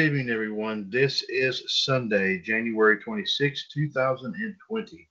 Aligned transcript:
Evening, 0.00 0.30
everyone. 0.30 0.88
This 0.88 1.22
is 1.28 1.62
Sunday, 1.66 2.38
January 2.38 2.98
26, 3.00 3.68
2020, 3.68 5.08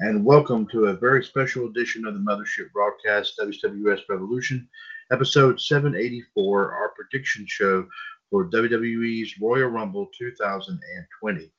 and 0.00 0.22
welcome 0.22 0.68
to 0.68 0.88
a 0.88 0.92
very 0.92 1.24
special 1.24 1.66
edition 1.66 2.04
of 2.04 2.12
the 2.12 2.20
Mothership 2.20 2.70
Broadcast 2.74 3.40
WWS 3.40 4.02
Revolution, 4.06 4.68
episode 5.10 5.58
784, 5.58 6.72
our 6.74 6.90
prediction 6.90 7.46
show 7.48 7.86
for 8.28 8.50
WWE's 8.50 9.40
Royal 9.40 9.70
Rumble 9.70 10.08
2020. 10.18 11.50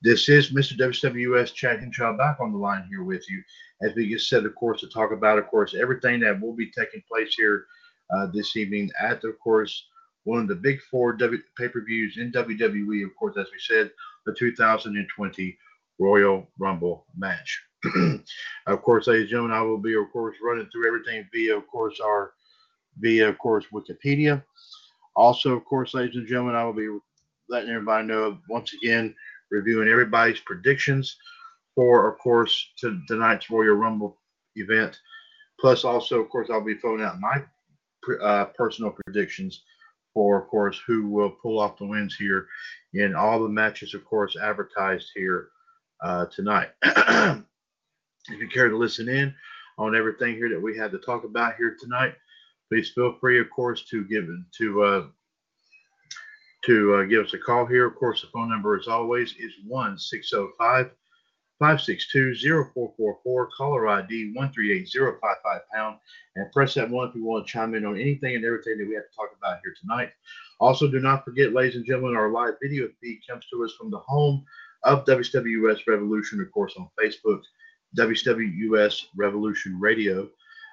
This 0.00 0.30
is 0.30 0.50
Mr. 0.50 0.78
WWS 0.78 1.52
Chad 1.52 1.80
Henshaw 1.80 2.16
back 2.16 2.38
on 2.40 2.52
the 2.52 2.58
line 2.58 2.86
here 2.88 3.04
with 3.04 3.28
you 3.28 3.42
as 3.82 3.94
we 3.94 4.08
get 4.08 4.22
set, 4.22 4.46
of 4.46 4.54
course, 4.54 4.80
to 4.80 4.88
talk 4.88 5.12
about, 5.12 5.38
of 5.38 5.46
course, 5.48 5.74
everything 5.74 6.20
that 6.20 6.40
will 6.40 6.54
be 6.54 6.70
taking 6.70 7.02
place 7.06 7.34
here 7.34 7.66
uh, 8.16 8.28
this 8.32 8.56
evening 8.56 8.90
at, 8.98 9.22
of 9.24 9.38
course, 9.40 9.84
one 10.28 10.40
of 10.40 10.48
the 10.48 10.54
big 10.54 10.80
four 10.82 11.14
w- 11.14 11.42
pay-per-views 11.56 12.18
in 12.18 12.30
WWE, 12.32 13.02
of 13.04 13.16
course, 13.16 13.36
as 13.38 13.46
we 13.50 13.58
said, 13.58 13.90
the 14.26 14.34
2020 14.34 15.58
Royal 15.98 16.46
Rumble 16.58 17.06
match. 17.16 17.62
of 18.66 18.82
course, 18.82 19.06
ladies 19.06 19.22
and 19.22 19.30
gentlemen, 19.30 19.56
I 19.56 19.62
will 19.62 19.78
be, 19.78 19.94
of 19.94 20.12
course, 20.12 20.36
running 20.42 20.68
through 20.70 20.86
everything 20.86 21.26
via, 21.32 21.56
of 21.56 21.66
course, 21.66 21.98
our 21.98 22.32
via, 22.98 23.26
of 23.26 23.38
course, 23.38 23.64
Wikipedia. 23.72 24.44
Also, 25.16 25.56
of 25.56 25.64
course, 25.64 25.94
ladies 25.94 26.16
and 26.16 26.28
gentlemen, 26.28 26.56
I 26.56 26.64
will 26.64 26.74
be 26.74 26.94
letting 27.48 27.70
everybody 27.70 28.06
know 28.06 28.38
once 28.50 28.74
again, 28.74 29.14
reviewing 29.50 29.88
everybody's 29.88 30.40
predictions 30.40 31.16
for, 31.74 32.06
of 32.06 32.18
course, 32.18 32.72
to 32.80 33.00
tonight's 33.08 33.48
Royal 33.48 33.76
Rumble 33.76 34.18
event. 34.56 35.00
Plus, 35.58 35.84
also, 35.84 36.20
of 36.20 36.28
course, 36.28 36.48
I'll 36.50 36.60
be 36.60 36.74
throwing 36.74 37.02
out 37.02 37.18
my 37.18 37.42
uh, 38.22 38.44
personal 38.56 38.94
predictions 39.06 39.62
for, 40.18 40.36
of 40.36 40.48
course, 40.48 40.82
who 40.84 41.06
will 41.06 41.30
pull 41.30 41.60
off 41.60 41.78
the 41.78 41.86
wins 41.86 42.16
here 42.16 42.48
in 42.92 43.14
all 43.14 43.40
the 43.40 43.48
matches, 43.48 43.94
of 43.94 44.04
course, 44.04 44.36
advertised 44.36 45.06
here 45.14 45.50
uh, 46.02 46.26
tonight. 46.26 46.70
if 46.82 47.44
you 48.28 48.48
care 48.52 48.68
to 48.68 48.76
listen 48.76 49.08
in 49.08 49.32
on 49.78 49.94
everything 49.94 50.34
here 50.34 50.48
that 50.48 50.60
we 50.60 50.76
had 50.76 50.90
to 50.90 50.98
talk 50.98 51.22
about 51.22 51.54
here 51.54 51.76
tonight, 51.78 52.14
please 52.68 52.90
feel 52.90 53.14
free, 53.20 53.38
of 53.38 53.48
course, 53.48 53.84
to 53.84 54.04
give 54.06 54.26
to 54.56 54.82
uh, 54.82 55.06
to 56.64 56.94
uh, 56.96 57.02
give 57.04 57.24
us 57.24 57.34
a 57.34 57.38
call 57.38 57.64
here. 57.64 57.86
Of 57.86 57.94
course, 57.94 58.20
the 58.22 58.26
phone 58.34 58.50
number, 58.50 58.76
as 58.76 58.88
always, 58.88 59.36
is 59.38 59.52
one 59.68 59.96
six 60.00 60.30
zero 60.30 60.50
five. 60.58 60.90
562-0444, 61.60 63.48
caller 63.56 63.88
ID 63.88 64.32
138055 64.34 65.60
pound, 65.72 65.98
and 66.36 66.52
press 66.52 66.74
that 66.74 66.88
one 66.88 67.08
if 67.08 67.14
you 67.14 67.24
want 67.24 67.46
to 67.46 67.52
chime 67.52 67.74
in 67.74 67.84
on 67.84 67.98
anything 67.98 68.36
and 68.36 68.44
everything 68.44 68.78
that 68.78 68.88
we 68.88 68.94
have 68.94 69.08
to 69.10 69.16
talk 69.16 69.30
about 69.36 69.58
here 69.62 69.74
tonight. 69.80 70.10
Also, 70.60 70.88
do 70.88 71.00
not 71.00 71.24
forget, 71.24 71.52
ladies 71.52 71.76
and 71.76 71.86
gentlemen, 71.86 72.16
our 72.16 72.30
live 72.30 72.54
video 72.62 72.88
feed 73.00 73.20
comes 73.28 73.44
to 73.50 73.64
us 73.64 73.72
from 73.78 73.90
the 73.90 73.98
home 73.98 74.44
of 74.84 75.04
WWS 75.04 75.80
Revolution, 75.86 76.40
of 76.40 76.50
course, 76.52 76.74
on 76.78 76.88
Facebook, 77.00 77.42
WWS 77.96 79.06
Revolution 79.16 79.78
Radio. 79.80 80.28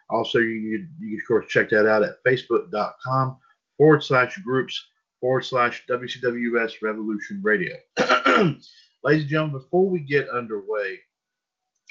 Also, 0.10 0.40
you 0.40 0.62
can, 0.62 0.90
you 1.00 1.18
can 1.18 1.22
of 1.22 1.28
course, 1.28 1.48
check 1.48 1.70
that 1.70 1.88
out 1.88 2.04
at 2.04 2.24
facebook.com 2.24 3.38
forward 3.78 4.04
slash 4.04 4.38
groups 4.40 4.88
forward 5.20 5.44
slash 5.44 5.84
WCWS 5.90 6.82
Revolution 6.82 7.42
Radio. 7.44 7.76
ladies 9.06 9.22
and 9.22 9.30
gentlemen, 9.30 9.62
before 9.62 9.88
we 9.88 10.00
get 10.00 10.30
underway 10.30 11.00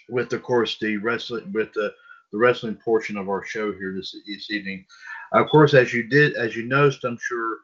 with, 0.08 0.32
of 0.32 0.42
course, 0.42 0.76
the 0.80 0.96
wrestling 0.98 1.50
with 1.52 1.72
the 1.72 1.94
the 2.32 2.38
wrestling 2.38 2.74
portion 2.74 3.16
of 3.16 3.28
our 3.28 3.44
show 3.44 3.72
here 3.72 3.94
this, 3.94 4.16
this 4.26 4.50
evening, 4.50 4.84
of 5.32 5.48
course, 5.48 5.72
as 5.72 5.94
you 5.94 6.02
did, 6.02 6.34
as 6.34 6.56
you 6.56 6.64
noticed, 6.64 7.04
I'm 7.04 7.18
sure 7.20 7.58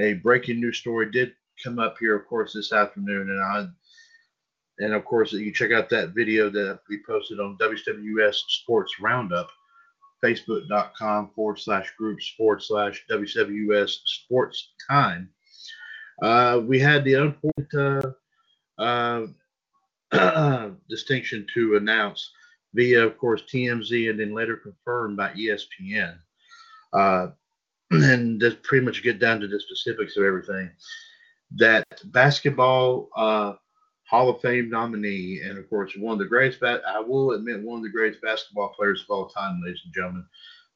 a 0.00 0.14
breaking 0.14 0.58
news 0.58 0.78
story 0.78 1.12
did 1.12 1.32
come 1.62 1.78
up 1.78 1.94
here, 2.00 2.16
of 2.16 2.26
course, 2.26 2.52
this 2.52 2.72
afternoon, 2.72 3.30
and 3.30 3.40
I. 3.42 3.66
And 4.84 4.94
of 4.94 5.04
course, 5.04 5.32
you 5.32 5.52
check 5.52 5.70
out 5.70 5.90
that 5.90 6.14
video 6.14 6.50
that 6.50 6.80
we 6.88 7.02
posted 7.06 7.38
on 7.38 7.58
WWS 7.58 8.34
Sports 8.48 8.98
Roundup, 8.98 9.48
facebook.com 10.24 11.30
forward 11.36 11.60
slash 11.60 11.92
groups 11.96 12.32
forward 12.36 12.62
slash 12.62 13.04
WWS 13.08 13.98
Sports 14.06 14.72
Time. 14.88 15.28
Uh, 16.22 16.60
we 16.64 16.80
had 16.80 17.04
the 17.04 17.14
unfortunate 17.14 18.04
uh, 18.06 18.10
distinction 20.88 21.46
to 21.54 21.76
announce 21.76 22.32
via, 22.74 23.04
of 23.04 23.18
course, 23.18 23.42
TMZ 23.42 24.10
and 24.10 24.18
then 24.18 24.34
later 24.34 24.56
confirmed 24.56 25.16
by 25.16 25.30
ESPN. 25.32 26.18
Uh, 26.92 27.28
and 27.90 28.40
just 28.40 28.62
pretty 28.62 28.84
much 28.84 29.02
get 29.02 29.18
down 29.18 29.40
to 29.40 29.48
the 29.48 29.60
specifics 29.60 30.16
of 30.16 30.24
everything. 30.24 30.70
That 31.56 31.84
basketball 32.06 33.08
uh, 33.16 33.54
Hall 34.08 34.28
of 34.28 34.40
Fame 34.40 34.70
nominee, 34.70 35.40
and 35.44 35.58
of 35.58 35.68
course, 35.68 35.92
one 35.96 36.12
of 36.12 36.18
the 36.18 36.24
greatest, 36.26 36.60
ba- 36.60 36.82
I 36.86 37.00
will 37.00 37.32
admit, 37.32 37.62
one 37.62 37.78
of 37.78 37.82
the 37.82 37.90
greatest 37.90 38.22
basketball 38.22 38.72
players 38.76 39.02
of 39.02 39.10
all 39.10 39.28
time, 39.28 39.60
ladies 39.64 39.80
and 39.84 39.94
gentlemen, 39.94 40.26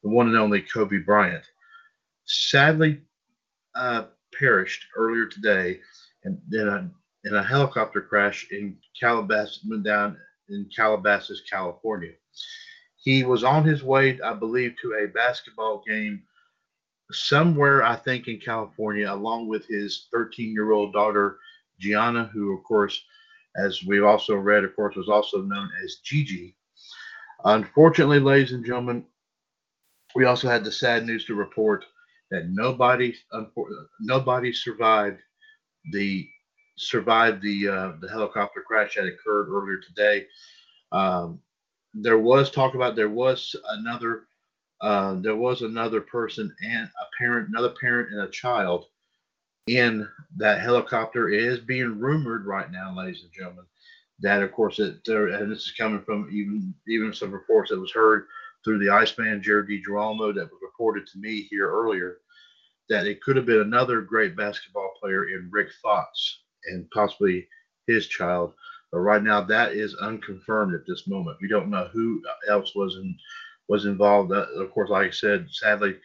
the 0.02 0.08
one 0.08 0.28
and 0.28 0.36
only 0.36 0.62
Kobe 0.62 0.98
Bryant, 0.98 1.44
sadly 2.24 3.00
uh, 3.74 4.04
perished 4.36 4.86
earlier 4.96 5.26
today 5.26 5.80
And 6.24 6.40
then 6.48 6.92
in 7.24 7.34
a 7.34 7.42
helicopter 7.42 8.00
crash 8.00 8.46
in 8.50 8.76
Calabasas, 8.98 9.60
down 9.82 10.16
in 10.48 10.68
Calabasas, 10.74 11.42
California. 11.50 12.12
He 12.96 13.24
was 13.24 13.44
on 13.44 13.64
his 13.64 13.82
way, 13.82 14.20
I 14.20 14.34
believe, 14.34 14.74
to 14.82 14.94
a 14.94 15.08
basketball 15.08 15.82
game 15.86 16.22
somewhere, 17.12 17.82
I 17.82 17.96
think, 17.96 18.28
in 18.28 18.40
California, 18.40 19.12
along 19.12 19.48
with 19.48 19.66
his 19.66 20.08
13 20.12 20.52
year 20.52 20.72
old 20.72 20.92
daughter, 20.92 21.38
Gianna, 21.80 22.30
who, 22.32 22.56
of 22.56 22.64
course, 22.64 23.02
as 23.56 23.82
we've 23.86 24.04
also 24.04 24.36
read, 24.36 24.64
of 24.64 24.74
course, 24.74 24.96
was 24.96 25.08
also 25.08 25.42
known 25.42 25.70
as 25.84 25.96
Gigi. 26.04 26.56
Unfortunately, 27.44 28.20
ladies 28.20 28.52
and 28.52 28.64
gentlemen, 28.64 29.04
we 30.14 30.24
also 30.24 30.48
had 30.48 30.64
the 30.64 30.72
sad 30.72 31.06
news 31.06 31.24
to 31.26 31.34
report 31.34 31.84
that 32.30 32.48
nobody 32.48 33.14
nobody 34.00 34.52
survived 34.52 35.20
the 35.92 36.28
survived 36.76 37.42
the 37.42 37.68
uh, 37.68 37.92
the 38.00 38.08
helicopter 38.08 38.60
crash 38.60 38.94
that 38.94 39.06
occurred 39.06 39.48
earlier 39.48 39.78
today. 39.78 40.26
Um, 40.92 41.40
there 41.94 42.18
was 42.18 42.50
talk 42.50 42.74
about 42.74 42.96
there 42.96 43.08
was 43.08 43.54
another 43.70 44.26
uh, 44.80 45.14
there 45.20 45.36
was 45.36 45.62
another 45.62 46.00
person 46.00 46.54
and 46.62 46.84
a 46.84 47.06
parent, 47.18 47.48
another 47.48 47.74
parent 47.80 48.12
and 48.12 48.22
a 48.22 48.30
child 48.30 48.86
in 49.66 50.08
that 50.36 50.60
helicopter. 50.60 51.30
It 51.30 51.42
is 51.42 51.60
being 51.60 51.98
rumored 51.98 52.46
right 52.46 52.70
now, 52.70 52.94
ladies 52.94 53.22
and 53.22 53.32
gentlemen, 53.32 53.64
that 54.20 54.42
of 54.42 54.52
course 54.52 54.78
it 54.80 55.04
there, 55.06 55.28
and 55.28 55.50
this 55.50 55.62
is 55.62 55.72
coming 55.72 56.02
from 56.02 56.28
even 56.32 56.74
even 56.88 57.14
some 57.14 57.32
reports 57.32 57.70
that 57.70 57.80
was 57.80 57.92
heard 57.92 58.26
through 58.64 58.78
the 58.78 58.90
Iceman 58.90 59.42
Jared 59.42 59.68
DiGirolamo 59.68 60.34
that 60.34 60.50
was 60.50 60.60
reported 60.62 61.06
to 61.06 61.18
me 61.18 61.42
here 61.42 61.70
earlier 61.70 62.18
that 62.88 63.06
it 63.06 63.22
could 63.22 63.36
have 63.36 63.46
been 63.46 63.60
another 63.60 64.00
great 64.02 64.36
basketball 64.36 64.92
player 65.00 65.28
in 65.28 65.48
Rick 65.50 65.68
Fox 65.82 66.40
and 66.66 66.90
possibly 66.90 67.46
his 67.86 68.06
child. 68.06 68.54
But 68.92 69.00
right 69.00 69.22
now, 69.22 69.40
that 69.40 69.72
is 69.72 69.96
unconfirmed 69.96 70.74
at 70.74 70.86
this 70.86 71.08
moment. 71.08 71.38
We 71.40 71.48
don't 71.48 71.70
know 71.70 71.88
who 71.92 72.22
else 72.48 72.74
was 72.74 72.96
in, 72.96 73.16
was 73.68 73.86
involved. 73.86 74.32
Uh, 74.32 74.46
of 74.56 74.70
course, 74.70 74.90
like 74.90 75.08
I 75.08 75.10
said, 75.10 75.48
sadly, 75.50 75.96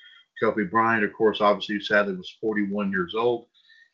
Kobe 0.42 0.64
Bryant, 0.64 1.04
of 1.04 1.14
course, 1.14 1.42
obviously, 1.42 1.80
sadly, 1.82 2.16
was 2.16 2.38
41 2.42 2.92
years 2.92 3.14
old. 3.16 3.48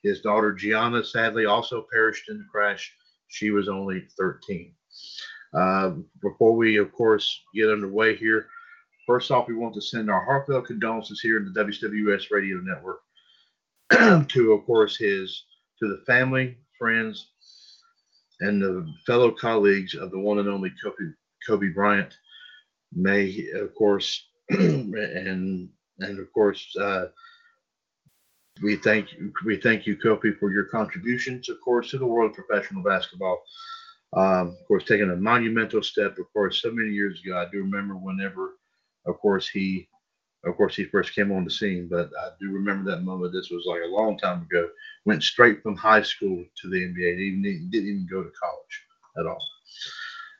His 0.03 0.21
daughter 0.21 0.53
Gianna, 0.53 1.03
sadly, 1.03 1.45
also 1.45 1.87
perished 1.91 2.29
in 2.29 2.37
the 2.37 2.45
crash. 2.51 2.93
She 3.27 3.51
was 3.51 3.67
only 3.67 4.07
13. 4.17 4.73
Uh, 5.53 5.91
before 6.21 6.55
we, 6.55 6.77
of 6.77 6.91
course, 6.91 7.41
get 7.53 7.69
underway 7.69 8.15
here, 8.15 8.47
first 9.07 9.31
off, 9.31 9.47
we 9.47 9.55
want 9.55 9.73
to 9.73 9.81
send 9.81 10.09
our 10.11 10.23
heartfelt 10.23 10.67
condolences 10.67 11.21
here 11.21 11.37
in 11.37 11.51
the 11.51 11.63
WWS 11.63 12.31
Radio 12.31 12.57
Network 12.57 13.01
to, 14.29 14.53
of 14.53 14.65
course, 14.65 14.95
his 14.97 15.43
the 15.87 16.03
family, 16.05 16.57
friends, 16.77 17.31
and 18.41 18.61
the 18.61 18.85
fellow 19.05 19.31
colleagues 19.31 19.95
of 19.95 20.11
the 20.11 20.19
one 20.19 20.39
and 20.39 20.49
only 20.49 20.71
Kobe, 20.83 21.11
Kobe 21.47 21.69
Bryant. 21.69 22.13
May, 22.93 23.47
of 23.55 23.73
course, 23.75 24.25
and 24.49 25.69
and 25.99 26.19
of 26.19 26.31
course, 26.33 26.75
uh, 26.79 27.05
we 28.61 28.77
thank 28.77 29.13
you, 29.13 29.33
we 29.45 29.57
thank 29.57 29.85
you, 29.85 29.97
Kobe, 29.97 30.31
for 30.39 30.51
your 30.51 30.65
contributions, 30.65 31.49
of 31.49 31.57
course, 31.63 31.91
to 31.91 31.97
the 31.97 32.05
world 32.05 32.31
of 32.31 32.35
professional 32.35 32.83
basketball. 32.83 33.43
Um, 34.15 34.55
of 34.59 34.67
course, 34.67 34.85
taking 34.85 35.09
a 35.09 35.15
monumental 35.15 35.83
step, 35.83 36.17
of 36.17 36.31
course, 36.31 36.61
so 36.61 36.71
many 36.71 36.89
years 36.89 37.21
ago. 37.21 37.37
I 37.37 37.49
do 37.51 37.59
remember 37.59 37.95
whenever, 37.95 38.55
of 39.05 39.17
course, 39.19 39.49
he, 39.49 39.89
of 40.45 40.55
course, 40.57 40.75
he 40.75 40.85
first 40.85 41.13
came 41.13 41.31
on 41.31 41.43
the 41.43 41.49
scene. 41.49 41.87
But 41.89 42.09
I 42.19 42.29
do 42.39 42.51
remember 42.51 42.89
that 42.91 43.03
moment. 43.03 43.33
This 43.33 43.49
was 43.49 43.65
like 43.65 43.81
a 43.83 43.87
long 43.87 44.17
time 44.17 44.43
ago. 44.43 44.69
Went 45.05 45.23
straight 45.23 45.61
from 45.63 45.75
high 45.75 46.01
school 46.01 46.43
to 46.61 46.69
the 46.69 46.77
NBA. 46.77 47.17
Didn't, 47.17 47.71
didn't 47.71 47.89
even 47.89 48.07
go 48.09 48.23
to 48.23 48.31
college 48.31 48.83
at 49.17 49.25
all. 49.25 49.43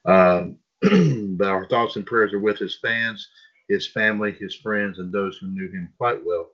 Um, 0.06 0.58
but 1.38 1.48
our 1.48 1.68
thoughts 1.68 1.96
and 1.96 2.06
prayers 2.06 2.34
are 2.34 2.40
with 2.40 2.60
his 2.60 2.78
fans, 2.82 3.28
his 3.68 3.88
family, 3.88 4.34
his 4.34 4.56
friends, 4.56 5.00
and 5.00 5.12
those 5.12 5.38
who 5.38 5.48
knew 5.48 5.70
him 5.70 5.92
quite 5.98 6.24
well. 6.24 6.50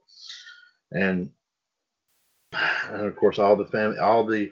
And 0.93 1.31
and 2.53 3.05
of 3.05 3.15
course 3.15 3.39
all 3.39 3.55
the 3.55 3.65
family 3.65 3.97
all 3.97 4.25
the 4.25 4.51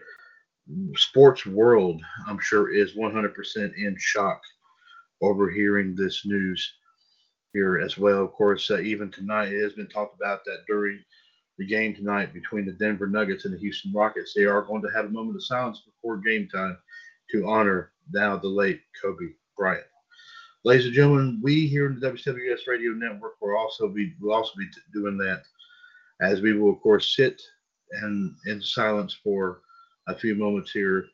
sports 0.96 1.46
world 1.46 2.02
i'm 2.28 2.40
sure 2.40 2.74
is 2.74 2.94
100% 2.94 3.74
in 3.76 3.96
shock 3.98 4.42
over 5.22 5.50
hearing 5.50 5.96
this 5.96 6.26
news 6.26 6.76
here 7.54 7.80
as 7.80 7.98
well 7.98 8.24
of 8.24 8.32
course 8.34 8.70
uh, 8.72 8.80
even 8.80 9.10
tonight 9.12 9.52
it 9.52 9.62
has 9.62 9.74
been 9.74 9.88
talked 9.88 10.16
about 10.16 10.44
that 10.46 10.60
during 10.68 11.00
the 11.58 11.66
game 11.66 11.94
tonight 11.96 12.34
between 12.34 12.66
the 12.66 12.72
denver 12.74 13.08
nuggets 13.08 13.46
and 13.46 13.54
the 13.54 13.60
houston 13.60 13.92
rockets 13.94 14.34
they 14.34 14.46
are 14.46 14.62
going 14.62 14.82
to 14.82 14.92
have 14.94 15.06
a 15.06 15.10
moment 15.10 15.36
of 15.36 15.44
silence 15.44 15.82
before 15.86 16.18
game 16.18 16.48
time 16.48 16.78
to 17.30 17.48
honor 17.48 17.92
now 18.12 18.38
the 18.38 18.48
late 18.48 18.82
kobe 19.02 19.26
bryant 19.58 19.84
ladies 20.64 20.86
and 20.86 20.94
gentlemen 20.94 21.40
we 21.42 21.68
here 21.68 21.88
in 21.88 22.00
the 22.00 22.08
wws 22.08 22.68
radio 22.68 22.92
network 22.92 23.34
will 23.42 23.58
also 23.58 23.88
be 23.88 24.14
will 24.22 24.34
also 24.34 24.52
be 24.58 24.68
doing 24.94 25.18
that 25.18 25.44
as 26.22 26.42
we 26.42 26.54
will 26.54 26.72
of 26.72 26.82
course 26.82 27.16
sit 27.16 27.42
and 28.02 28.36
in 28.46 28.62
silence 28.62 29.18
for 29.24 29.62
a 30.08 30.16
few 30.16 30.36
moments 30.36 30.72
here 30.72 31.06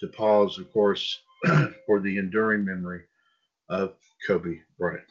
to 0.00 0.08
pause, 0.08 0.58
of 0.58 0.72
course, 0.72 1.20
for 1.86 2.00
the 2.00 2.18
enduring 2.18 2.64
memory 2.64 3.02
of 3.68 3.94
Kobe 4.26 4.58
Bryant. 4.78 5.04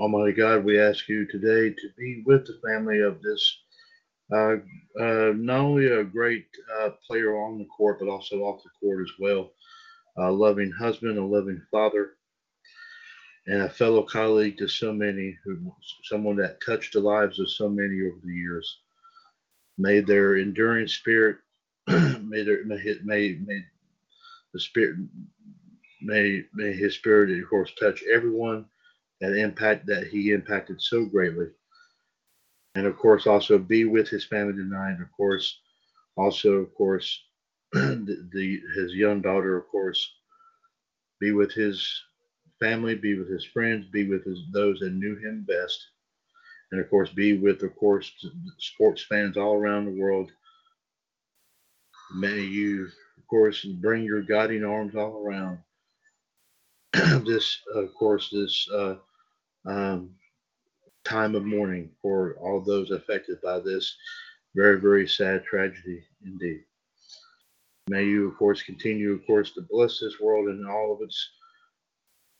Almighty 0.00 0.32
God, 0.32 0.64
we 0.64 0.80
ask 0.80 1.10
you 1.10 1.26
today 1.26 1.68
to 1.74 1.88
be 1.98 2.22
with 2.24 2.46
the 2.46 2.58
family 2.66 3.00
of 3.00 3.20
this, 3.20 3.58
uh, 4.34 4.54
uh, 4.98 5.32
not 5.36 5.60
only 5.60 5.88
a 5.88 6.02
great 6.02 6.46
uh, 6.80 6.88
player 7.06 7.36
on 7.36 7.58
the 7.58 7.66
court, 7.66 7.98
but 8.00 8.08
also 8.08 8.36
off 8.36 8.62
the 8.62 8.70
court 8.80 9.02
as 9.02 9.12
well. 9.18 9.50
A 10.16 10.32
loving 10.32 10.72
husband, 10.72 11.18
a 11.18 11.22
loving 11.22 11.60
father, 11.70 12.12
and 13.46 13.60
a 13.60 13.68
fellow 13.68 14.02
colleague 14.02 14.56
to 14.56 14.68
so 14.68 14.90
many, 14.90 15.36
who, 15.44 15.70
someone 16.04 16.36
that 16.36 16.64
touched 16.64 16.94
the 16.94 17.00
lives 17.00 17.38
of 17.38 17.50
so 17.50 17.68
many 17.68 18.00
over 18.00 18.20
the 18.24 18.32
years. 18.32 18.78
May 19.76 20.00
their 20.00 20.38
enduring 20.38 20.88
spirit, 20.88 21.36
may, 21.88 22.42
their, 22.42 22.64
may, 22.64 22.96
may, 23.04 23.38
may 23.44 23.60
the 24.54 24.60
spirit, 24.60 24.96
may, 26.00 26.44
may 26.54 26.72
his 26.72 26.94
spirit, 26.94 27.38
of 27.38 27.50
course, 27.50 27.70
touch 27.78 28.02
everyone 28.10 28.64
that 29.20 29.36
impact 29.36 29.86
that 29.86 30.06
he 30.06 30.32
impacted 30.32 30.80
so 30.80 31.04
greatly. 31.04 31.46
And 32.74 32.86
of 32.86 32.96
course, 32.96 33.26
also 33.26 33.58
be 33.58 33.84
with 33.84 34.08
his 34.08 34.24
family 34.24 34.54
tonight. 34.54 35.00
Of 35.00 35.10
course, 35.12 35.60
also 36.16 36.54
of 36.54 36.74
course, 36.74 37.22
the, 37.72 38.28
the 38.32 38.60
his 38.74 38.94
young 38.94 39.20
daughter. 39.20 39.56
Of 39.56 39.68
course, 39.68 40.14
be 41.20 41.32
with 41.32 41.52
his 41.52 41.86
family, 42.60 42.94
be 42.94 43.18
with 43.18 43.30
his 43.30 43.44
friends, 43.44 43.86
be 43.92 44.08
with 44.08 44.24
his, 44.24 44.38
those 44.52 44.78
that 44.80 44.92
knew 44.92 45.16
him 45.16 45.44
best, 45.46 45.84
and 46.72 46.80
of 46.80 46.88
course, 46.88 47.10
be 47.10 47.36
with 47.38 47.62
of 47.62 47.74
course 47.76 48.10
sports 48.58 49.04
fans 49.08 49.36
all 49.36 49.54
around 49.54 49.84
the 49.86 50.00
world. 50.00 50.30
May 52.16 52.40
you, 52.40 52.84
of 53.18 53.26
course, 53.28 53.64
bring 53.64 54.04
your 54.04 54.22
guiding 54.22 54.64
arms 54.64 54.94
all 54.96 55.24
around 55.24 55.58
this, 57.24 57.58
of 57.74 57.94
course, 57.94 58.30
this. 58.32 58.68
Uh, 58.72 58.96
um, 59.66 60.10
time 61.04 61.34
of 61.34 61.44
mourning 61.44 61.90
for 62.00 62.36
all 62.40 62.60
those 62.60 62.90
affected 62.90 63.40
by 63.42 63.58
this 63.60 63.96
very, 64.54 64.80
very 64.80 65.08
sad 65.08 65.44
tragedy 65.44 66.02
indeed. 66.24 66.64
May 67.88 68.04
you, 68.04 68.28
of 68.28 68.36
course, 68.36 68.62
continue, 68.62 69.12
of 69.12 69.26
course, 69.26 69.52
to 69.52 69.66
bless 69.68 69.98
this 69.98 70.20
world 70.20 70.48
and 70.48 70.68
all 70.68 70.92
of 70.92 71.02
its 71.02 71.30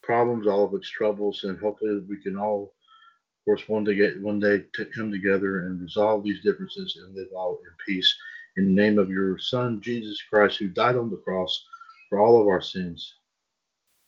problems, 0.03 0.47
all 0.47 0.65
of 0.65 0.75
its 0.75 0.89
troubles, 0.89 1.45
and 1.45 1.59
hopefully 1.59 2.01
we 2.09 2.23
can 2.23 2.37
all, 2.37 2.63
of 2.65 3.45
course, 3.45 3.69
one 3.69 3.85
day 3.85 3.95
get 3.95 4.21
one 4.21 4.39
day 4.39 4.65
to 4.75 4.85
come 4.87 5.11
together 5.11 5.67
and 5.67 5.81
resolve 5.81 6.23
these 6.23 6.43
differences 6.43 6.99
and 7.03 7.15
live 7.15 7.29
all 7.35 7.59
in 7.65 7.73
peace. 7.87 8.15
In 8.57 8.67
the 8.67 8.83
name 8.83 8.99
of 8.99 9.11
your 9.11 9.39
Son 9.39 9.81
Jesus 9.81 10.21
Christ, 10.29 10.59
who 10.59 10.69
died 10.69 10.97
on 10.97 11.11
the 11.11 11.17
cross 11.17 11.65
for 12.09 12.19
all 12.21 12.41
of 12.41 12.49
our 12.49 12.61
sins. 12.61 13.15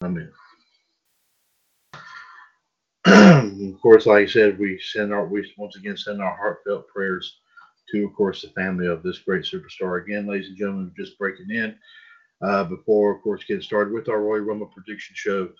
Amen. 0.02 0.32
Of 3.60 3.80
course, 3.82 4.06
like 4.06 4.22
I 4.22 4.30
said, 4.30 4.58
we 4.58 4.80
send 4.80 5.12
our 5.12 5.26
we 5.26 5.50
once 5.58 5.76
again 5.76 5.96
send 5.96 6.22
our 6.22 6.34
heartfelt 6.36 6.88
prayers 6.88 7.40
to, 7.90 8.06
of 8.06 8.14
course, 8.14 8.40
the 8.40 8.48
family 8.48 8.86
of 8.86 9.02
this 9.02 9.18
great 9.18 9.44
superstar. 9.44 10.02
Again, 10.02 10.26
ladies 10.26 10.48
and 10.48 10.56
gentlemen, 10.56 10.92
just 10.96 11.18
breaking 11.18 11.50
in 11.50 11.76
uh, 12.42 12.64
before, 12.64 13.14
of 13.14 13.22
course, 13.22 13.44
getting 13.44 13.62
started 13.62 13.92
with 13.92 14.08
our 14.08 14.22
Royal 14.22 14.40
Rumble 14.40 14.68
prediction 14.68 15.14
show. 15.14 15.50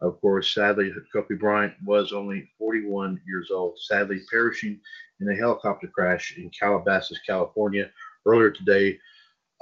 Of 0.00 0.20
course, 0.20 0.52
sadly, 0.52 0.92
Kobe 1.12 1.36
Bryant 1.36 1.74
was 1.84 2.12
only 2.12 2.50
41 2.58 3.20
years 3.26 3.50
old, 3.52 3.78
sadly 3.78 4.20
perishing 4.30 4.80
in 5.20 5.30
a 5.30 5.36
helicopter 5.36 5.88
crash 5.88 6.36
in 6.36 6.50
Calabasas, 6.50 7.20
California, 7.26 7.90
earlier 8.26 8.50
today. 8.50 8.98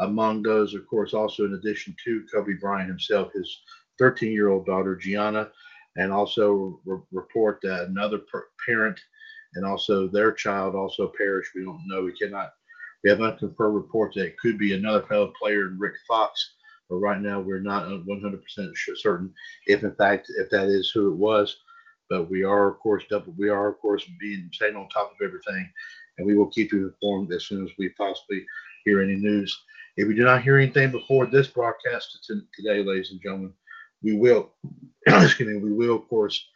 Among 0.01 0.43
those, 0.43 0.75
of 0.75 0.87
course, 0.87 1.15
also 1.15 1.45
in 1.45 1.55
addition 1.55 1.95
to 2.05 2.25
Kobe 2.33 2.55
Bryant 2.55 2.89
himself, 2.89 3.33
his 3.33 3.61
13 3.99 4.33
year 4.33 4.49
old 4.49 4.67
daughter, 4.67 4.95
Gianna, 4.95 5.51
and 5.97 6.13
also 6.13 6.81
re- 6.85 7.01
report 7.13 7.61
that 7.63 7.89
another 7.89 8.19
per- 8.19 8.49
parent 8.67 8.99
and 9.55 9.65
also 9.65 10.07
their 10.09 10.33
child 10.33 10.75
also 10.75 11.13
perished. 11.17 11.53
We 11.55 11.65
don't 11.65 11.83
know. 11.87 12.05
We 12.05 12.13
cannot. 12.13 12.53
We 13.05 13.11
have 13.11 13.21
unconfirmed 13.21 13.75
reports 13.75 14.17
that 14.17 14.27
it 14.27 14.39
could 14.39 14.59
be 14.59 14.75
another 14.75 15.03
fellow 15.07 15.33
player, 15.41 15.73
Rick 15.77 15.95
Fox, 16.09 16.55
but 16.89 16.97
right 16.97 17.21
now 17.21 17.41
we're 17.41 17.61
not 17.61 17.87
100% 17.87 18.41
certain 18.97 19.33
if, 19.67 19.83
in 19.83 19.95
fact, 19.95 20.27
if 20.39 20.51
that 20.51 20.69
is 20.69 20.91
who 20.91 21.13
it 21.13 21.17
was. 21.17 21.57
But 22.09 22.31
we 22.31 22.45
are, 22.45 22.69
of 22.69 22.79
course, 22.79 23.05
double, 23.11 23.35
we 23.37 23.49
are, 23.49 23.69
of 23.69 23.79
course, 23.81 24.05
being 24.21 24.49
staying 24.53 24.77
on 24.77 24.89
top 24.89 25.13
of 25.13 25.25
everything, 25.25 25.69
and 26.19 26.27
we 26.27 26.37
will 26.37 26.51
keep 26.51 26.73
you 26.73 26.87
informed 26.87 27.33
as 27.33 27.47
soon 27.47 27.65
as 27.65 27.71
we 27.79 27.89
possibly 27.91 28.45
hear 28.85 29.03
any 29.03 29.17
news. 29.17 29.57
If 29.97 30.07
we 30.07 30.15
do 30.15 30.25
not 30.25 30.43
hear 30.43 30.57
anything 30.57 30.93
before 30.93 31.27
this 31.27 31.49
broadcast 31.49 32.29
today, 32.57 32.85
ladies 32.85 33.11
and 33.11 33.21
gentlemen, 33.21 33.53
we 34.07 34.17
will, 34.17 34.53
excuse 35.07 35.49
me, 35.49 35.57
we 35.57 35.73
will, 35.73 35.97
of 35.97 36.09
course, 36.09 36.47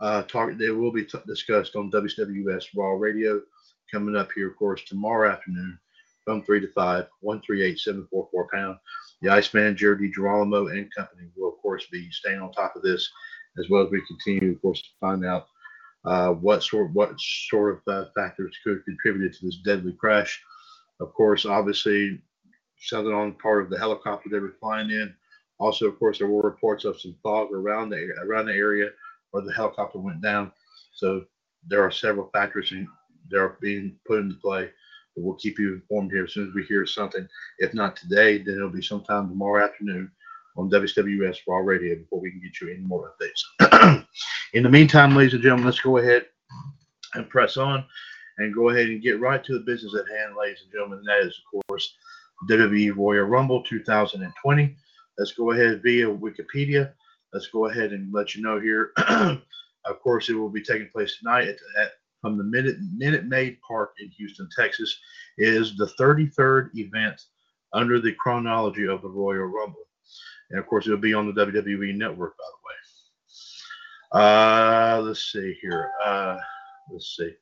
uh, 0.00 0.22
talk. 0.22 0.50
They 0.58 0.70
will 0.70 0.92
be 0.92 1.04
t- 1.04 1.18
discussed 1.26 1.74
on 1.74 1.90
WWS 1.90 2.66
Raw 2.76 2.92
Radio 2.92 3.40
coming 3.90 4.14
up 4.14 4.30
here, 4.34 4.50
of 4.50 4.56
course, 4.56 4.84
tomorrow 4.84 5.32
afternoon 5.32 5.78
from 6.24 6.42
3 6.42 6.60
to 6.60 6.68
5, 6.68 7.06
138 7.20 7.78
744 7.78 8.48
pound. 8.52 8.76
The 9.22 9.30
Iceman, 9.30 9.74
Jared 9.74 10.00
DiGirolamo, 10.00 10.70
and 10.70 10.94
company 10.94 11.28
will, 11.34 11.54
of 11.54 11.62
course, 11.62 11.86
be 11.90 12.10
staying 12.10 12.40
on 12.40 12.52
top 12.52 12.76
of 12.76 12.82
this 12.82 13.08
as 13.58 13.70
well 13.70 13.82
as 13.82 13.90
we 13.90 14.02
continue, 14.06 14.52
of 14.52 14.60
course, 14.60 14.82
to 14.82 14.88
find 15.00 15.24
out 15.24 15.46
uh, 16.04 16.32
what 16.32 16.62
sort 16.62 16.92
what 16.92 17.18
sort 17.18 17.74
of 17.74 17.92
uh, 17.92 18.08
factors 18.14 18.54
could 18.62 18.76
have 18.76 18.84
contributed 18.84 19.32
to 19.32 19.46
this 19.46 19.58
deadly 19.64 19.92
crash. 19.92 20.40
Of 21.00 21.14
course, 21.14 21.46
obviously, 21.46 22.20
on 22.92 23.32
part 23.42 23.64
of 23.64 23.70
the 23.70 23.78
helicopter 23.78 24.28
they 24.30 24.38
were 24.38 24.56
flying 24.60 24.90
in. 24.90 25.14
Also, 25.58 25.86
of 25.86 25.98
course, 25.98 26.18
there 26.18 26.28
were 26.28 26.42
reports 26.42 26.84
of 26.84 27.00
some 27.00 27.16
fog 27.22 27.52
around 27.52 27.90
the 27.90 28.10
around 28.22 28.46
the 28.46 28.54
area 28.54 28.90
where 29.30 29.42
the 29.42 29.52
helicopter 29.52 29.98
went 29.98 30.22
down. 30.22 30.52
So 30.92 31.24
there 31.66 31.82
are 31.82 31.90
several 31.90 32.30
factors 32.32 32.72
in, 32.72 32.88
that 33.30 33.38
are 33.38 33.58
being 33.60 33.96
put 34.06 34.20
into 34.20 34.36
play. 34.36 34.70
But 35.14 35.24
we'll 35.24 35.34
keep 35.34 35.58
you 35.58 35.74
informed 35.74 36.12
here 36.12 36.24
as 36.24 36.32
soon 36.32 36.48
as 36.48 36.54
we 36.54 36.64
hear 36.64 36.86
something. 36.86 37.26
If 37.58 37.74
not 37.74 37.96
today, 37.96 38.38
then 38.38 38.54
it'll 38.54 38.70
be 38.70 38.82
sometime 38.82 39.28
tomorrow 39.28 39.64
afternoon 39.64 40.10
on 40.56 40.70
WWS 40.70 41.38
Raw 41.46 41.58
Radio 41.58 41.96
before 41.96 42.20
we 42.20 42.30
can 42.30 42.40
get 42.40 42.60
you 42.60 42.68
any 42.68 42.80
more 42.80 43.14
updates. 43.20 44.04
in 44.54 44.62
the 44.62 44.68
meantime, 44.68 45.14
ladies 45.14 45.34
and 45.34 45.42
gentlemen, 45.42 45.66
let's 45.66 45.80
go 45.80 45.98
ahead 45.98 46.26
and 47.14 47.28
press 47.28 47.56
on 47.56 47.84
and 48.38 48.54
go 48.54 48.70
ahead 48.70 48.86
and 48.86 49.02
get 49.02 49.20
right 49.20 49.42
to 49.44 49.54
the 49.54 49.64
business 49.64 49.94
at 49.94 50.08
hand, 50.16 50.34
ladies 50.38 50.62
and 50.62 50.72
gentlemen. 50.72 50.98
And 50.98 51.08
that 51.08 51.26
is, 51.26 51.40
of 51.54 51.66
course, 51.68 51.94
WWE 52.48 52.96
Royal 52.96 53.24
Rumble 53.24 53.62
2020. 53.64 54.76
Let's 55.18 55.32
go 55.32 55.50
ahead 55.50 55.82
via 55.82 56.06
Wikipedia. 56.06 56.92
Let's 57.32 57.48
go 57.48 57.66
ahead 57.66 57.92
and 57.92 58.12
let 58.12 58.34
you 58.34 58.42
know 58.42 58.60
here. 58.60 58.92
of 59.08 60.00
course, 60.00 60.28
it 60.28 60.34
will 60.34 60.48
be 60.48 60.62
taking 60.62 60.88
place 60.90 61.18
tonight 61.18 61.48
at, 61.48 61.56
at 61.80 61.92
from 62.20 62.38
the 62.38 62.44
Minute, 62.44 62.76
Minute 62.96 63.26
Maid 63.26 63.58
Park 63.66 63.92
in 64.00 64.08
Houston, 64.10 64.48
Texas. 64.56 64.98
It 65.36 65.48
is 65.48 65.76
the 65.76 65.86
33rd 66.00 66.70
event 66.74 67.20
under 67.72 68.00
the 68.00 68.12
chronology 68.12 68.88
of 68.88 69.02
the 69.02 69.08
Royal 69.08 69.44
Rumble. 69.44 69.86
And 70.50 70.58
of 70.58 70.66
course, 70.66 70.86
it'll 70.86 70.98
be 70.98 71.14
on 71.14 71.26
the 71.26 71.46
WWE 71.46 71.94
Network, 71.96 72.34
by 72.38 72.44
the 72.44 74.18
way. 74.20 74.24
Uh, 74.24 75.00
let's 75.02 75.32
see 75.32 75.56
here. 75.60 75.90
Uh, 76.04 76.38
let's 76.90 77.16
see. 77.16 77.32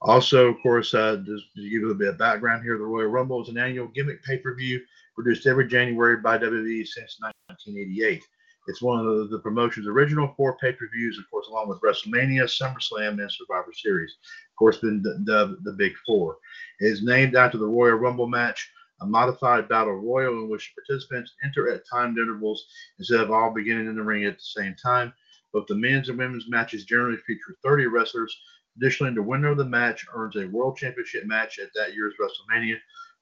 Also, 0.00 0.48
of 0.48 0.56
course, 0.62 0.94
uh, 0.94 1.16
just 1.24 1.44
to 1.54 1.62
give 1.62 1.72
you 1.72 1.80
a 1.80 1.82
little 1.82 1.98
bit 1.98 2.08
of 2.08 2.18
background 2.18 2.62
here, 2.62 2.78
the 2.78 2.84
Royal 2.84 3.08
Rumble 3.08 3.42
is 3.42 3.48
an 3.48 3.58
annual 3.58 3.88
gimmick 3.88 4.22
pay-per-view 4.24 4.80
produced 5.18 5.48
every 5.48 5.66
January 5.66 6.18
by 6.18 6.38
WWE 6.38 6.86
since 6.86 7.18
1988. 7.20 8.22
It's 8.68 8.80
one 8.80 9.04
of 9.04 9.30
the, 9.30 9.38
promotion's 9.40 9.88
original 9.88 10.32
four 10.36 10.56
pay-per-views, 10.58 11.18
of 11.18 11.28
course, 11.28 11.48
along 11.48 11.68
with 11.68 11.80
WrestleMania, 11.80 12.44
SummerSlam, 12.44 13.20
and 13.20 13.32
Survivor 13.32 13.72
Series. 13.72 14.12
Of 14.12 14.56
course, 14.56 14.76
been 14.78 15.02
dubbed 15.24 15.64
the 15.64 15.72
Big 15.72 15.94
Four. 16.06 16.36
It 16.80 16.86
is 16.86 17.02
named 17.02 17.34
after 17.34 17.58
the 17.58 17.66
Royal 17.66 17.96
Rumble 17.96 18.28
match, 18.28 18.70
a 19.00 19.06
modified 19.06 19.68
battle 19.68 19.94
royal 19.94 20.44
in 20.44 20.50
which 20.50 20.72
participants 20.76 21.32
enter 21.44 21.68
at 21.68 21.82
timed 21.90 22.18
intervals 22.18 22.66
instead 23.00 23.20
of 23.20 23.32
all 23.32 23.52
beginning 23.52 23.88
in 23.88 23.96
the 23.96 24.02
ring 24.02 24.24
at 24.24 24.36
the 24.36 24.62
same 24.62 24.76
time. 24.80 25.12
Both 25.52 25.66
the 25.66 25.74
men's 25.74 26.10
and 26.10 26.18
women's 26.18 26.48
matches 26.48 26.84
generally 26.84 27.16
feature 27.26 27.56
30 27.64 27.86
wrestlers 27.86 28.36
Additionally, 28.78 29.12
the 29.12 29.22
winner 29.22 29.48
of 29.48 29.56
the 29.56 29.64
match 29.64 30.06
earns 30.14 30.36
a 30.36 30.46
World 30.46 30.76
Championship 30.76 31.26
match 31.26 31.58
at 31.58 31.70
that 31.74 31.94
year's 31.94 32.14
WrestleMania. 32.20 32.76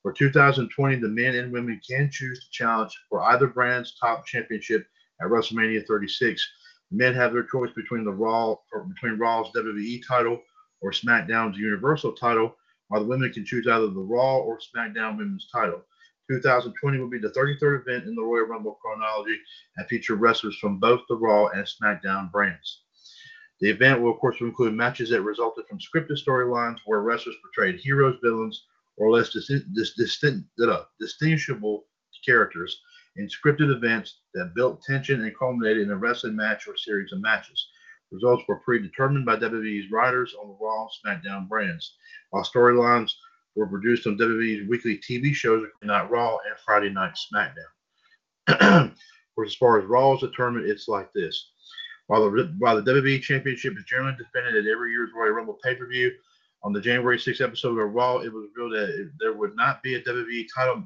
For 0.07 0.13
2020, 0.13 1.01
the 1.01 1.09
men 1.09 1.35
and 1.35 1.53
women 1.53 1.81
can 1.85 2.09
choose 2.13 2.39
to 2.39 2.51
challenge 2.53 2.97
for 3.09 3.23
either 3.23 3.49
brand's 3.49 3.99
top 3.99 4.25
championship 4.25 4.87
at 5.21 5.27
WrestleMania 5.27 5.85
36. 5.85 6.49
Men 6.93 7.13
have 7.15 7.33
their 7.33 7.43
choice 7.43 7.73
between 7.75 8.05
the 8.05 8.13
Raw 8.13 8.55
or 8.73 8.85
between 8.85 9.19
Raw's 9.19 9.51
WWE 9.51 10.07
title 10.07 10.41
or 10.81 10.93
SmackDown's 10.93 11.59
Universal 11.59 12.13
title, 12.13 12.55
while 12.87 13.01
the 13.01 13.09
women 13.09 13.33
can 13.33 13.45
choose 13.45 13.67
either 13.67 13.89
the 13.89 13.99
Raw 13.99 14.37
or 14.39 14.61
SmackDown 14.61 15.19
Women's 15.19 15.49
title. 15.53 15.83
2020 16.31 17.01
will 17.01 17.11
be 17.11 17.19
the 17.19 17.31
33rd 17.31 17.81
event 17.81 18.07
in 18.07 18.15
the 18.15 18.23
Royal 18.23 18.47
Rumble 18.47 18.79
chronology 18.81 19.37
and 19.77 19.89
feature 19.89 20.15
wrestlers 20.15 20.57
from 20.59 20.79
both 20.79 21.01
the 21.09 21.17
Raw 21.17 21.49
and 21.49 21.67
SmackDown 21.67 22.31
brands. 22.31 22.83
The 23.59 23.71
event 23.71 24.01
will, 24.01 24.13
of 24.13 24.21
course, 24.21 24.37
include 24.41 24.75
matches 24.75 25.11
that 25.11 25.23
resulted 25.23 25.67
from 25.67 25.81
scripted 25.81 26.25
storylines 26.25 26.79
where 26.85 27.01
wrestlers 27.01 27.35
portrayed 27.43 27.81
heroes, 27.81 28.21
villains, 28.23 28.67
or 28.97 29.11
less 29.11 29.31
dis- 29.31 29.63
dis- 29.75 30.25
uh, 30.63 30.83
distinguishable 30.99 31.85
characters 32.25 32.81
in 33.17 33.29
scripted 33.29 33.75
events 33.75 34.21
that 34.35 34.55
built 34.55 34.83
tension 34.83 35.23
and 35.23 35.39
culminated 35.39 35.83
in 35.83 35.91
a 35.91 35.97
wrestling 35.97 36.37
match 36.37 36.67
or 36.67 36.77
series 36.77 37.13
of 37.13 37.21
matches. 37.21 37.69
Results 38.11 38.45
were 38.47 38.61
predetermined 38.61 39.27
by 39.27 39.37
WWE's 39.37 39.91
writers 39.91 40.35
on 40.41 40.49
the 40.49 40.57
Raw 40.61 40.87
SmackDown 41.05 41.49
brands, 41.49 41.97
while 42.31 42.45
storylines 42.45 43.13
were 43.57 43.67
produced 43.67 44.07
on 44.07 44.19
WWE's 44.19 44.69
weekly 44.69 44.99
TV 44.99 45.35
shows, 45.35 45.67
Night 45.83 46.11
Raw 46.11 46.37
and 46.49 46.59
Friday 46.65 46.91
Night 46.91 47.15
SmackDown. 47.35 47.65
as 49.45 49.55
far 49.57 49.81
as 49.81 49.87
Raw 49.87 50.15
is 50.15 50.21
determined, 50.21 50.69
it's 50.69 50.89
like 50.89 51.13
this. 51.13 51.51
While 52.07 52.31
the, 52.31 52.55
while 52.59 52.81
the 52.81 52.91
WWE 52.91 53.21
Championship 53.21 53.77
is 53.77 53.85
generally 53.85 54.17
defended 54.17 54.55
at 54.55 54.71
every 54.71 54.93
year's 54.93 55.11
Royal 55.15 55.33
Rumble 55.33 55.59
pay 55.65 55.75
per 55.75 55.87
view, 55.89 56.13
on 56.67 56.73
the 56.73 56.81
January 56.81 57.17
6th 57.17 57.41
episode 57.41 57.79
of 57.79 57.95
Raw, 57.95 58.19
it 58.19 58.33
was 58.33 58.49
revealed 58.57 58.73
that 58.73 59.13
there 59.21 59.35
would 59.35 59.55
not 59.55 59.85
be 59.85 59.95
a 59.95 60.03
WWE 60.03 60.47
title 60.53 60.83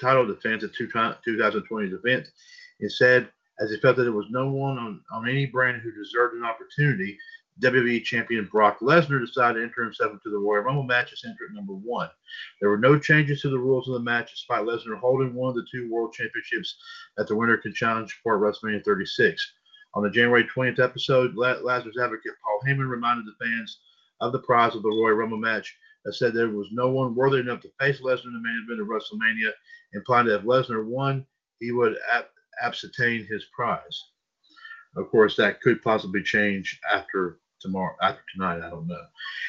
title 0.00 0.26
defense 0.26 0.64
at 0.64 0.72
2020's 0.72 1.92
event. 1.92 2.26
Instead, 2.80 3.28
as 3.60 3.70
he 3.70 3.78
felt 3.78 3.94
that 3.94 4.02
there 4.02 4.10
was 4.12 4.26
no 4.30 4.50
one 4.50 4.76
on, 4.76 5.00
on 5.12 5.28
any 5.28 5.46
brand 5.46 5.80
who 5.80 5.92
deserved 5.92 6.34
an 6.34 6.42
opportunity, 6.42 7.16
WWE 7.62 8.02
champion 8.02 8.48
Brock 8.50 8.80
Lesnar 8.80 9.24
decided 9.24 9.60
to 9.60 9.64
enter 9.64 9.84
himself 9.84 10.10
into 10.14 10.30
the 10.30 10.36
Royal 10.36 10.64
Rumble 10.64 10.82
match 10.82 11.12
as 11.12 11.22
entrant 11.24 11.54
number 11.54 11.74
one. 11.74 12.10
There 12.60 12.70
were 12.70 12.76
no 12.76 12.98
changes 12.98 13.40
to 13.42 13.50
the 13.50 13.58
rules 13.58 13.86
of 13.86 13.94
the 13.94 14.00
match, 14.00 14.32
despite 14.32 14.64
Lesnar 14.64 14.98
holding 14.98 15.32
one 15.32 15.50
of 15.50 15.54
the 15.54 15.66
two 15.70 15.88
world 15.92 16.12
championships 16.12 16.74
that 17.16 17.28
the 17.28 17.36
winner 17.36 17.56
could 17.56 17.76
challenge 17.76 18.18
for 18.24 18.40
WrestleMania 18.40 18.84
36. 18.84 19.52
On 19.94 20.02
the 20.02 20.10
January 20.10 20.42
20th 20.42 20.80
episode, 20.80 21.36
Lesnar's 21.36 22.00
advocate 22.02 22.32
Paul 22.42 22.60
Heyman 22.66 22.90
reminded 22.90 23.26
the 23.26 23.44
fans 23.44 23.78
of 24.24 24.32
the 24.32 24.38
prize 24.40 24.74
of 24.74 24.82
the 24.82 24.88
Royal 24.88 25.14
Rumble 25.14 25.38
match 25.38 25.76
that 26.04 26.14
said 26.14 26.34
there 26.34 26.48
was 26.48 26.68
no 26.72 26.88
one 26.88 27.14
worthy 27.14 27.38
enough 27.38 27.60
to 27.62 27.70
face 27.80 28.00
Lesnar 28.00 28.26
in 28.26 28.32
the 28.34 28.40
main 28.40 28.66
event 28.66 28.80
of 28.80 28.88
WrestleMania, 28.88 29.50
implying 29.94 30.26
that 30.26 30.40
if 30.40 30.42
Lesnar 30.42 30.84
won, 30.84 31.26
he 31.60 31.72
would 31.72 31.96
ab- 32.12 32.26
abstain 32.62 33.26
his 33.26 33.44
prize. 33.54 34.04
Of 34.96 35.10
course, 35.10 35.36
that 35.36 35.60
could 35.60 35.82
possibly 35.82 36.22
change 36.22 36.78
after 36.90 37.38
tomorrow, 37.60 37.96
after 38.02 38.22
tonight. 38.32 38.64
I 38.64 38.70
don't 38.70 38.86
know. 38.86 39.02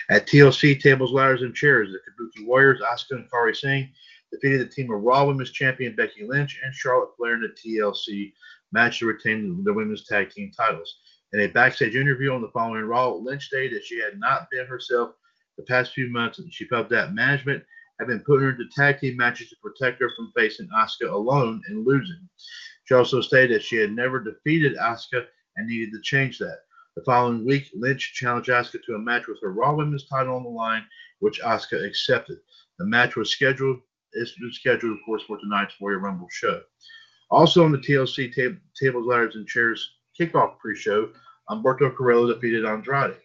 At 0.10 0.28
TLC 0.28 0.80
tables, 0.80 1.12
ladders, 1.12 1.42
and 1.42 1.54
chairs, 1.54 1.90
the 1.92 2.00
Kabuki 2.00 2.48
Warriors, 2.48 2.82
Asuka 2.82 3.18
and 3.18 3.30
Kairi 3.30 3.56
Sane, 3.56 3.92
defeated 4.32 4.62
the 4.62 4.74
team 4.74 4.92
of 4.92 5.02
Raw 5.02 5.26
Women's 5.26 5.52
Champion 5.52 5.96
Becky 5.96 6.26
Lynch 6.26 6.60
and 6.64 6.74
Charlotte 6.74 7.16
Flair 7.18 7.36
in 7.36 7.42
the 7.42 7.50
TLC 7.50 8.34
match 8.72 9.00
to 9.00 9.06
retain 9.06 9.64
the 9.64 9.74
women's 9.74 10.06
tag 10.06 10.32
team 10.32 10.52
titles. 10.56 10.98
In 11.34 11.42
a 11.42 11.48
backstage 11.48 11.96
interview 11.96 12.32
on 12.34 12.42
the 12.42 12.52
following 12.54 12.86
Raw, 12.86 13.14
Lynch 13.14 13.46
stated 13.46 13.76
that 13.76 13.86
she 13.86 14.00
had 14.00 14.20
not 14.20 14.48
been 14.52 14.66
herself 14.66 15.12
the 15.58 15.64
past 15.64 15.94
few 15.94 16.10
months 16.10 16.40
and 16.40 16.54
she 16.54 16.66
felt 16.66 16.90
that 16.90 17.14
management 17.14 17.64
had 18.00 18.08
been 18.08 18.22
putting 18.22 18.44
her 18.44 18.52
into 18.52 18.68
tag 18.76 19.00
team 19.00 19.18
matches 19.18 19.50
to 19.50 19.56
protect 19.62 20.02
her 20.02 20.12
from 20.16 20.32
facing 20.36 20.68
Asuka 20.76 21.12
alone 21.12 21.62
and 21.68 21.86
losing. 21.86 22.28
She 22.86 22.94
also 22.94 23.22
stated 23.22 23.56
that 23.56 23.64
she 23.64 23.78
had 23.78 23.92
never 23.92 24.20
defeated 24.20 24.78
Asuka 24.78 25.26
and 25.56 25.68
needed 25.68 25.92
to 25.94 26.02
change 26.02 26.38
that. 26.40 26.60
The 26.96 27.04
following 27.04 27.46
week, 27.46 27.70
Lynch 27.74 28.14
challenged 28.14 28.50
Asuka 28.50 28.84
to 28.84 28.96
a 28.96 29.00
match 29.00 29.28
with 29.28 29.42
her 29.42 29.52
Raw 29.52 29.74
Women's 29.76 30.08
title 30.08 30.36
on 30.36 30.44
the 30.44 30.50
line, 30.50 30.86
which 31.20 31.42
Asuka 31.42 31.86
accepted. 31.86 32.38
The 32.80 32.86
match 32.86 33.16
was 33.16 33.32
scheduled 33.32 33.80
is 34.16 34.34
scheduled, 34.52 34.94
of 34.94 35.04
course, 35.06 35.24
for 35.24 35.38
tonight's 35.38 35.76
Royal 35.82 36.00
Rumble 36.00 36.30
show. 36.32 36.62
Also 37.30 37.64
on 37.66 37.72
the 37.72 37.78
TLC 37.78 38.34
tab- 38.34 38.60
tables, 38.80 39.08
ladders, 39.08 39.36
and 39.36 39.48
chairs 39.48 39.95
kickoff 40.20 40.58
pre-show, 40.60 41.10
Humberto 41.50 41.96
Carrillo 41.96 42.34
defeated 42.34 42.66
Andrade. 42.66 43.18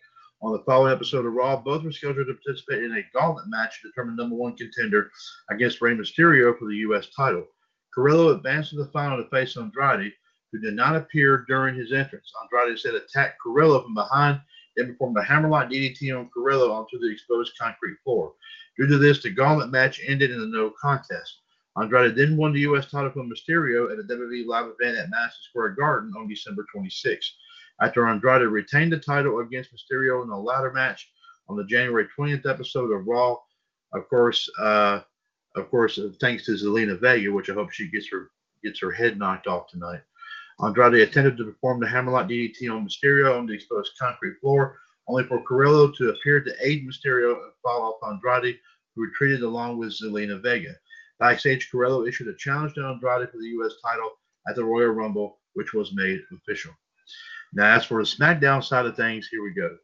On 0.42 0.52
the 0.52 0.62
following 0.64 0.92
episode 0.92 1.26
of 1.26 1.32
Raw, 1.34 1.56
both 1.56 1.84
were 1.84 1.92
scheduled 1.92 2.26
to 2.26 2.34
participate 2.34 2.82
in 2.82 2.92
a 2.92 3.18
gauntlet 3.18 3.46
match 3.48 3.80
to 3.80 3.88
determine 3.88 4.16
number 4.16 4.36
one 4.36 4.56
contender 4.56 5.10
against 5.50 5.82
Rey 5.82 5.94
Mysterio 5.94 6.58
for 6.58 6.66
the 6.66 6.76
U.S. 6.76 7.08
title. 7.14 7.46
Carrillo 7.94 8.34
advanced 8.34 8.70
to 8.70 8.76
the 8.76 8.90
final 8.90 9.22
to 9.22 9.28
face 9.28 9.56
Andrade, 9.56 10.12
who 10.50 10.60
did 10.60 10.74
not 10.74 10.96
appear 10.96 11.44
during 11.46 11.74
his 11.74 11.92
entrance. 11.92 12.32
Andrade 12.42 12.78
said 12.78 12.94
attacked 12.94 13.36
Carrillo 13.42 13.82
from 13.82 13.94
behind, 13.94 14.40
then 14.76 14.86
performed 14.86 15.18
a 15.18 15.22
hammerlock 15.22 15.68
DDT 15.68 16.16
on 16.18 16.30
Carrillo 16.32 16.72
onto 16.72 16.98
the 16.98 17.10
exposed 17.10 17.52
concrete 17.60 17.98
floor. 18.02 18.32
Due 18.78 18.86
to 18.86 18.98
this, 18.98 19.22
the 19.22 19.30
gauntlet 19.30 19.70
match 19.70 20.00
ended 20.06 20.30
in 20.30 20.40
a 20.40 20.46
no 20.46 20.72
contest. 20.80 21.39
Andrade 21.78 22.16
then 22.16 22.36
won 22.36 22.52
the 22.52 22.60
U.S. 22.60 22.90
title 22.90 23.10
from 23.10 23.30
Mysterio 23.30 23.92
at 23.92 23.98
a 23.98 24.02
WWE 24.02 24.46
live 24.46 24.66
event 24.66 24.98
at 24.98 25.10
Madison 25.10 25.40
Square 25.42 25.70
Garden 25.70 26.12
on 26.16 26.28
December 26.28 26.66
26. 26.72 27.36
After 27.80 28.06
Andrade 28.06 28.42
retained 28.42 28.92
the 28.92 28.98
title 28.98 29.38
against 29.38 29.70
Mysterio 29.72 30.22
in 30.24 30.30
a 30.30 30.38
ladder 30.38 30.72
match 30.72 31.10
on 31.48 31.56
the 31.56 31.64
January 31.64 32.08
20th 32.18 32.48
episode 32.48 32.90
of 32.90 33.06
Raw, 33.06 33.36
of 33.92 34.08
course, 34.08 34.48
uh, 34.60 35.00
of 35.56 35.70
course, 35.70 35.98
uh, 35.98 36.10
thanks 36.20 36.44
to 36.46 36.52
Zelina 36.52 36.98
Vega, 36.98 37.32
which 37.32 37.50
I 37.50 37.54
hope 37.54 37.70
she 37.70 37.88
gets 37.88 38.08
her 38.10 38.30
gets 38.62 38.80
her 38.80 38.90
head 38.90 39.18
knocked 39.18 39.46
off 39.46 39.68
tonight. 39.68 40.00
Andrade 40.62 41.00
attempted 41.00 41.38
to 41.38 41.44
perform 41.44 41.80
the 41.80 41.88
Hammerlock 41.88 42.28
DDT 42.28 42.70
on 42.70 42.86
Mysterio 42.86 43.38
on 43.38 43.46
the 43.46 43.54
exposed 43.54 43.92
concrete 43.98 44.38
floor, 44.40 44.78
only 45.08 45.24
for 45.24 45.42
Carrillo 45.42 45.90
to 45.92 46.10
appear 46.10 46.40
to 46.40 46.54
aid 46.60 46.86
Mysterio 46.86 47.32
and 47.42 47.52
fall 47.62 47.82
off 47.82 48.10
Andrade, 48.10 48.58
who 48.94 49.02
retreated 49.02 49.42
along 49.42 49.78
with 49.78 49.98
Zelina 49.98 50.40
Vega. 50.40 50.74
Backstage, 51.20 51.70
Carrillo 51.70 52.06
issued 52.06 52.28
a 52.28 52.34
challenge 52.34 52.74
to 52.74 52.86
Andrade 52.86 53.30
for 53.30 53.36
the 53.36 53.48
U.S. 53.48 53.74
title 53.84 54.10
at 54.48 54.56
the 54.56 54.64
Royal 54.64 54.88
Rumble, 54.88 55.38
which 55.52 55.74
was 55.74 55.94
made 55.94 56.20
official. 56.32 56.72
Now, 57.52 57.76
as 57.76 57.84
for 57.84 58.02
the 58.02 58.08
SmackDown 58.08 58.64
side 58.64 58.86
of 58.86 58.96
things, 58.96 59.28
here 59.28 59.42
we 59.42 59.52
go. 59.52 59.76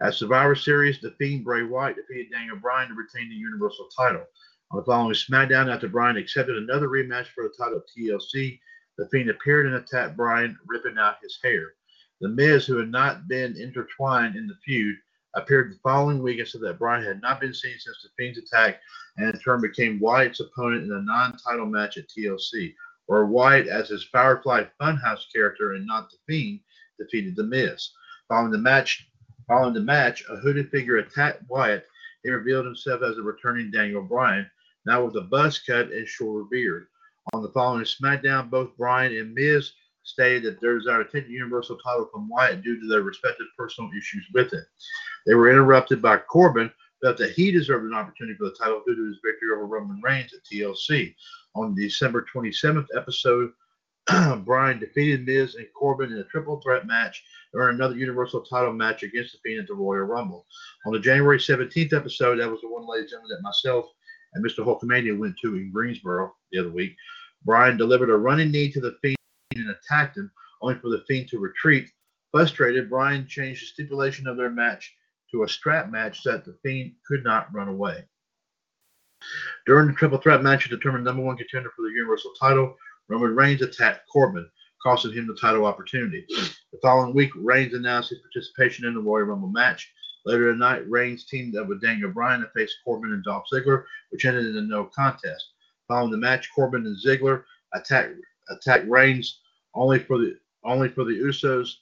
At 0.00 0.14
Survivor 0.14 0.54
Series, 0.54 0.98
The 1.00 1.10
Fiend 1.18 1.44
Bray 1.44 1.64
Wyatt 1.64 1.96
defeated 1.96 2.32
Daniel 2.32 2.56
Bryan 2.56 2.88
to 2.88 2.94
retain 2.94 3.28
the 3.28 3.34
Universal 3.34 3.88
title. 3.94 4.24
On 4.72 4.78
the 4.78 4.84
following 4.84 5.12
SmackDown, 5.12 5.70
after 5.70 5.88
Bryan 5.88 6.16
accepted 6.16 6.56
another 6.56 6.88
rematch 6.88 7.26
for 7.34 7.44
the 7.44 7.54
title 7.58 7.78
of 7.78 7.84
TLC, 7.86 8.58
The 8.96 9.08
Fiend 9.08 9.28
appeared 9.28 9.66
and 9.66 9.74
attacked 9.74 10.16
Bryan, 10.16 10.56
ripping 10.66 10.96
out 10.96 11.16
his 11.22 11.38
hair. 11.42 11.74
The 12.22 12.28
Miz, 12.28 12.64
who 12.64 12.78
had 12.78 12.90
not 12.90 13.28
been 13.28 13.54
intertwined 13.60 14.36
in 14.36 14.46
the 14.46 14.56
feud, 14.64 14.96
appeared 15.34 15.72
the 15.72 15.78
following 15.82 16.22
week 16.22 16.38
and 16.38 16.48
said 16.48 16.60
that 16.62 16.78
Bryan 16.78 17.04
had 17.04 17.22
not 17.22 17.40
been 17.40 17.54
seen 17.54 17.78
since 17.78 18.02
The 18.02 18.08
Fiend's 18.18 18.38
attack 18.38 18.80
and 19.16 19.32
in 19.32 19.40
turn 19.40 19.60
became 19.60 20.00
Wyatt's 20.00 20.40
opponent 20.40 20.84
in 20.84 20.92
a 20.92 21.02
non 21.02 21.36
title 21.36 21.66
match 21.66 21.96
at 21.96 22.08
TLC, 22.08 22.74
where 23.06 23.26
Wyatt, 23.26 23.66
as 23.68 23.88
his 23.88 24.04
Firefly 24.04 24.64
Funhouse 24.80 25.24
character 25.32 25.74
and 25.74 25.86
not 25.86 26.10
The 26.10 26.16
Fiend, 26.26 26.60
defeated 26.98 27.36
The 27.36 27.44
Miz. 27.44 27.90
Following 28.28 28.52
the 28.52 28.58
match, 28.58 29.08
following 29.48 29.74
the 29.74 29.80
match, 29.80 30.24
a 30.28 30.36
hooded 30.36 30.70
figure 30.70 30.98
attacked 30.98 31.42
Wyatt. 31.48 31.86
He 32.22 32.30
revealed 32.30 32.66
himself 32.66 33.02
as 33.02 33.18
a 33.18 33.22
returning 33.22 33.70
Daniel 33.70 34.02
Bryan, 34.02 34.48
now 34.86 35.04
with 35.04 35.16
a 35.16 35.22
buzz 35.22 35.58
cut 35.58 35.90
and 35.90 36.06
shorter 36.06 36.44
beard. 36.50 36.86
On 37.32 37.42
the 37.42 37.50
following 37.50 37.84
SmackDown, 37.84 38.50
both 38.50 38.76
Bryan 38.76 39.16
and 39.16 39.34
Miz 39.34 39.72
stated 40.02 40.44
that 40.44 40.60
their 40.60 40.78
desire 40.78 41.04
to 41.04 41.10
take 41.10 41.26
the 41.26 41.32
Universal 41.32 41.78
title 41.78 42.08
from 42.12 42.28
Wyatt 42.28 42.62
due 42.62 42.80
to 42.80 42.88
their 42.88 43.02
respective 43.02 43.46
personal 43.56 43.90
issues 43.96 44.26
with 44.32 44.52
it. 44.52 44.64
They 45.26 45.34
were 45.34 45.50
interrupted 45.50 46.00
by 46.00 46.18
Corbin, 46.18 46.70
felt 47.02 47.18
that 47.18 47.32
he 47.32 47.50
deserved 47.50 47.86
an 47.86 47.94
opportunity 47.94 48.36
for 48.36 48.44
the 48.44 48.56
title 48.56 48.82
due 48.86 48.94
to 48.94 49.06
his 49.06 49.20
victory 49.24 49.50
over 49.54 49.66
Roman 49.66 50.00
Reigns 50.02 50.32
at 50.34 50.44
TLC. 50.44 51.14
On 51.54 51.74
December 51.74 52.24
27th 52.34 52.86
episode, 52.96 53.52
Bryan 54.44 54.78
defeated 54.78 55.26
Miz 55.26 55.54
and 55.54 55.66
Corbin 55.74 56.12
in 56.12 56.18
a 56.18 56.24
triple 56.24 56.60
threat 56.60 56.86
match 56.86 57.22
and 57.52 57.62
earned 57.62 57.76
another 57.76 57.96
Universal 57.96 58.42
title 58.42 58.72
match 58.72 59.02
against 59.02 59.32
the 59.32 59.38
Fiend 59.44 59.60
at 59.60 59.66
the 59.68 59.74
Royal 59.74 60.04
Rumble. 60.04 60.46
On 60.86 60.92
the 60.92 61.00
January 61.00 61.38
17th 61.38 61.92
episode, 61.92 62.36
that 62.36 62.50
was 62.50 62.60
the 62.60 62.68
one, 62.68 62.86
ladies 62.86 63.12
and 63.12 63.22
gentlemen, 63.22 63.36
that 63.36 63.42
myself 63.42 63.86
and 64.34 64.44
Mr. 64.44 64.64
Hulkamania 64.64 65.18
went 65.18 65.36
to 65.42 65.56
in 65.56 65.70
Greensboro 65.72 66.34
the 66.52 66.60
other 66.60 66.70
week. 66.70 66.94
Bryan 67.44 67.76
delivered 67.76 68.10
a 68.10 68.16
running 68.16 68.50
knee 68.50 68.70
to 68.72 68.80
the 68.80 68.96
Fiend 69.02 69.16
and 69.56 69.70
attacked 69.70 70.16
him, 70.16 70.30
only 70.62 70.76
for 70.76 70.88
the 70.88 71.04
Fiend 71.08 71.28
to 71.28 71.38
retreat. 71.38 71.90
Frustrated, 72.30 72.90
Bryan 72.90 73.26
changed 73.26 73.62
the 73.62 73.66
stipulation 73.66 74.26
of 74.28 74.36
their 74.36 74.50
match 74.50 74.94
to 75.30 75.42
a 75.44 75.48
strap 75.48 75.90
match 75.90 76.22
that 76.24 76.44
the 76.44 76.56
Fiend 76.62 76.92
could 77.06 77.24
not 77.24 77.52
run 77.52 77.68
away. 77.68 78.04
During 79.66 79.88
the 79.88 79.94
triple 79.94 80.18
threat 80.18 80.42
match 80.42 80.64
to 80.64 80.76
determine 80.76 81.04
number 81.04 81.22
one 81.22 81.36
contender 81.36 81.70
for 81.70 81.82
the 81.82 81.94
Universal 81.94 82.32
title, 82.40 82.76
Roman 83.08 83.34
Reigns 83.34 83.62
attacked 83.62 84.08
Corbin, 84.10 84.48
costing 84.82 85.12
him 85.12 85.26
the 85.26 85.36
title 85.40 85.66
opportunity. 85.66 86.24
The 86.28 86.78
following 86.82 87.14
week, 87.14 87.30
Reigns 87.36 87.74
announced 87.74 88.10
his 88.10 88.20
participation 88.20 88.86
in 88.86 88.94
the 88.94 89.00
Royal 89.00 89.24
Rumble 89.24 89.48
match. 89.48 89.92
Later 90.24 90.48
that 90.48 90.58
night, 90.58 90.88
Reigns 90.88 91.24
teamed 91.24 91.56
up 91.56 91.66
with 91.66 91.82
Daniel 91.82 92.10
Bryan 92.10 92.40
to 92.40 92.48
face 92.48 92.74
Corbin 92.84 93.12
and 93.12 93.24
Dolph 93.24 93.44
Ziggler, 93.52 93.84
which 94.10 94.24
ended 94.24 94.46
in 94.46 94.56
a 94.56 94.62
no 94.62 94.84
contest. 94.84 95.44
Following 95.88 96.12
the 96.12 96.18
match, 96.18 96.48
Corbin 96.54 96.86
and 96.86 96.96
Ziggler 96.96 97.44
attacked 97.74 98.14
attacked 98.48 98.88
Reigns 98.88 99.40
only 99.74 99.98
for 99.98 100.18
the 100.18 100.38
only 100.64 100.88
for 100.88 101.04
the 101.04 101.12
Usos, 101.12 101.76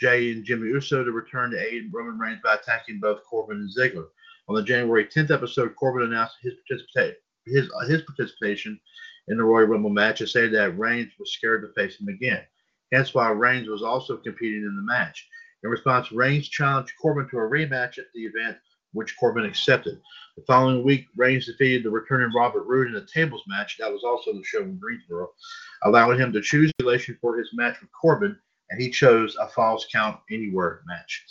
Jey 0.00 0.32
and 0.32 0.44
Jimmy 0.44 0.68
Uso, 0.68 1.04
to 1.04 1.12
return 1.12 1.50
to 1.50 1.60
aid 1.60 1.90
Roman 1.92 2.18
Reigns 2.18 2.40
by 2.42 2.54
attacking 2.54 3.00
both 3.00 3.24
Corbin 3.24 3.58
and 3.58 3.70
Ziggler. 3.70 4.06
On 4.48 4.54
the 4.54 4.62
January 4.62 5.06
10th 5.06 5.30
episode, 5.30 5.74
Corbin 5.76 6.02
announced 6.02 6.36
his 6.42 6.54
participation 6.68 7.16
his 7.46 7.70
his 7.88 8.02
participation 8.02 8.80
in 9.28 9.36
the 9.36 9.44
Royal 9.44 9.66
Rumble 9.66 9.90
match 9.90 10.20
and 10.20 10.28
said 10.28 10.52
that 10.52 10.78
Reigns 10.78 11.12
was 11.18 11.32
scared 11.32 11.62
to 11.62 11.72
face 11.72 11.98
him 11.98 12.08
again. 12.08 12.42
Hence 12.92 13.14
why 13.14 13.30
Reigns 13.30 13.68
was 13.68 13.82
also 13.82 14.16
competing 14.16 14.62
in 14.62 14.76
the 14.76 14.82
match. 14.82 15.28
In 15.62 15.70
response, 15.70 16.12
Reigns 16.12 16.48
challenged 16.48 16.92
Corbin 17.00 17.28
to 17.30 17.38
a 17.38 17.48
rematch 17.48 17.98
at 17.98 18.04
the 18.14 18.24
event, 18.24 18.58
which 18.92 19.16
Corbin 19.16 19.46
accepted. 19.46 20.00
The 20.36 20.44
following 20.46 20.84
week, 20.84 21.06
Reigns 21.16 21.46
defeated 21.46 21.84
the 21.84 21.90
returning 21.90 22.32
Robert 22.34 22.64
Roode 22.64 22.88
in 22.88 22.96
a 22.96 23.06
tables 23.06 23.42
match. 23.46 23.78
That 23.78 23.90
was 23.90 24.04
also 24.04 24.32
the 24.32 24.44
show 24.44 24.62
in 24.62 24.78
Greensboro, 24.78 25.30
allowing 25.84 26.18
him 26.18 26.32
to 26.32 26.42
choose 26.42 26.70
relation 26.80 27.16
for 27.20 27.38
his 27.38 27.50
match 27.54 27.80
with 27.80 27.90
Corbin, 27.92 28.38
and 28.70 28.80
he 28.80 28.90
chose 28.90 29.36
a 29.36 29.48
falls 29.48 29.86
count 29.92 30.18
anywhere 30.30 30.82
match. 30.86 31.26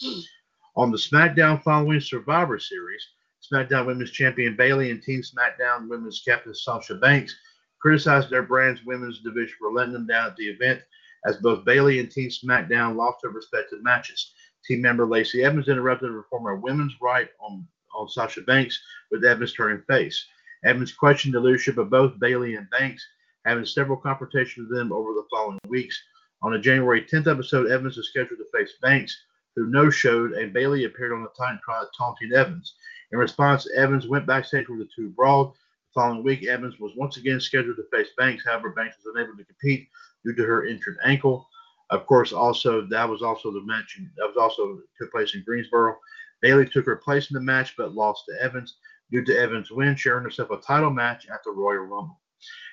On 0.75 0.91
the 0.91 0.97
SmackDown 0.97 1.61
following 1.61 1.99
Survivor 1.99 2.59
Series, 2.59 3.05
SmackDown 3.51 3.85
Women's 3.85 4.11
Champion 4.11 4.55
Bayley 4.55 4.89
and 4.91 5.01
Team 5.01 5.21
SmackDown 5.21 5.89
Women's 5.89 6.21
Captain 6.25 6.55
Sasha 6.55 6.95
Banks 6.95 7.35
criticized 7.79 8.29
their 8.29 8.43
brand's 8.43 8.83
women's 8.85 9.19
division 9.19 9.55
for 9.59 9.73
letting 9.73 9.93
them 9.93 10.07
down 10.07 10.27
at 10.27 10.35
the 10.37 10.47
event, 10.47 10.81
as 11.25 11.37
both 11.37 11.65
Bayley 11.65 11.99
and 11.99 12.09
Team 12.09 12.29
SmackDown 12.29 12.95
lost 12.95 13.17
their 13.21 13.31
respective 13.31 13.83
matches. 13.83 14.33
Team 14.65 14.81
member 14.81 15.05
Lacey 15.05 15.43
Evans 15.43 15.67
interrupted 15.67 16.07
to 16.09 16.13
perform 16.13 16.47
a 16.47 16.59
women's 16.59 16.95
right 17.01 17.27
on, 17.41 17.67
on 17.93 18.07
Sasha 18.07 18.41
Banks, 18.41 18.81
with 19.11 19.25
Evans 19.25 19.53
turning 19.53 19.83
face. 19.89 20.25
Evans 20.63 20.93
questioned 20.93 21.33
the 21.33 21.39
leadership 21.39 21.77
of 21.77 21.89
both 21.89 22.17
Bayley 22.19 22.55
and 22.55 22.69
Banks, 22.69 23.05
having 23.45 23.65
several 23.65 23.97
confrontations 23.97 24.69
with 24.69 24.77
them 24.77 24.93
over 24.93 25.13
the 25.13 25.27
following 25.29 25.59
weeks. 25.67 26.01
On 26.43 26.53
a 26.53 26.59
January 26.59 27.01
10th 27.01 27.31
episode, 27.31 27.71
Evans 27.71 27.97
was 27.97 28.09
scheduled 28.09 28.39
to 28.39 28.57
face 28.57 28.73
Banks, 28.81 29.17
who 29.55 29.67
no 29.67 29.89
showed, 29.89 30.33
and 30.33 30.53
Bayley 30.53 30.85
appeared 30.85 31.13
on 31.13 31.23
the 31.23 31.29
Titantron 31.29 31.87
taunting 31.97 32.33
Evans. 32.33 32.75
In 33.11 33.17
response, 33.17 33.67
Evans 33.75 34.07
went 34.07 34.27
backstage 34.27 34.67
with 34.67 34.79
the 34.79 34.89
two 34.95 35.09
brawled, 35.09 35.55
following 35.93 36.23
week, 36.23 36.45
Evans 36.45 36.79
was 36.79 36.91
once 36.95 37.17
again 37.17 37.39
scheduled 37.39 37.77
to 37.77 37.85
face 37.91 38.09
Banks. 38.17 38.43
However, 38.45 38.71
Banks 38.71 38.97
was 38.97 39.15
unable 39.15 39.37
to 39.37 39.45
compete 39.45 39.87
due 40.25 40.33
to 40.35 40.43
her 40.43 40.65
injured 40.65 40.97
ankle. 41.05 41.47
Of 41.89 42.05
course, 42.07 42.33
also 42.33 42.81
that 42.87 43.07
was 43.07 43.21
also 43.21 43.51
the 43.51 43.61
match 43.61 43.99
that 44.17 44.27
was 44.27 44.37
also 44.37 44.79
took 44.99 45.11
place 45.11 45.35
in 45.35 45.43
Greensboro. 45.43 45.97
Bayley 46.41 46.67
took 46.67 46.85
her 46.85 46.95
place 46.95 47.29
in 47.29 47.35
the 47.35 47.41
match 47.41 47.75
but 47.77 47.93
lost 47.93 48.23
to 48.27 48.41
Evans. 48.41 48.77
Due 49.11 49.23
to 49.23 49.37
Evans' 49.37 49.69
win, 49.69 49.95
she 49.95 50.09
earned 50.09 50.25
herself 50.25 50.49
a 50.49 50.57
title 50.57 50.89
match 50.89 51.27
at 51.31 51.43
the 51.43 51.51
Royal 51.51 51.83
Rumble. 51.83 52.19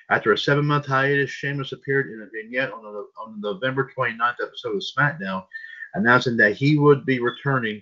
After 0.09 0.33
a 0.33 0.37
seven-month 0.37 0.85
hiatus, 0.85 1.29
Sheamus 1.29 1.71
appeared 1.71 2.11
in 2.11 2.21
a 2.21 2.29
vignette 2.29 2.73
on 2.73 2.83
the, 2.83 3.07
on 3.17 3.39
the 3.39 3.53
November 3.53 3.89
29th 3.97 4.35
episode 4.43 4.75
of 4.75 4.83
SmackDown, 4.83 5.45
announcing 5.93 6.37
that 6.37 6.53
he 6.53 6.77
would 6.77 7.05
be 7.05 7.19
returning. 7.19 7.81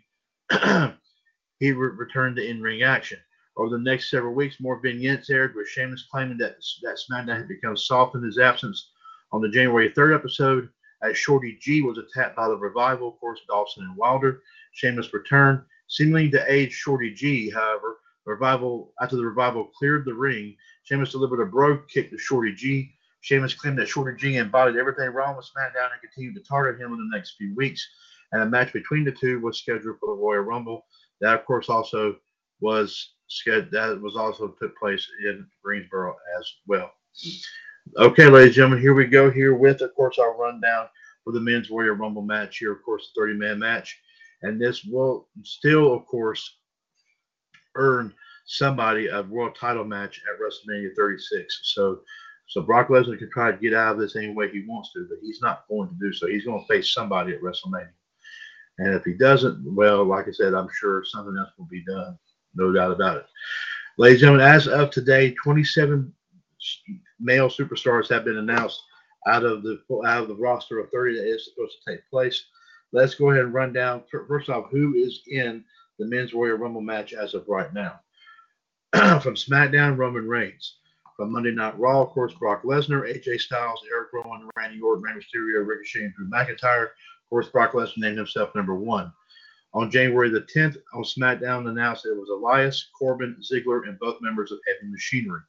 he 1.59 1.71
would 1.73 1.97
return 1.97 2.35
to 2.35 2.47
in-ring 2.47 2.83
action. 2.83 3.19
Over 3.57 3.71
the 3.71 3.83
next 3.83 4.09
several 4.09 4.33
weeks, 4.33 4.59
more 4.59 4.79
vignettes 4.79 5.29
aired 5.29 5.55
with 5.55 5.67
Sheamus 5.67 6.07
claiming 6.09 6.37
that, 6.37 6.57
that 6.83 6.99
SmackDown 6.99 7.37
had 7.37 7.47
become 7.47 7.75
soft 7.75 8.15
in 8.15 8.23
his 8.23 8.37
absence. 8.37 8.91
On 9.31 9.41
the 9.41 9.49
January 9.49 9.89
3rd 9.91 10.15
episode, 10.15 10.69
as 11.01 11.17
Shorty 11.17 11.57
G 11.61 11.81
was 11.81 11.97
attacked 11.97 12.35
by 12.35 12.47
the 12.47 12.57
revival, 12.57 13.09
of 13.09 13.19
course, 13.19 13.39
Dawson 13.47 13.83
and 13.83 13.95
Wilder, 13.95 14.41
Sheamus 14.73 15.13
returned, 15.13 15.61
seemingly 15.87 16.29
to 16.31 16.51
aid 16.51 16.71
Shorty 16.71 17.13
G. 17.13 17.49
However, 17.49 17.97
revival 18.25 18.93
after 19.01 19.15
the 19.15 19.25
revival 19.25 19.65
cleared 19.77 20.05
the 20.05 20.13
ring, 20.13 20.55
Sheamus 20.83 21.11
delivered 21.11 21.41
a 21.41 21.45
Brogue 21.45 21.87
Kick 21.87 22.09
to 22.11 22.17
Shorty 22.17 22.53
G. 22.53 22.91
Sheamus 23.21 23.53
claimed 23.53 23.77
that 23.79 23.87
Shorty 23.87 24.17
G 24.17 24.37
embodied 24.37 24.77
everything 24.77 25.09
wrong 25.09 25.35
with 25.35 25.45
SmackDown 25.45 25.91
and 25.91 26.01
continued 26.01 26.35
to 26.35 26.41
target 26.41 26.79
him 26.79 26.93
in 26.93 26.97
the 26.97 27.15
next 27.15 27.35
few 27.37 27.53
weeks. 27.55 27.87
And 28.31 28.41
a 28.41 28.45
match 28.45 28.71
between 28.73 29.03
the 29.03 29.11
two 29.11 29.39
was 29.39 29.57
scheduled 29.57 29.99
for 29.99 30.15
the 30.15 30.21
Royal 30.21 30.41
Rumble. 30.41 30.85
That, 31.21 31.39
of 31.39 31.45
course, 31.45 31.69
also 31.69 32.17
was 32.61 33.13
scheduled. 33.27 33.71
that 33.71 33.99
was 34.01 34.15
also 34.15 34.55
took 34.59 34.77
place 34.77 35.07
in 35.25 35.45
Greensboro 35.63 36.15
as 36.39 36.53
well. 36.67 36.91
Okay, 37.97 38.27
ladies 38.27 38.49
and 38.49 38.55
gentlemen, 38.55 38.81
here 38.81 38.93
we 38.93 39.05
go 39.05 39.31
here 39.31 39.55
with, 39.55 39.81
of 39.81 39.93
course, 39.95 40.19
our 40.19 40.37
rundown 40.37 40.87
for 41.23 41.33
the 41.33 41.39
men's 41.39 41.69
Royal 41.69 41.95
Rumble 41.95 42.21
match 42.21 42.57
here, 42.57 42.71
of 42.71 42.83
course, 42.83 43.11
the 43.15 43.21
30 43.21 43.33
man 43.35 43.59
match. 43.59 43.99
And 44.43 44.61
this 44.61 44.83
will 44.85 45.27
still, 45.43 45.93
of 45.93 46.05
course, 46.05 46.58
earn 47.79 48.13
somebody 48.45 49.07
a 49.07 49.23
world 49.23 49.55
title 49.59 49.85
match 49.85 50.21
at 50.31 50.39
WrestleMania 50.39 50.95
36. 50.95 51.61
So, 51.63 52.01
so 52.47 52.61
Brock 52.61 52.89
Lesnar 52.89 53.17
can 53.17 53.31
try 53.31 53.51
to 53.51 53.57
get 53.57 53.73
out 53.73 53.93
of 53.93 53.99
this 53.99 54.15
any 54.15 54.33
way 54.33 54.49
he 54.51 54.65
wants 54.67 54.91
to, 54.93 55.07
but 55.09 55.19
he's 55.21 55.41
not 55.41 55.67
going 55.69 55.89
to 55.89 55.95
do 55.99 56.11
so. 56.13 56.27
He's 56.27 56.45
going 56.45 56.59
to 56.59 56.67
face 56.67 56.93
somebody 56.93 57.33
at 57.33 57.41
WrestleMania. 57.41 57.89
And 58.79 58.93
if 58.95 59.03
he 59.03 59.13
doesn't, 59.13 59.63
well, 59.75 60.03
like 60.03 60.27
I 60.27 60.31
said, 60.31 60.53
I'm 60.53 60.69
sure 60.73 61.03
something 61.03 61.37
else 61.37 61.49
will 61.57 61.65
be 61.65 61.83
done 61.83 62.17
no 62.55 62.71
doubt 62.71 62.91
about 62.91 63.17
it. 63.17 63.25
Ladies 63.97 64.21
and 64.21 64.37
gentlemen, 64.37 64.47
as 64.47 64.67
of 64.67 64.91
today, 64.91 65.35
27 65.43 66.13
male 67.19 67.49
superstars 67.49 68.09
have 68.09 68.25
been 68.25 68.37
announced 68.37 68.81
out 69.27 69.43
of 69.43 69.63
the 69.63 69.81
out 70.05 70.23
of 70.23 70.27
the 70.29 70.35
roster 70.35 70.79
of 70.79 70.89
30 70.91 71.17
that 71.17 71.27
is 71.27 71.45
supposed 71.45 71.75
to 71.83 71.91
take 71.91 72.09
place. 72.09 72.45
let's 72.91 73.15
go 73.15 73.31
ahead 73.31 73.43
and 73.43 73.53
run 73.53 73.73
down 73.73 74.03
first 74.09 74.49
off 74.49 74.65
who 74.71 74.93
is 74.95 75.21
in 75.29 75.63
the 75.99 76.05
men's 76.07 76.33
Royal 76.33 76.57
Rumble 76.57 76.81
match 76.81 77.13
as 77.13 77.33
of 77.33 77.47
right 77.47 77.71
now. 77.73 77.99
From 78.93 79.35
SmackDown, 79.35 79.97
Roman 79.97 80.27
Reigns. 80.27 80.77
From 81.15 81.33
Monday 81.33 81.51
Night 81.51 81.77
Raw, 81.77 82.01
of 82.01 82.09
course, 82.09 82.33
Brock 82.33 82.63
Lesnar, 82.63 83.03
AJ 83.03 83.41
Styles, 83.41 83.81
Eric 83.91 84.07
Rowan, 84.13 84.49
Randy 84.55 84.79
Orton, 84.79 85.03
Rey 85.03 85.11
Mysterio, 85.11 85.67
Ricochet, 85.67 86.05
and 86.05 86.13
Drew 86.15 86.29
McIntyre. 86.29 86.83
Of 86.85 87.29
course, 87.29 87.49
Brock 87.49 87.73
Lesnar 87.73 87.97
named 87.97 88.17
himself 88.17 88.55
number 88.55 88.73
one. 88.73 89.11
On 89.73 89.91
January 89.91 90.29
the 90.29 90.47
10th, 90.55 90.77
on 90.93 91.03
SmackDown, 91.03 91.69
announced 91.69 92.05
it 92.05 92.17
was 92.17 92.29
Elias, 92.29 92.89
Corbin, 92.97 93.35
Ziggler, 93.41 93.87
and 93.87 93.99
both 93.99 94.21
members 94.21 94.51
of 94.51 94.59
Heavy 94.65 94.89
Machinery. 94.89 95.41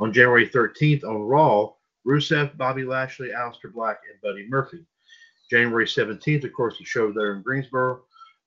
On 0.00 0.12
January 0.12 0.48
13th, 0.48 1.04
on 1.04 1.20
Raw, 1.20 1.72
Rusev, 2.06 2.56
Bobby 2.56 2.84
Lashley, 2.84 3.28
Aleister 3.28 3.72
Black, 3.72 3.98
and 4.10 4.20
Buddy 4.22 4.46
Murphy. 4.48 4.84
January 5.50 5.86
17th, 5.86 6.44
of 6.44 6.52
course, 6.54 6.78
the 6.78 6.84
show 6.84 7.12
there 7.12 7.34
in 7.34 7.42
Greensboro. 7.42 8.02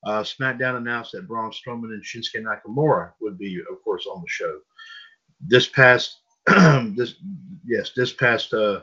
Uh, 0.06 0.24
SmackDown 0.24 0.78
announced 0.78 1.12
that 1.12 1.28
Braun 1.28 1.52
Strowman 1.52 1.94
and 1.94 2.04
Shinsuke 2.04 2.44
Nakamura 2.44 3.12
would 3.22 3.38
be, 3.38 3.60
of 3.70 3.84
course, 3.84 4.06
on 4.08 4.22
the 4.22 4.28
show. 4.28 4.60
This 5.42 5.68
past, 5.68 6.20
this 6.96 7.16
yes, 7.66 7.92
this 7.96 8.14
past 8.14 8.54
uh, 8.54 8.82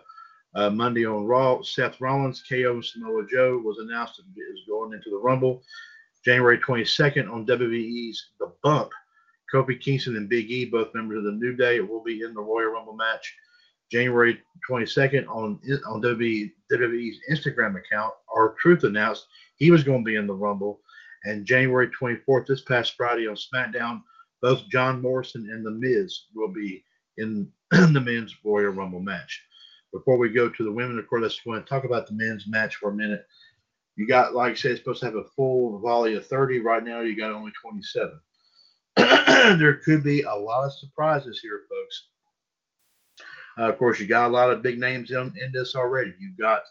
uh, 0.55 0.71
Monday 0.71 1.07
on 1.07 1.27
Raw, 1.27 1.63
Seth 1.63 2.01
Rollins, 2.01 2.43
KO, 2.49 2.81
Samoa 2.81 3.27
Joe 3.31 3.59
was 3.65 3.79
announced 3.79 4.19
is 4.21 4.61
going 4.69 4.93
into 4.93 5.11
the 5.11 5.19
Rumble. 5.19 5.63
January 6.25 6.59
22nd 6.59 7.33
on 7.33 7.47
WWE's 7.47 8.31
The 8.41 8.53
Bump, 8.63 8.91
Kofi 9.53 9.81
Kingston 9.81 10.17
and 10.17 10.29
Big 10.29 10.51
E, 10.51 10.65
both 10.65 10.95
members 10.95 11.19
of 11.19 11.25
the 11.25 11.33
New 11.33 11.55
Day, 11.55 11.81
will 11.81 12.03
be 12.03 12.23
in 12.23 12.35
the 12.35 12.41
Royal 12.41 12.73
Rumble 12.73 12.97
match. 12.97 13.33
January 13.93 14.41
22nd 14.69 15.29
on 15.29 15.61
on 15.87 16.03
WWE, 16.03 16.53
WWE's 16.73 17.19
Instagram 17.31 17.79
account, 17.79 18.13
R-Truth 18.35 18.83
announced 18.83 19.27
he 19.57 19.71
was 19.71 19.85
going 19.85 20.05
to 20.05 20.05
be 20.05 20.17
in 20.17 20.27
the 20.27 20.35
Rumble. 20.35 20.81
And 21.27 21.45
January 21.45 21.89
24th, 21.89 22.47
this 22.47 22.63
past 22.63 22.95
Friday 22.97 23.27
on 23.27 23.35
SmackDown, 23.35 24.01
both 24.41 24.69
John 24.71 25.03
Morrison 25.03 25.49
and 25.51 25.67
The 25.67 25.73
Miz 25.73 26.27
will 26.35 26.53
be 26.53 26.85
in 27.19 27.51
the 27.71 28.01
men's 28.01 28.35
Royal 28.45 28.71
Rumble 28.71 29.01
match. 29.01 29.43
Before 29.93 30.19
we 30.19 30.29
go 30.29 30.49
to 30.49 30.65
the 30.65 30.71
women, 30.73 30.99
of 30.99 31.09
course, 31.09 31.23
let's 31.23 31.41
go 31.41 31.55
and 31.55 31.67
talk 31.67 31.85
about 31.85 32.07
the 32.07 32.15
men's 32.15 32.47
match 32.47 32.77
for 32.77 32.91
a 32.91 32.95
minute. 32.95 33.27
You 33.97 34.07
got, 34.07 34.35
like 34.35 34.53
I 34.53 34.55
said, 34.55 34.71
it's 34.73 34.81
supposed 34.81 35.01
to 35.01 35.07
have 35.07 35.17
a 35.17 35.25
full 35.35 35.81
volley 35.81 36.15
of 36.15 36.27
30. 36.27 36.61
Right 36.61 36.85
now, 36.85 37.01
you 37.01 37.17
got 37.17 37.33
only 37.33 37.53
27. 37.61 38.21
there 39.59 39.77
could 39.79 40.05
be 40.05 40.23
a 40.23 40.35
lot 40.35 40.67
of 40.67 40.75
surprises 40.75 41.41
here, 41.43 41.63
folks. 41.69 42.09
Uh, 43.59 43.71
of 43.71 43.79
course, 43.79 43.99
you 43.99 44.07
got 44.07 44.29
a 44.29 44.33
lot 44.33 44.51
of 44.51 44.63
big 44.63 44.79
names 44.79 45.11
in, 45.11 45.33
in 45.43 45.51
this 45.53 45.75
already. 45.75 46.13
You've 46.21 46.39
got 46.39 46.63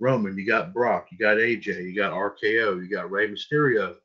Roman, 0.00 0.36
you 0.36 0.46
got 0.46 0.72
Brock, 0.72 1.08
you 1.12 1.18
got 1.18 1.36
AJ, 1.36 1.84
you 1.84 1.94
got 1.94 2.12
RKO, 2.12 2.82
you 2.82 2.88
got 2.88 3.10
Rey 3.10 3.28
Mysterio, 3.28 3.96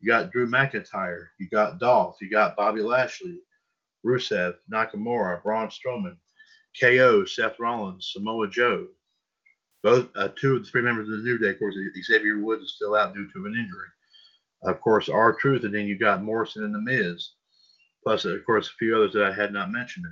you 0.00 0.08
got 0.08 0.32
Drew 0.32 0.48
McIntyre, 0.48 1.26
you 1.38 1.48
got 1.48 1.78
Dolph, 1.78 2.16
you 2.20 2.28
got 2.28 2.56
Bobby 2.56 2.82
Lashley, 2.82 3.38
Rusev, 4.04 4.54
Nakamura, 4.72 5.42
Braun 5.42 5.68
Strowman, 5.68 6.16
KO, 6.80 7.24
Seth 7.24 7.58
Rollins, 7.58 8.10
Samoa 8.12 8.48
Joe. 8.48 8.88
Both 9.84 10.08
uh, 10.16 10.28
two 10.36 10.56
of 10.56 10.64
the 10.64 10.70
three 10.70 10.82
members 10.82 11.08
of 11.08 11.18
the 11.18 11.22
New 11.24 11.38
Day, 11.38 11.50
of 11.50 11.58
course, 11.60 11.76
Xavier 12.04 12.40
Woods 12.40 12.64
is 12.64 12.74
still 12.74 12.96
out 12.96 13.14
due 13.14 13.30
to 13.32 13.46
an 13.46 13.54
injury. 13.54 13.88
Of 14.64 14.80
course, 14.80 15.08
R-Truth, 15.08 15.62
and 15.62 15.72
then 15.74 15.86
you 15.86 15.96
got 15.96 16.24
Morrison 16.24 16.64
and 16.64 16.74
The 16.74 16.80
Miz, 16.80 17.30
plus, 18.02 18.24
of 18.24 18.44
course, 18.44 18.68
a 18.68 18.72
few 18.72 18.96
others 18.96 19.12
that 19.12 19.24
I 19.24 19.32
had 19.32 19.52
not 19.52 19.70
mentioned. 19.70 20.04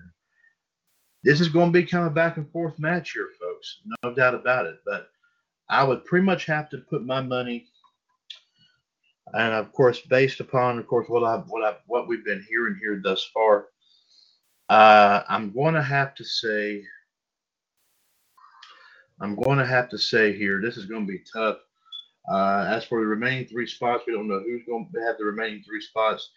This 1.24 1.40
is 1.40 1.48
going 1.48 1.72
to 1.72 1.78
be 1.78 1.84
kind 1.84 2.06
of 2.06 2.14
back 2.14 2.36
and 2.36 2.48
forth 2.52 2.78
match 2.78 3.10
here, 3.10 3.30
folks. 3.40 3.80
No 4.04 4.14
doubt 4.14 4.36
about 4.36 4.66
it. 4.66 4.78
But 4.86 5.08
I 5.68 5.84
would 5.84 6.04
pretty 6.04 6.24
much 6.24 6.46
have 6.46 6.70
to 6.70 6.78
put 6.78 7.04
my 7.04 7.20
money, 7.20 7.66
and 9.34 9.54
of 9.54 9.72
course, 9.72 10.00
based 10.00 10.40
upon, 10.40 10.78
of 10.78 10.86
course, 10.86 11.08
what 11.08 11.24
I've, 11.24 11.46
what 11.48 11.64
I've, 11.64 11.80
what 11.86 12.06
we've 12.06 12.24
been 12.24 12.44
hearing 12.48 12.78
here 12.80 13.00
thus 13.02 13.28
far, 13.34 13.66
uh, 14.68 15.22
I'm 15.28 15.52
going 15.52 15.74
to 15.74 15.82
have 15.82 16.14
to 16.16 16.24
say, 16.24 16.84
I'm 19.20 19.34
going 19.34 19.58
to 19.58 19.66
have 19.66 19.88
to 19.90 19.98
say 19.98 20.36
here, 20.36 20.60
this 20.60 20.76
is 20.76 20.86
going 20.86 21.06
to 21.06 21.12
be 21.12 21.22
tough. 21.32 21.58
Uh, 22.30 22.66
as 22.68 22.84
for 22.84 23.00
the 23.00 23.06
remaining 23.06 23.46
three 23.46 23.66
spots, 23.66 24.04
we 24.06 24.12
don't 24.12 24.28
know 24.28 24.40
who's 24.40 24.64
going 24.66 24.88
to 24.92 25.00
have 25.02 25.16
the 25.18 25.24
remaining 25.24 25.62
three 25.62 25.80
spots. 25.80 26.30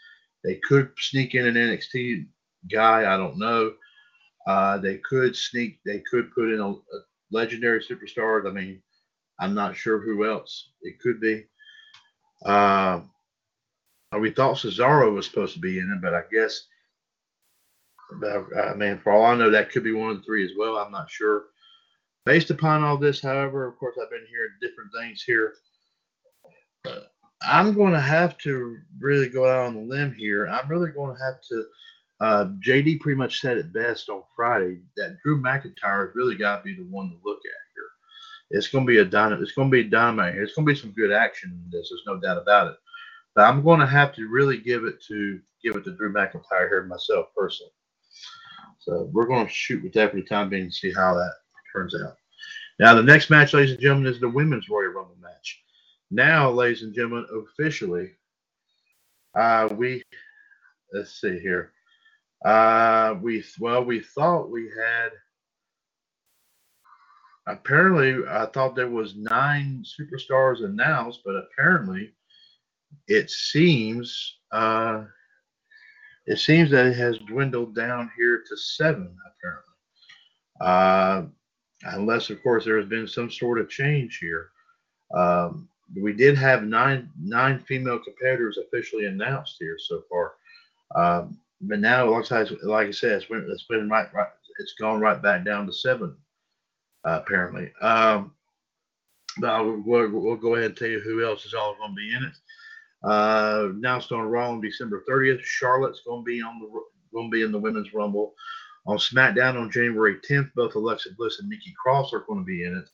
They 0.43 0.55
could 0.55 0.91
sneak 0.99 1.35
in 1.35 1.47
an 1.47 1.55
NXT 1.55 2.27
guy. 2.71 3.11
I 3.11 3.17
don't 3.17 3.37
know. 3.37 3.73
Uh, 4.47 4.77
they 4.77 4.97
could 4.97 5.35
sneak. 5.35 5.79
They 5.85 6.01
could 6.09 6.31
put 6.33 6.51
in 6.53 6.59
a, 6.59 6.69
a 6.69 6.99
legendary 7.31 7.83
superstar. 7.83 8.47
I 8.47 8.51
mean, 8.51 8.81
I'm 9.39 9.53
not 9.53 9.75
sure 9.75 9.99
who 9.99 10.29
else 10.29 10.69
it 10.81 10.99
could 10.99 11.21
be. 11.21 11.45
Uh, 12.45 13.01
we 14.19 14.31
thought 14.31 14.57
Cesaro 14.57 15.13
was 15.13 15.25
supposed 15.25 15.53
to 15.53 15.59
be 15.59 15.79
in 15.79 15.91
it, 15.91 16.01
but 16.01 16.13
I 16.13 16.23
guess, 16.31 16.67
I 18.23 18.73
mean, 18.75 18.99
for 18.99 19.11
all 19.11 19.25
I 19.25 19.35
know, 19.35 19.49
that 19.51 19.71
could 19.71 19.83
be 19.83 19.91
one 19.91 20.11
of 20.11 20.17
the 20.17 20.23
three 20.23 20.43
as 20.43 20.51
well. 20.57 20.77
I'm 20.77 20.91
not 20.91 21.09
sure. 21.09 21.45
Based 22.25 22.49
upon 22.49 22.83
all 22.83 22.97
this, 22.97 23.21
however, 23.21 23.67
of 23.67 23.77
course, 23.77 23.97
I've 24.01 24.09
been 24.09 24.25
hearing 24.29 24.51
different 24.61 24.91
things 24.99 25.23
here. 25.23 25.53
Uh, 26.85 27.01
I'm 27.41 27.73
going 27.73 27.93
to 27.93 28.01
have 28.01 28.37
to 28.39 28.77
really 28.99 29.29
go 29.29 29.49
out 29.49 29.67
on 29.67 29.75
the 29.75 29.81
limb 29.81 30.13
here. 30.13 30.47
I'm 30.47 30.69
really 30.69 30.91
going 30.91 31.15
to 31.15 31.23
have 31.23 31.41
to. 31.49 31.65
Uh, 32.19 32.45
JD 32.65 32.99
pretty 32.99 33.17
much 33.17 33.39
said 33.39 33.57
it 33.57 33.71
best 33.71 34.09
on 34.09 34.23
Friday 34.35 34.79
that 34.97 35.17
Drew 35.23 35.41
McIntyre 35.41 36.13
really 36.15 36.35
got 36.35 36.57
to 36.57 36.63
be 36.63 36.75
the 36.75 36.83
one 36.89 37.09
to 37.09 37.15
look 37.23 37.39
at 37.45 37.68
it's 38.49 38.67
going 38.67 38.85
to 38.85 38.91
be 38.91 38.99
a 38.99 39.05
dynamite. 39.05 39.41
It's 39.41 39.51
going 39.51 39.69
to 39.69 39.71
be 39.71 39.83
dynamite. 39.83 40.33
Here. 40.33 40.43
It's 40.43 40.55
going 40.55 40.67
to 40.67 40.73
be 40.73 40.79
some 40.79 40.91
good 40.91 41.11
action 41.11 41.51
in 41.51 41.69
this. 41.69 41.89
There's 41.89 42.03
no 42.07 42.19
doubt 42.19 42.41
about 42.41 42.67
it. 42.67 42.77
But 43.35 43.43
I'm 43.43 43.63
going 43.63 43.79
to 43.79 43.85
have 43.85 44.13
to 44.15 44.27
really 44.27 44.57
give 44.57 44.85
it 44.85 45.03
to 45.07 45.39
give 45.63 45.75
it 45.75 45.83
to 45.83 45.91
Drew 45.91 46.11
McIntyre 46.11 46.69
here 46.69 46.83
myself 46.83 47.27
personally. 47.35 47.71
So 48.79 49.09
we're 49.13 49.27
going 49.27 49.45
to 49.45 49.51
shoot 49.51 49.83
with 49.83 49.93
that 49.93 50.11
for 50.11 50.17
the 50.17 50.23
time 50.23 50.49
being 50.49 50.63
and 50.63 50.73
see 50.73 50.91
how 50.91 51.13
that 51.13 51.33
turns 51.71 51.95
out. 51.95 52.15
Now 52.79 52.95
the 52.95 53.03
next 53.03 53.29
match, 53.29 53.53
ladies 53.53 53.71
and 53.71 53.79
gentlemen, 53.79 54.11
is 54.11 54.19
the 54.19 54.29
women's 54.29 54.69
Royal 54.69 54.93
Rumble 54.93 55.17
match. 55.21 55.61
Now, 56.11 56.49
ladies 56.49 56.81
and 56.81 56.93
gentlemen, 56.93 57.27
officially, 57.53 58.11
uh, 59.35 59.69
we 59.71 60.01
let's 60.93 61.21
see 61.21 61.39
here. 61.39 61.73
Uh, 62.43 63.15
we 63.21 63.43
well, 63.59 63.83
we 63.83 63.99
thought 63.99 64.49
we 64.49 64.63
had 64.69 65.09
apparently 67.49 68.27
I 68.29 68.45
thought 68.47 68.75
there 68.75 68.89
was 68.89 69.15
nine 69.15 69.83
superstars 69.83 70.63
announced, 70.63 71.21
but 71.25 71.35
apparently 71.35 72.13
it 73.07 73.29
seems 73.29 74.37
uh, 74.51 75.03
it 76.25 76.37
seems 76.37 76.69
that 76.71 76.85
it 76.85 76.95
has 76.95 77.17
dwindled 77.19 77.75
down 77.75 78.11
here 78.17 78.43
to 78.47 78.57
seven 78.57 79.15
apparently. 79.27 79.73
Uh, 80.61 81.23
unless 81.95 82.29
of 82.29 82.41
course 82.43 82.65
there 82.65 82.77
has 82.77 82.87
been 82.87 83.07
some 83.07 83.31
sort 83.31 83.59
of 83.59 83.69
change 83.69 84.17
here. 84.17 84.49
Um, 85.15 85.69
we 85.95 86.13
did 86.13 86.37
have 86.37 86.63
nine 86.63 87.09
nine 87.19 87.59
female 87.59 87.99
competitors 87.99 88.57
officially 88.57 89.05
announced 89.05 89.55
here 89.59 89.77
so 89.79 90.03
far. 90.09 90.33
Um, 90.95 91.39
but 91.61 91.79
now, 91.79 92.09
like 92.09 92.31
I, 92.31 92.45
like 92.63 92.87
I 92.87 92.91
said, 92.91 93.13
it's 93.13 93.25
been, 93.25 93.47
it's 93.51 93.63
been 93.63 93.89
right, 93.89 94.07
right, 94.13 94.27
it's 94.59 94.75
gone 94.79 95.01
right 95.01 95.21
back 95.21 95.43
down 95.43 95.65
to 95.65 95.73
seven 95.73 96.15
uh, 97.05 97.21
apparently. 97.21 97.71
Um, 97.81 98.33
but 99.39 99.49
I'll, 99.49 99.81
we'll, 99.85 100.09
we'll, 100.09 100.35
go 100.35 100.55
ahead 100.55 100.67
and 100.67 100.77
tell 100.77 100.87
you 100.87 100.99
who 100.99 101.25
else 101.25 101.45
is 101.45 101.53
all 101.53 101.75
going 101.75 101.91
to 101.91 101.95
be 101.95 102.13
in 102.13 102.23
it. 102.23 102.33
Uh, 103.03 103.69
announced 103.69 104.11
on 104.11 104.27
Raw 104.27 104.51
on 104.51 104.61
December 104.61 105.03
30th, 105.09 105.41
Charlotte's 105.43 106.01
going 106.05 106.21
to 106.21 106.25
be 106.25 106.41
on 106.41 106.59
the 106.59 106.67
going 107.13 107.29
to 107.29 107.35
be 107.35 107.43
in 107.43 107.51
the 107.51 107.59
Women's 107.59 107.93
Rumble. 107.93 108.33
On 108.85 108.97
SmackDown 108.97 109.59
on 109.59 109.71
January 109.71 110.17
10th, 110.29 110.51
both 110.55 110.75
Alexa 110.75 111.09
Bliss 111.17 111.39
and 111.39 111.49
Nikki 111.49 111.73
Cross 111.81 112.13
are 112.13 112.25
going 112.27 112.39
to 112.39 112.45
be 112.45 112.63
in 112.63 112.75
it. 112.75 112.89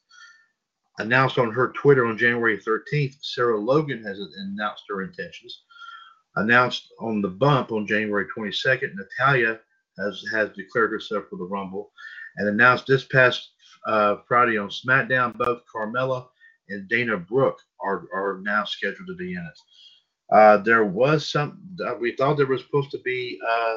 Announced 0.99 1.37
on 1.37 1.51
her 1.51 1.73
Twitter 1.73 2.05
on 2.05 2.17
January 2.17 2.57
13th, 2.57 3.17
Sarah 3.21 3.59
Logan 3.59 4.03
has 4.03 4.19
announced 4.19 4.83
her 4.89 5.01
intentions. 5.01 5.63
Announced 6.37 6.91
on 6.99 7.21
the 7.21 7.29
bump 7.29 7.71
on 7.71 7.87
January 7.87 8.25
22nd, 8.35 8.93
Natalya 8.95 9.59
has 9.97 10.23
has 10.31 10.49
declared 10.51 10.91
herself 10.91 11.25
for 11.29 11.37
the 11.37 11.45
Rumble, 11.45 11.91
and 12.37 12.47
announced 12.47 12.87
this 12.87 13.05
past 13.05 13.51
uh, 13.85 14.17
Friday 14.27 14.57
on 14.57 14.69
SmackDown. 14.69 15.37
Both 15.37 15.61
Carmella 15.73 16.27
and 16.69 16.87
Dana 16.89 17.17
Brooke 17.17 17.59
are, 17.81 18.07
are 18.13 18.39
now 18.41 18.63
scheduled 18.63 19.07
to 19.07 19.15
be 19.15 19.33
in 19.33 19.39
it. 19.39 19.59
Uh, 20.31 20.57
there 20.57 20.85
was 20.85 21.27
some, 21.27 21.59
uh, 21.85 21.95
we 21.99 22.15
thought 22.15 22.35
there 22.35 22.47
was 22.47 22.63
supposed 22.63 22.91
to 22.91 22.99
be, 22.99 23.39
uh, 23.47 23.75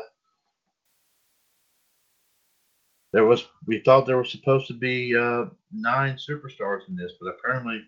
there 3.13 3.27
was, 3.27 3.47
we 3.67 3.81
thought 3.81 4.07
there 4.07 4.17
was 4.17 4.31
supposed 4.31 4.67
to 4.67 4.75
be 4.75 5.15
uh, 5.17 5.47
nine 5.73 6.17
superstars 6.17 6.89
in 6.89 6.97
this, 6.97 7.13
but 7.21 7.29
apparently, 7.29 7.83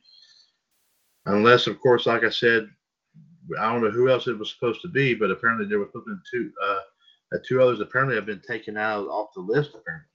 unless, 1.27 1.67
of 1.67 1.81
course, 1.81 2.07
like 2.07 2.25
I 2.25 2.31
said, 2.31 2.69
I 3.59 3.73
don't 3.73 3.83
know 3.83 3.91
who 3.91 4.11
else 4.11 4.27
it 4.27 4.39
was 4.39 4.53
supposed 4.53 4.83
to 4.83 4.89
be, 4.89 5.15
but 5.15 5.31
apparently 5.31 5.67
there 5.67 5.79
was 5.79 5.89
be 5.95 6.15
two, 6.31 6.53
uh, 6.63 6.81
two 7.47 7.63
others 7.63 7.81
apparently 7.81 8.17
have 8.17 8.27
been 8.27 8.43
taken 8.47 8.77
out 8.77 9.09
off 9.09 9.33
the 9.35 9.41
list, 9.41 9.71
apparently. 9.75 10.10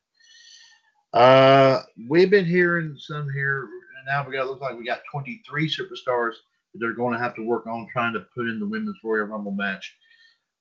Uh, 1.15 1.81
we've 2.09 2.29
been 2.29 2.45
hearing 2.45 2.95
some 2.99 3.31
here 3.31 3.67
now 4.05 4.25
we 4.25 4.33
got 4.33 4.43
it 4.43 4.47
looks 4.47 4.61
like 4.61 4.77
we 4.77 4.85
got 4.85 5.01
23 5.11 5.67
superstars 5.67 6.33
that 6.73 6.79
they're 6.79 6.93
going 6.93 7.13
to 7.13 7.19
have 7.19 7.35
to 7.35 7.45
work 7.45 7.67
on 7.67 7.87
trying 7.91 8.13
to 8.13 8.25
put 8.35 8.47
in 8.47 8.59
the 8.59 8.67
women's 8.67 8.97
Royal 9.03 9.25
Rumble 9.25 9.51
match 9.51 9.95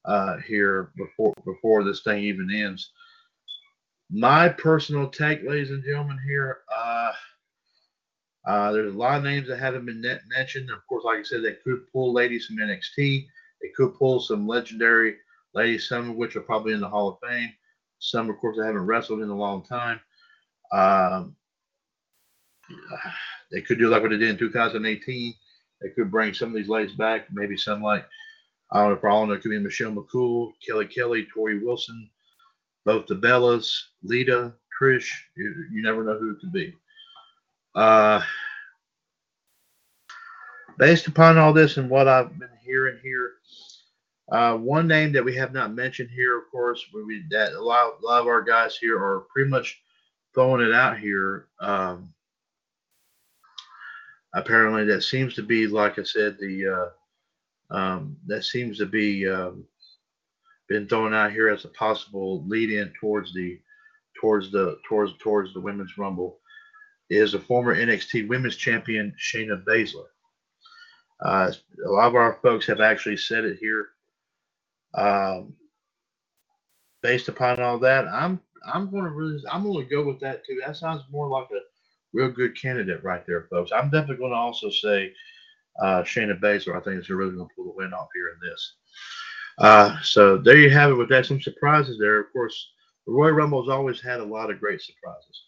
uh, 0.05 0.39
here 0.47 0.93
before 0.97 1.35
before 1.45 1.85
this 1.85 2.03
thing 2.03 2.23
even 2.25 2.51
ends. 2.53 2.91
My 4.11 4.49
personal 4.49 5.09
take, 5.09 5.43
ladies 5.45 5.71
and 5.71 5.85
gentlemen, 5.85 6.19
here. 6.27 6.61
Uh, 6.75 7.13
uh, 8.47 8.73
there's 8.73 8.95
a 8.95 8.99
lot 8.99 9.17
of 9.17 9.25
names 9.25 9.49
that 9.49 9.59
haven't 9.59 9.87
been 9.87 10.03
net 10.03 10.21
mentioned. 10.29 10.71
Of 10.71 10.87
course, 10.87 11.05
like 11.05 11.19
I 11.19 11.23
said, 11.23 11.43
they 11.43 11.57
could 11.65 11.91
pull 11.91 12.13
ladies 12.13 12.47
from 12.47 12.59
NXT. 12.59 13.27
They 13.63 13.69
could 13.75 13.95
pull 13.95 14.21
some 14.21 14.47
legendary 14.47 15.17
ladies, 15.55 15.89
some 15.89 16.11
of 16.11 16.17
which 16.17 16.37
are 16.37 16.43
probably 16.43 16.75
in 16.75 16.81
the 16.81 16.89
Hall 16.89 17.09
of 17.09 17.19
Fame. 17.27 17.51
Some, 18.01 18.29
of 18.29 18.37
course, 18.37 18.59
they 18.59 18.67
haven't 18.67 18.85
wrestled 18.85 19.23
in 19.23 19.31
a 19.31 19.35
long 19.35 19.65
time. 19.65 19.99
Um, 20.75 21.37
they 23.53 23.61
could 23.61 23.79
do 23.79 23.89
like 23.89 24.03
what 24.03 24.11
they 24.11 24.19
did 24.19 24.31
in 24.31 24.39
2018. 24.39 25.35
They 25.81 25.89
could 25.91 26.11
bring 26.11 26.35
some 26.35 26.49
of 26.49 26.55
these 26.55 26.69
ladies 26.69 26.97
back. 26.97 27.27
Maybe 27.33 27.57
some 27.57 27.83
like 27.83 28.07
I 28.73 28.81
don't 28.81 28.91
know. 28.91 28.97
For 28.97 29.09
all 29.09 29.23
I 29.23 29.27
know, 29.27 29.33
it 29.35 29.43
could 29.43 29.51
be 29.51 29.59
Michelle 29.59 29.93
McCool, 29.93 30.53
Kelly 30.67 30.87
Kelly, 30.87 31.27
Torrie 31.35 31.63
Wilson, 31.63 32.11
both 32.85 33.07
the 33.07 33.15
Bellas, 33.15 33.71
Lita, 34.03 34.53
Trish. 34.81 35.09
You, 35.37 35.67
you 35.73 35.83
never 35.83 36.03
know 36.03 36.19
who 36.19 36.33
it 36.33 36.41
could 36.41 36.53
be. 36.53 36.75
Uh, 37.75 38.23
based 40.79 41.07
upon 41.07 41.39
all 41.39 41.53
this 41.53 41.77
and 41.77 41.89
what 41.89 42.09
I've 42.09 42.37
been 42.39 42.49
hearing 42.65 42.99
here, 43.03 43.33
uh, 44.33 44.57
one 44.57 44.89
name 44.89 45.13
that 45.13 45.25
we 45.25 45.37
have 45.37 45.53
not 45.53 45.75
mentioned 45.75 46.11
here, 46.11 46.39
of 46.39 46.51
course, 46.51 46.85
we, 46.93 47.25
that 47.31 47.53
a 47.53 47.61
lot, 47.61 47.99
a 48.03 48.07
lot 48.07 48.21
of 48.23 48.27
our 48.27 48.43
guys 48.43 48.77
here 48.77 48.99
are 48.99 49.27
pretty 49.33 49.51
much 49.51 49.81
throwing 50.35 50.67
it 50.67 50.75
out 50.75 50.99
here. 50.99 51.47
Um, 51.61 52.13
apparently, 54.35 54.85
that 54.87 55.03
seems 55.03 55.35
to 55.35 55.43
be, 55.43 55.67
like 55.67 55.99
I 55.99 56.03
said, 56.03 56.37
the 56.39 56.93
uh, 57.71 57.75
um, 57.75 58.17
that 58.27 58.45
seems 58.45 58.79
to 58.79 58.87
be 58.87 59.29
um, 59.29 59.65
been 60.69 60.89
thrown 60.89 61.15
out 61.15 61.33
here 61.33 61.49
as 61.49 61.65
a 61.65 61.69
possible 61.69 62.45
lead 62.47 62.71
in 62.71 62.93
towards 63.01 63.33
the 63.33 63.59
towards 64.21 64.51
the 64.51 64.79
towards 64.89 65.13
towards 65.19 65.55
the 65.55 65.61
women's 65.61 65.99
rumble 65.99 66.39
is 67.11 67.35
a 67.35 67.39
former 67.39 67.77
NXT 67.77 68.29
Women's 68.29 68.57
Champion 68.57 69.15
Shayna 69.21 69.63
Baszler. 69.65 70.07
Uh, 71.21 71.53
a 71.87 71.91
lot 71.91 72.09
of 72.09 72.15
our 72.15 72.39
folks 72.43 72.67
have 72.67 72.81
actually 72.81 73.17
said 73.17 73.45
it 73.45 73.59
here. 73.59 73.89
Um, 74.95 75.55
based 77.03 77.29
upon 77.29 77.61
all 77.61 77.79
that, 77.81 78.07
I'm 78.09 78.41
I'm 78.73 78.91
going 78.91 79.05
to 79.05 79.11
really 79.11 79.43
I'm 79.51 79.65
going 79.65 79.85
to 79.85 79.91
go 79.91 80.05
with 80.05 80.21
that 80.21 80.45
too. 80.45 80.61
That 80.65 80.77
sounds 80.77 81.03
more 81.11 81.29
like 81.29 81.49
a 81.51 81.61
real 82.13 82.31
good 82.31 82.61
candidate 82.61 83.03
right 83.03 83.27
there, 83.27 83.47
folks. 83.51 83.73
I'm 83.73 83.91
definitely 83.91 84.17
going 84.17 84.33
to 84.33 84.37
also 84.37 84.71
say 84.71 85.13
uh, 85.83 86.03
Shayna 86.03 86.39
Baszler. 86.41 86.77
I 86.77 86.81
think 86.81 87.01
is 87.01 87.11
really 87.11 87.35
going 87.35 87.49
to 87.49 87.55
pull 87.55 87.67
the 87.67 87.73
win 87.77 87.93
off 87.93 88.09
here 88.15 88.29
in 88.29 88.49
this. 88.49 88.75
Uh, 89.59 89.97
so 90.03 90.39
there 90.39 90.57
you 90.57 90.71
have 90.71 90.91
it. 90.91 90.95
With 90.95 91.09
that, 91.11 91.27
some 91.27 91.41
surprises 91.41 91.99
there. 91.99 92.21
Of 92.21 92.33
course, 92.33 92.71
the 93.07 93.13
Royal 93.13 93.33
Rumble 93.33 93.63
has 93.63 93.71
always 93.71 94.01
had 94.01 94.21
a 94.21 94.25
lot 94.25 94.51
of 94.51 94.61
great 94.61 94.81
surprises. 94.81 95.43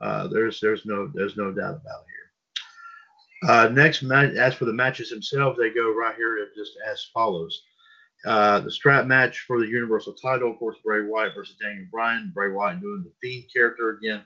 Uh, 0.00 0.28
there's 0.28 0.60
there's 0.60 0.84
no 0.84 1.10
there's 1.14 1.36
no 1.36 1.52
doubt 1.52 1.80
about 1.80 2.02
it 2.02 2.12
here. 2.12 3.50
Uh, 3.50 3.68
next, 3.68 4.02
as 4.02 4.54
for 4.54 4.64
the 4.64 4.72
matches 4.72 5.10
themselves, 5.10 5.58
they 5.58 5.70
go 5.70 5.94
right 5.94 6.16
here 6.16 6.48
just 6.56 6.72
as 6.90 7.08
follows. 7.12 7.62
Uh, 8.24 8.60
the 8.60 8.70
strap 8.70 9.06
match 9.06 9.44
for 9.46 9.60
the 9.60 9.66
Universal 9.66 10.14
title, 10.14 10.50
of 10.50 10.58
course, 10.58 10.76
Bray 10.84 11.02
Wyatt 11.06 11.34
versus 11.34 11.56
Daniel 11.60 11.86
Bryan. 11.90 12.32
Bray 12.34 12.50
Wyatt 12.50 12.80
doing 12.80 13.04
the 13.04 13.12
Fiend 13.20 13.44
character 13.52 13.90
again. 13.90 14.24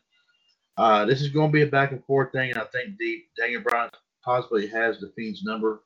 Uh, 0.77 1.05
this 1.05 1.21
is 1.21 1.29
going 1.29 1.51
to 1.51 1.53
be 1.53 1.63
a 1.63 1.67
back 1.67 1.93
and 1.93 2.05
forth 2.05 2.33
thing, 2.33 2.51
and 2.51 2.59
I 2.59 2.65
think 2.65 2.97
the, 2.99 3.23
Daniel 3.37 3.63
Bryan 3.63 3.91
possibly 4.25 4.67
has 4.69 5.01
the 5.01 5.13
Fiend's 5.17 5.43
number. 5.43 5.83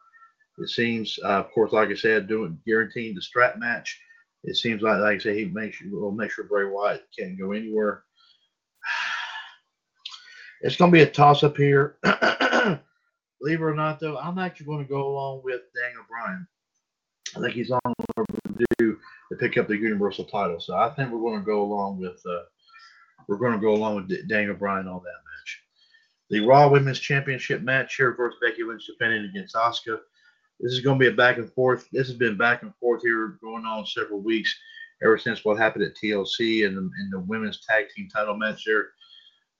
It 0.58 0.68
seems, 0.68 1.18
uh, 1.24 1.40
of 1.40 1.50
course, 1.52 1.72
like 1.72 1.88
I 1.88 1.94
said, 1.94 2.28
doing 2.28 2.60
guaranteeing 2.66 3.14
the 3.14 3.22
strap 3.22 3.58
match. 3.58 3.98
It 4.44 4.56
seems 4.56 4.82
like, 4.82 5.00
like 5.00 5.16
I 5.16 5.18
say, 5.18 5.36
he 5.36 5.46
makes 5.46 5.78
will 5.90 6.12
make 6.12 6.30
sure 6.30 6.44
Bray 6.44 6.66
Wyatt 6.66 7.08
can't 7.18 7.38
go 7.38 7.52
anywhere. 7.52 8.04
It's 10.60 10.76
going 10.76 10.90
to 10.90 10.96
be 10.96 11.02
a 11.02 11.10
toss 11.10 11.42
up 11.42 11.58
here. 11.58 11.98
Believe 12.02 13.60
it 13.60 13.62
or 13.62 13.74
not, 13.74 14.00
though, 14.00 14.16
I'm 14.16 14.38
actually 14.38 14.64
going 14.64 14.82
to 14.82 14.88
go 14.88 15.06
along 15.06 15.42
with 15.44 15.60
Daniel 15.74 16.04
Bryan. 16.08 16.46
I 17.36 17.40
think 17.40 17.54
he's 17.54 17.70
on 17.70 17.94
due 18.78 18.98
to 19.30 19.36
pick 19.38 19.56
up 19.58 19.68
the 19.68 19.76
Universal 19.76 20.26
title. 20.26 20.60
So 20.60 20.76
I 20.76 20.90
think 20.90 21.10
we're 21.10 21.20
going 21.20 21.40
to 21.40 21.46
go 21.46 21.62
along 21.62 21.98
with 21.98 22.20
uh, 22.28 22.42
we're 23.28 23.38
going 23.38 23.54
to 23.54 23.58
go 23.58 23.74
along 23.74 23.96
with 23.96 24.28
Daniel 24.28 24.54
Bryan 24.54 24.86
on 24.86 25.02
that 25.02 25.04
match. 25.04 25.62
The 26.30 26.40
Raw 26.40 26.68
Women's 26.68 27.00
Championship 27.00 27.62
match 27.62 27.96
here, 27.96 28.14
course, 28.14 28.34
Becky 28.40 28.62
Lynch 28.62 28.86
defending 28.86 29.24
against 29.24 29.54
Asuka. 29.54 29.98
This 30.60 30.72
is 30.72 30.80
going 30.80 30.98
to 30.98 31.04
be 31.04 31.12
a 31.12 31.16
back 31.16 31.38
and 31.38 31.52
forth. 31.52 31.88
This 31.92 32.06
has 32.08 32.16
been 32.16 32.36
back 32.36 32.62
and 32.62 32.74
forth 32.76 33.02
here 33.02 33.38
going 33.42 33.64
on 33.64 33.86
several 33.86 34.20
weeks 34.20 34.54
ever 35.02 35.18
since 35.18 35.44
what 35.44 35.58
happened 35.58 35.84
at 35.84 35.96
TLC 35.96 36.66
and 36.66 36.76
the, 36.76 36.80
and 36.80 37.12
the 37.12 37.20
women's 37.20 37.64
tag 37.66 37.86
team 37.94 38.08
title 38.08 38.36
match 38.36 38.64
there. 38.64 38.90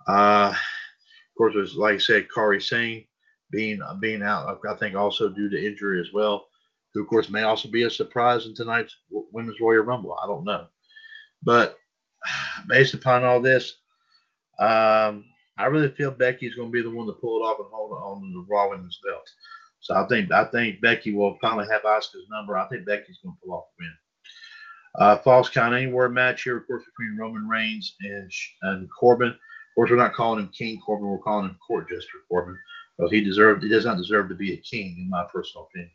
Uh, 0.06 0.50
of 0.50 1.36
course, 1.36 1.54
it 1.54 1.58
was 1.58 1.74
like 1.74 1.94
I 1.94 1.98
said, 1.98 2.28
Kairi 2.34 2.62
Sane 2.62 3.04
being 3.50 3.80
being 4.00 4.22
out. 4.22 4.58
I 4.68 4.74
think 4.76 4.94
also 4.94 5.28
due 5.28 5.50
to 5.50 5.66
injury 5.66 6.00
as 6.00 6.12
well. 6.12 6.46
Who 6.94 7.02
of 7.02 7.08
course 7.08 7.28
may 7.28 7.42
also 7.42 7.68
be 7.68 7.82
a 7.82 7.90
surprise 7.90 8.46
in 8.46 8.54
tonight's 8.54 8.96
Women's 9.10 9.60
Royal 9.60 9.82
Rumble. 9.82 10.16
I 10.22 10.26
don't 10.26 10.44
know, 10.44 10.66
but 11.42 11.76
based 12.68 12.94
upon 12.94 13.24
all 13.24 13.40
this, 13.40 13.74
um, 14.58 15.24
I 15.58 15.66
really 15.66 15.90
feel 15.90 16.10
Becky's 16.10 16.54
going 16.54 16.68
to 16.68 16.72
be 16.72 16.82
the 16.82 16.90
one 16.90 17.06
to 17.06 17.12
pull 17.12 17.38
it 17.38 17.46
off 17.46 17.58
and 17.58 17.68
hold 17.70 17.92
on 17.92 18.22
to 18.22 18.32
the 18.32 18.46
Raw 18.48 18.70
Women's 18.70 19.00
belt. 19.04 19.28
So 19.80 19.94
I 19.94 20.06
think 20.08 20.32
I 20.32 20.44
think 20.46 20.80
Becky 20.80 21.12
will 21.12 21.36
finally 21.42 21.66
have 21.70 21.82
Asuka's 21.82 22.28
number. 22.30 22.56
I 22.56 22.66
think 22.68 22.86
Becky's 22.86 23.18
going 23.22 23.34
to 23.34 23.40
pull 23.44 23.54
off 23.54 23.64
the 23.78 23.84
win. 23.84 23.94
Uh, 24.96 25.16
falls 25.18 25.48
count 25.48 25.74
anywhere 25.74 26.08
match 26.08 26.44
here, 26.44 26.56
of 26.56 26.66
course, 26.66 26.84
between 26.84 27.18
Roman 27.18 27.46
Reigns 27.46 27.94
and 28.00 28.30
and 28.62 28.88
Corbin. 28.98 29.28
Of 29.28 29.74
course, 29.74 29.90
we're 29.90 29.96
not 29.96 30.14
calling 30.14 30.40
him 30.40 30.52
King 30.56 30.80
Corbin. 30.80 31.06
We're 31.06 31.18
calling 31.18 31.48
him 31.48 31.58
Court 31.66 31.88
Jester 31.88 32.18
Corbin. 32.28 32.56
Well, 32.96 33.10
he 33.10 33.20
deserved. 33.20 33.62
He 33.62 33.68
does 33.68 33.84
not 33.84 33.96
deserve 33.96 34.28
to 34.28 34.34
be 34.34 34.54
a 34.54 34.58
king, 34.58 34.96
in 34.98 35.10
my 35.10 35.24
personal 35.32 35.66
opinion. 35.66 35.90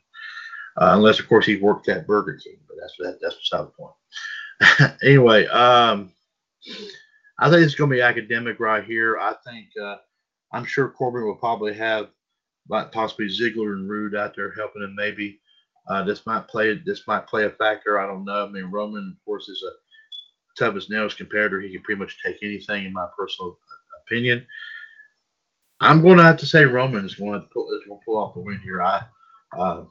Uh, 0.79 0.91
unless, 0.95 1.19
of 1.19 1.27
course, 1.27 1.45
he 1.45 1.57
worked 1.57 1.89
at 1.89 2.07
Burger 2.07 2.39
King, 2.41 2.57
but 2.67 2.77
that's 2.79 2.95
that, 2.99 3.19
that's 3.21 3.35
beside 3.35 3.67
the 3.67 3.71
point. 3.77 4.97
anyway, 5.03 5.45
um, 5.47 6.11
I 7.37 7.49
think 7.49 7.63
it's 7.63 7.75
going 7.75 7.89
to 7.89 7.95
be 7.95 8.01
academic 8.01 8.59
right 8.59 8.83
here. 8.83 9.17
I 9.17 9.35
think 9.45 9.67
uh, 9.81 9.97
I'm 10.53 10.65
sure 10.65 10.89
Corbin 10.89 11.25
will 11.25 11.35
probably 11.35 11.73
have, 11.73 12.07
like 12.69 12.91
possibly 12.91 13.27
Ziggler 13.27 13.73
and 13.73 13.89
Roode 13.89 14.15
out 14.15 14.35
there 14.35 14.53
helping 14.53 14.83
him. 14.83 14.95
Maybe 14.95 15.39
uh, 15.89 16.03
this 16.03 16.25
might 16.25 16.47
play 16.47 16.79
this 16.85 17.05
might 17.07 17.27
play 17.27 17.45
a 17.45 17.49
factor. 17.49 17.99
I 17.99 18.07
don't 18.07 18.23
know. 18.25 18.45
I 18.45 18.49
mean, 18.49 18.71
Roman, 18.71 19.17
of 19.17 19.25
course, 19.25 19.49
is 19.49 19.63
a 19.63 19.71
tough 20.57 20.75
as 20.75 20.89
nails 20.89 21.13
competitor. 21.13 21.59
He 21.59 21.71
can 21.71 21.81
pretty 21.81 21.99
much 21.99 22.17
take 22.23 22.37
anything, 22.41 22.85
in 22.85 22.93
my 22.93 23.07
personal 23.17 23.57
opinion. 24.05 24.45
I'm 25.81 26.01
going 26.01 26.17
to 26.17 26.23
have 26.23 26.37
to 26.37 26.45
say 26.45 26.65
Roman 26.65 27.05
is 27.05 27.15
going 27.15 27.41
to 27.41 27.47
pull, 27.47 27.69
is 27.71 27.87
going 27.87 27.99
to 27.99 28.05
pull 28.05 28.17
off 28.17 28.33
the 28.33 28.41
win 28.41 28.59
here. 28.59 28.81
I, 28.81 29.01
uh, 29.57 29.83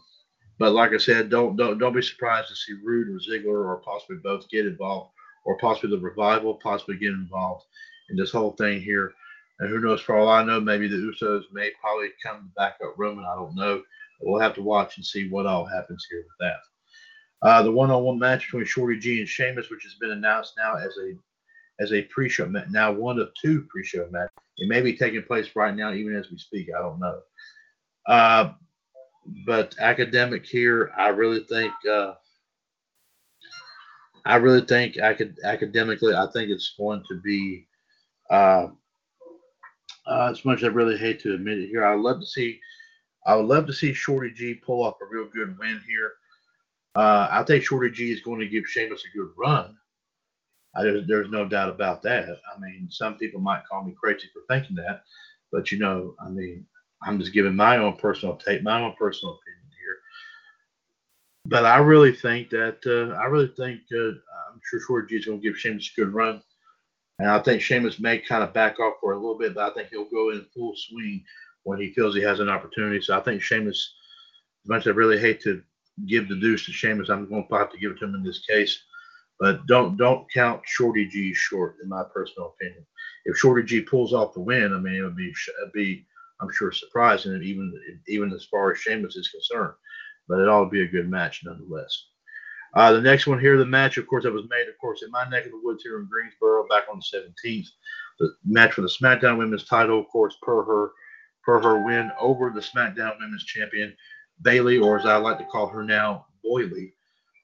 but 0.58 0.72
like 0.72 0.92
I 0.92 0.98
said, 0.98 1.30
don't 1.30 1.56
don't 1.56 1.78
don't 1.78 1.94
be 1.94 2.02
surprised 2.02 2.48
to 2.48 2.56
see 2.56 2.74
Roode 2.84 3.08
or 3.08 3.20
Ziggler 3.20 3.64
or 3.64 3.82
possibly 3.84 4.16
both 4.16 4.48
get 4.48 4.66
involved, 4.66 5.12
or 5.44 5.58
possibly 5.58 5.90
the 5.90 6.02
revival 6.02 6.54
possibly 6.62 6.96
get 6.96 7.12
involved 7.12 7.64
in 8.10 8.16
this 8.16 8.32
whole 8.32 8.52
thing 8.52 8.80
here. 8.80 9.12
And 9.60 9.68
who 9.68 9.80
knows? 9.80 10.00
For 10.00 10.16
all 10.16 10.28
I 10.28 10.44
know, 10.44 10.60
maybe 10.60 10.88
the 10.88 10.96
Usos 10.96 11.44
may 11.52 11.70
probably 11.80 12.10
come 12.22 12.36
to 12.42 12.54
back 12.56 12.76
up 12.84 12.94
Roman. 12.96 13.24
I 13.24 13.34
don't 13.34 13.56
know. 13.56 13.82
We'll 14.20 14.40
have 14.40 14.54
to 14.54 14.62
watch 14.62 14.96
and 14.96 15.06
see 15.06 15.28
what 15.28 15.46
all 15.46 15.64
happens 15.64 16.06
here 16.10 16.20
with 16.20 16.38
that. 16.40 17.48
Uh, 17.48 17.62
the 17.62 17.70
one-on-one 17.70 18.18
match 18.18 18.46
between 18.46 18.64
Shorty 18.64 18.98
G 18.98 19.20
and 19.20 19.28
Sheamus, 19.28 19.70
which 19.70 19.84
has 19.84 19.94
been 19.94 20.10
announced 20.10 20.54
now 20.58 20.76
as 20.76 20.92
a 20.98 21.14
as 21.80 21.92
a 21.92 22.02
pre-show 22.02 22.46
match, 22.46 22.66
now 22.70 22.90
one 22.90 23.20
of 23.20 23.30
two 23.40 23.64
pre-show 23.70 24.08
matches. 24.10 24.34
It 24.56 24.68
may 24.68 24.80
be 24.80 24.96
taking 24.96 25.22
place 25.22 25.54
right 25.54 25.74
now, 25.74 25.92
even 25.92 26.16
as 26.16 26.28
we 26.30 26.38
speak. 26.38 26.68
I 26.76 26.80
don't 26.80 26.98
know. 26.98 27.20
Uh, 28.08 28.52
but 29.46 29.74
academic 29.78 30.46
here, 30.46 30.90
I 30.96 31.08
really 31.08 31.44
think. 31.44 31.72
Uh, 31.90 32.14
I 34.24 34.36
really 34.36 34.60
think 34.60 34.96
could 35.16 35.38
academically, 35.42 36.14
I 36.14 36.26
think 36.32 36.50
it's 36.50 36.74
going 36.78 37.02
to 37.08 37.20
be. 37.20 37.66
Uh, 38.30 38.68
uh, 40.06 40.28
as 40.30 40.44
much 40.44 40.58
as 40.58 40.64
I 40.64 40.68
really 40.68 40.96
hate 40.96 41.20
to 41.20 41.34
admit 41.34 41.58
it 41.58 41.68
here, 41.68 41.84
I 41.84 41.94
would 41.94 42.02
love 42.02 42.20
to 42.20 42.26
see. 42.26 42.60
I 43.26 43.36
would 43.36 43.46
love 43.46 43.66
to 43.66 43.72
see 43.72 43.92
Shorty 43.92 44.30
G 44.30 44.54
pull 44.54 44.82
off 44.82 44.96
a 45.02 45.06
real 45.06 45.28
good 45.28 45.58
win 45.58 45.80
here. 45.86 46.12
Uh, 46.94 47.28
I 47.30 47.42
think 47.42 47.64
Shorty 47.64 47.90
G 47.90 48.12
is 48.12 48.20
going 48.20 48.40
to 48.40 48.48
give 48.48 48.66
Sheamus 48.66 49.02
a 49.04 49.16
good 49.16 49.30
run. 49.36 49.76
I, 50.74 50.82
there's, 50.82 51.06
there's 51.06 51.30
no 51.30 51.46
doubt 51.46 51.68
about 51.68 52.02
that. 52.02 52.28
I 52.28 52.60
mean, 52.60 52.88
some 52.90 53.16
people 53.16 53.40
might 53.40 53.66
call 53.70 53.84
me 53.84 53.94
crazy 54.02 54.28
for 54.32 54.42
thinking 54.48 54.76
that, 54.76 55.02
but 55.52 55.70
you 55.72 55.78
know, 55.78 56.14
I 56.20 56.30
mean, 56.30 56.66
I'm 57.02 57.18
just 57.18 57.32
giving 57.32 57.54
my 57.54 57.76
own 57.76 57.96
personal 57.96 58.36
take, 58.36 58.62
my 58.62 58.80
own 58.80 58.94
personal 58.98 59.34
opinion 59.34 59.70
here. 59.70 59.96
But 61.46 61.64
I 61.64 61.78
really 61.78 62.12
think 62.12 62.50
that 62.50 62.78
uh, 62.86 63.14
I 63.14 63.26
really 63.26 63.52
think 63.56 63.80
uh, 63.92 64.08
I'm 64.08 64.60
sure 64.68 64.80
Shorty 64.80 65.08
G 65.08 65.16
is 65.16 65.26
going 65.26 65.40
to 65.40 65.42
give 65.42 65.58
Sheamus 65.58 65.90
a 65.96 66.00
good 66.00 66.12
run, 66.12 66.42
and 67.18 67.30
I 67.30 67.38
think 67.40 67.62
Sheamus 67.62 68.00
may 68.00 68.18
kind 68.18 68.42
of 68.42 68.52
back 68.52 68.80
off 68.80 68.94
for 69.00 69.12
a 69.12 69.16
little 69.16 69.38
bit, 69.38 69.54
but 69.54 69.70
I 69.70 69.74
think 69.74 69.88
he'll 69.88 70.10
go 70.10 70.30
in 70.30 70.46
full 70.54 70.74
swing 70.76 71.24
when 71.64 71.80
he 71.80 71.92
feels 71.92 72.14
he 72.14 72.22
has 72.22 72.40
an 72.40 72.48
opportunity. 72.48 73.00
So 73.00 73.16
I 73.16 73.20
think 73.20 73.42
Sheamus, 73.42 73.94
as 74.64 74.68
much 74.68 74.82
as 74.82 74.88
I 74.88 74.90
really 74.90 75.18
hate 75.18 75.40
to 75.42 75.62
give 76.06 76.28
the 76.28 76.36
deuce 76.36 76.64
to 76.66 76.72
Sheamus, 76.72 77.08
I'm 77.08 77.28
going 77.28 77.46
to 77.46 77.54
have 77.56 77.72
to 77.72 77.78
give 77.78 77.92
it 77.92 77.98
to 77.98 78.06
him 78.06 78.14
in 78.14 78.22
this 78.22 78.44
case. 78.46 78.78
But 79.40 79.66
don't 79.66 79.96
don't 79.96 80.30
count 80.32 80.62
Shorty 80.66 81.06
G 81.06 81.32
short, 81.32 81.76
in 81.82 81.88
my 81.88 82.02
personal 82.12 82.54
opinion. 82.56 82.84
If 83.24 83.36
Shorty 83.36 83.62
G 83.62 83.80
pulls 83.82 84.12
off 84.12 84.34
the 84.34 84.40
win, 84.40 84.74
I 84.74 84.78
mean 84.78 84.94
it 84.94 85.02
would 85.02 85.16
be 85.16 85.32
it'd 85.62 85.72
be 85.72 86.06
I'm 86.40 86.52
sure 86.52 86.72
surprising, 86.72 87.42
even 87.42 87.72
even 88.06 88.32
as 88.32 88.46
far 88.50 88.72
as 88.72 88.78
Sheamus 88.78 89.16
is 89.16 89.28
concerned. 89.28 89.74
But 90.28 90.40
it 90.40 90.48
ought 90.48 90.64
to 90.64 90.70
be 90.70 90.82
a 90.82 90.88
good 90.88 91.08
match 91.08 91.42
nonetheless. 91.44 92.06
Uh, 92.74 92.92
the 92.92 93.00
next 93.00 93.26
one 93.26 93.40
here, 93.40 93.56
the 93.56 93.64
match, 93.64 93.96
of 93.96 94.06
course, 94.06 94.24
that 94.24 94.32
was 94.32 94.44
made, 94.50 94.68
of 94.68 94.76
course, 94.78 95.02
in 95.02 95.10
my 95.10 95.26
neck 95.28 95.46
of 95.46 95.52
the 95.52 95.60
woods 95.62 95.82
here 95.82 95.98
in 95.98 96.06
Greensboro 96.06 96.68
back 96.68 96.84
on 96.92 97.00
the 97.00 97.18
17th. 97.48 97.66
The 98.20 98.34
match 98.44 98.74
for 98.74 98.82
the 98.82 98.88
SmackDown 98.88 99.38
Women's 99.38 99.64
title, 99.64 99.98
of 99.98 100.08
course, 100.08 100.36
per 100.42 100.64
her 100.64 100.90
per 101.44 101.62
her 101.62 101.84
win 101.84 102.10
over 102.20 102.50
the 102.50 102.60
SmackDown 102.60 103.18
Women's 103.18 103.44
Champion 103.44 103.94
Bayley, 104.42 104.78
or 104.78 104.98
as 104.98 105.06
I 105.06 105.16
like 105.16 105.38
to 105.38 105.44
call 105.46 105.66
her 105.68 105.82
now, 105.82 106.26
Boyley 106.44 106.92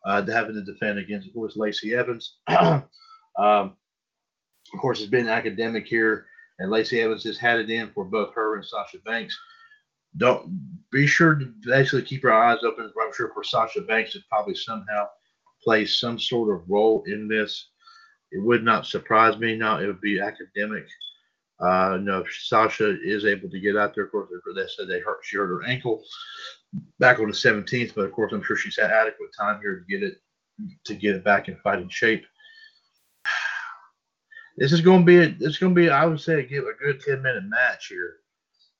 uh, 0.05 0.25
having 0.27 0.55
to 0.55 0.63
defend 0.63 0.99
against, 0.99 1.29
of 1.29 1.35
course, 1.35 1.57
Lacey 1.57 1.95
Evans. 1.95 2.37
um, 2.49 2.85
of 3.39 4.81
course, 4.81 5.01
it's 5.01 5.11
been 5.11 5.29
academic 5.29 5.87
here, 5.87 6.27
and 6.59 6.71
Lacey 6.71 7.01
Evans 7.01 7.25
has 7.25 7.39
had 7.39 7.59
it 7.59 7.71
in 7.71 7.91
for 7.93 8.05
both 8.05 8.35
her 8.35 8.57
and 8.57 8.65
Sasha 8.65 8.99
Banks. 9.05 9.39
Don't 10.17 10.81
be 10.93 11.07
sure 11.07 11.35
to 11.35 11.53
basically 11.65 12.03
keep 12.03 12.23
your 12.23 12.33
eyes 12.33 12.59
open. 12.63 12.85
I'm 12.85 13.13
sure 13.13 13.33
for 13.35 13.43
Sasha 13.43 13.81
Banks 13.83 14.13
to 14.13 14.21
probably 14.31 14.55
somehow 14.55 15.09
play 15.63 15.85
some 15.87 16.19
sort 16.19 16.55
of 16.55 16.69
role 16.69 17.03
in 17.07 17.27
this. 17.27 17.71
It 18.31 18.43
would 18.43 18.65
not 18.65 18.87
surprise 18.87 19.39
me. 19.39 19.57
Now 19.57 19.79
it 19.79 19.87
would 19.87 20.01
be 20.01 20.21
academic. 20.21 20.87
Uh, 21.61 21.99
no, 22.01 22.21
if 22.21 22.33
Sasha 22.33 22.97
is 23.03 23.25
able 23.25 23.49
to 23.49 23.61
get 23.61 23.77
out 23.77 23.95
there, 23.95 24.05
of 24.05 24.11
course, 24.11 24.29
they 24.55 24.67
said 24.67 24.89
they 24.89 25.01
hurt. 25.01 25.21
She 25.23 25.37
hurt 25.37 25.49
her 25.49 25.65
ankle 25.65 26.03
back 26.99 27.21
on 27.21 27.27
the 27.27 27.33
17th, 27.33 27.95
but 27.95 28.03
of 28.03 28.13
course, 28.13 28.33
I'm 28.33 28.43
sure 28.43 28.57
she's 28.57 28.77
had 28.77 28.91
adequate 28.91 29.31
time 29.39 29.61
here 29.61 29.79
to 29.79 29.85
get 29.87 30.03
it 30.03 30.19
to 30.85 30.95
get 30.95 31.17
it 31.17 31.25
back 31.25 31.49
in 31.49 31.57
fighting 31.57 31.89
shape. 31.89 32.25
This 34.57 34.73
is 34.73 34.81
going 34.81 35.01
to 35.01 35.07
be 35.07 35.19
a, 35.19 35.35
it's 35.41 35.59
going 35.59 35.75
to 35.75 35.81
be 35.81 35.91
I 35.91 36.07
would 36.07 36.21
say 36.21 36.35
a, 36.35 36.39
a 36.39 36.75
good 36.81 37.01
10 37.01 37.23
minute 37.23 37.45
match 37.45 37.89
here, 37.89 38.17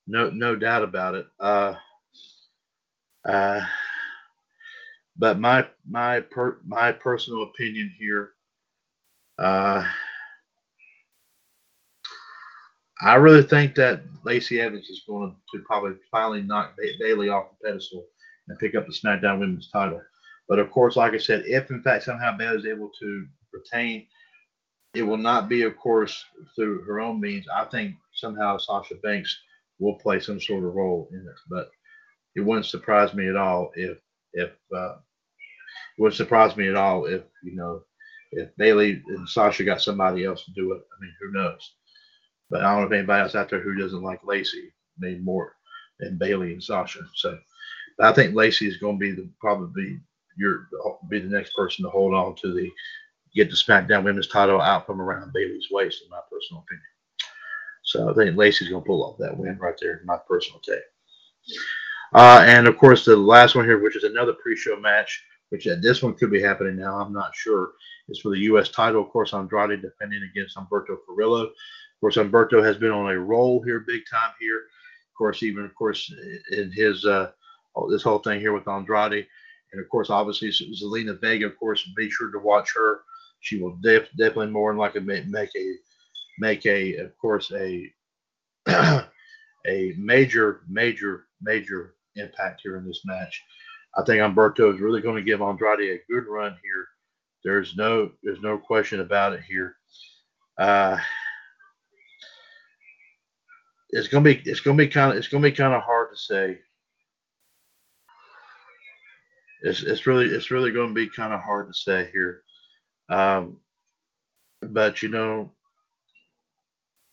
no 0.07 0.29
no 0.29 0.55
doubt 0.55 0.83
about 0.83 1.15
it. 1.15 1.27
Uh, 1.39 1.75
uh, 3.27 3.61
but 5.17 5.39
my 5.39 5.67
my 5.89 6.21
per, 6.21 6.59
my 6.65 6.91
personal 6.91 7.43
opinion 7.43 7.93
here, 7.97 8.31
uh, 9.37 9.85
I 13.01 13.15
really 13.15 13.43
think 13.43 13.75
that 13.75 14.03
Lacey 14.23 14.61
Evans 14.61 14.89
is 14.89 15.03
going 15.07 15.35
to 15.53 15.59
probably 15.65 15.93
finally 16.11 16.41
knock 16.41 16.75
Bayley 16.99 17.29
off 17.29 17.49
the 17.51 17.67
pedestal 17.67 18.05
and 18.47 18.59
pick 18.59 18.75
up 18.75 18.85
the 18.87 18.93
SmackDown 18.93 19.39
Women's 19.39 19.69
title. 19.71 20.01
But 20.47 20.59
of 20.59 20.71
course, 20.71 20.95
like 20.95 21.13
I 21.13 21.17
said, 21.17 21.43
if 21.45 21.69
in 21.71 21.81
fact 21.81 22.03
somehow 22.03 22.37
Bayley 22.37 22.57
is 22.57 22.65
able 22.65 22.91
to 22.99 23.27
retain, 23.51 24.07
it 24.95 25.03
will 25.03 25.17
not 25.17 25.49
be, 25.49 25.63
of 25.63 25.77
course, 25.77 26.23
through 26.55 26.83
her 26.83 26.99
own 26.99 27.19
means. 27.19 27.45
I 27.53 27.65
think 27.65 27.95
somehow 28.13 28.57
Sasha 28.57 28.95
Banks 29.03 29.37
will 29.79 29.95
play 29.95 30.19
some 30.19 30.39
sort 30.39 30.63
of 30.63 30.73
role 30.73 31.09
in 31.11 31.19
it. 31.19 31.39
But 31.49 31.69
it 32.35 32.41
wouldn't 32.41 32.65
surprise 32.65 33.13
me 33.13 33.27
at 33.29 33.35
all 33.35 33.71
if 33.75 33.97
if 34.33 34.51
uh, 34.75 34.95
it 34.95 36.01
wouldn't 36.01 36.17
surprise 36.17 36.55
me 36.57 36.67
at 36.67 36.75
all 36.75 37.05
if 37.05 37.23
you 37.43 37.55
know 37.55 37.81
if 38.31 38.49
Bayley 38.57 39.01
and 39.07 39.27
Sasha 39.27 39.63
got 39.63 39.81
somebody 39.81 40.25
else 40.25 40.43
to 40.45 40.51
do 40.51 40.73
it. 40.73 40.81
I 40.81 41.01
mean, 41.01 41.13
who 41.21 41.31
knows? 41.31 41.75
But 42.49 42.63
I 42.63 42.71
don't 42.71 42.81
know 42.81 42.87
if 42.87 42.93
anybody 42.93 43.21
else 43.21 43.35
out 43.35 43.49
there 43.49 43.61
who 43.61 43.75
doesn't 43.75 44.03
like 44.03 44.19
Lacey 44.23 44.71
maybe 44.99 45.19
more 45.19 45.53
than 45.99 46.17
Bayley 46.17 46.53
and 46.53 46.63
Sasha. 46.63 46.99
So 47.15 47.37
I 47.99 48.11
think 48.11 48.35
Lacey 48.35 48.67
is 48.67 48.77
going 48.77 48.95
to 48.95 48.99
be 48.99 49.11
the 49.11 49.29
probably 49.39 49.99
your 50.37 50.67
be 51.09 51.19
the 51.19 51.29
next 51.29 51.53
person 51.55 51.85
to 51.85 51.89
hold 51.89 52.13
on 52.13 52.35
to 52.35 52.53
the 52.53 52.69
get 53.35 53.49
the 53.49 53.55
SmackDown 53.55 54.03
Women's 54.03 54.27
title 54.27 54.61
out 54.61 54.85
from 54.85 55.01
around 55.01 55.33
Bayley's 55.33 55.67
waist, 55.71 56.03
in 56.03 56.09
my 56.09 56.19
personal 56.31 56.63
opinion. 56.63 56.85
So 57.83 58.09
I 58.09 58.13
think 58.13 58.37
Lacey's 58.37 58.69
going 58.69 58.81
to 58.81 58.87
pull 58.87 59.03
off 59.03 59.17
that 59.19 59.37
win 59.37 59.57
right 59.59 59.75
there, 59.79 60.01
my 60.05 60.17
personal 60.27 60.59
take. 60.59 60.79
Uh, 62.13 62.43
and 62.47 62.67
of 62.67 62.77
course, 62.77 63.05
the 63.05 63.15
last 63.15 63.55
one 63.55 63.65
here, 63.65 63.81
which 63.81 63.95
is 63.95 64.03
another 64.03 64.33
pre-show 64.33 64.79
match, 64.79 65.23
which 65.49 65.67
uh, 65.67 65.75
this 65.81 66.01
one 66.01 66.15
could 66.15 66.31
be 66.31 66.41
happening 66.41 66.77
now. 66.77 66.99
I'm 66.99 67.13
not 67.13 67.35
sure. 67.35 67.73
Is 68.07 68.19
for 68.19 68.29
the 68.29 68.41
U.S. 68.41 68.69
title. 68.69 69.01
Of 69.01 69.09
course, 69.09 69.33
Andrade 69.33 69.81
defending 69.81 70.21
against 70.29 70.55
Humberto 70.55 70.97
Carrillo. 71.07 71.45
Of 71.45 71.99
course, 71.99 72.17
Humberto 72.17 72.63
has 72.63 72.77
been 72.77 72.91
on 72.91 73.11
a 73.11 73.19
roll 73.19 73.63
here, 73.63 73.79
big 73.79 74.03
time 74.09 74.31
here. 74.39 74.57
Of 74.57 75.17
course, 75.17 75.41
even 75.41 75.65
of 75.65 75.73
course 75.73 76.13
in 76.51 76.71
his 76.71 77.03
uh, 77.05 77.31
this 77.89 78.03
whole 78.03 78.19
thing 78.19 78.39
here 78.39 78.53
with 78.53 78.67
Andrade, 78.67 79.25
and 79.71 79.81
of 79.81 79.89
course, 79.89 80.11
obviously 80.11 80.49
Zelina 80.49 81.19
Vega. 81.19 81.47
Of 81.47 81.57
course, 81.57 81.89
be 81.95 82.09
sure 82.11 82.31
to 82.31 82.39
watch 82.39 82.73
her. 82.75 83.01
She 83.39 83.61
will 83.61 83.77
def- 83.81 84.09
definitely 84.17 84.47
more 84.47 84.71
than 84.71 84.79
likely 84.79 85.01
make, 85.01 85.49
a 85.55 85.75
make 86.39 86.65
a 86.65 86.95
of 86.97 87.17
course 87.17 87.51
a 87.51 87.91
a 88.67 89.93
major 89.97 90.61
major 90.67 91.25
major 91.41 91.95
impact 92.15 92.61
here 92.63 92.77
in 92.77 92.85
this 92.87 93.01
match. 93.05 93.41
I 93.97 94.03
think 94.03 94.19
Humberto 94.19 94.73
is 94.73 94.81
really 94.81 95.01
going 95.01 95.15
to 95.15 95.21
give 95.21 95.41
Andrade 95.41 95.79
a 95.79 96.11
good 96.11 96.25
run 96.27 96.51
here. 96.63 96.87
There's 97.43 97.75
no 97.75 98.11
there's 98.23 98.41
no 98.41 98.57
question 98.57 99.01
about 99.01 99.33
it 99.33 99.41
here. 99.47 99.75
Uh, 100.57 100.97
it's 103.89 104.07
gonna 104.07 104.23
be 104.23 104.41
it's 104.45 104.59
gonna 104.61 104.77
be 104.77 104.87
kind 104.87 105.11
of 105.11 105.17
it's 105.17 105.27
gonna 105.27 105.43
be 105.43 105.51
kind 105.51 105.73
of 105.73 105.81
hard 105.81 106.09
to 106.11 106.17
say. 106.17 106.59
It's 109.61 109.83
it's 109.83 110.05
really 110.07 110.25
it's 110.25 110.51
really 110.51 110.71
gonna 110.71 110.93
be 110.93 111.07
kind 111.07 111.33
of 111.33 111.41
hard 111.41 111.67
to 111.67 111.73
say 111.73 112.09
here, 112.11 112.43
um, 113.09 113.57
but 114.61 115.01
you 115.01 115.09
know 115.09 115.51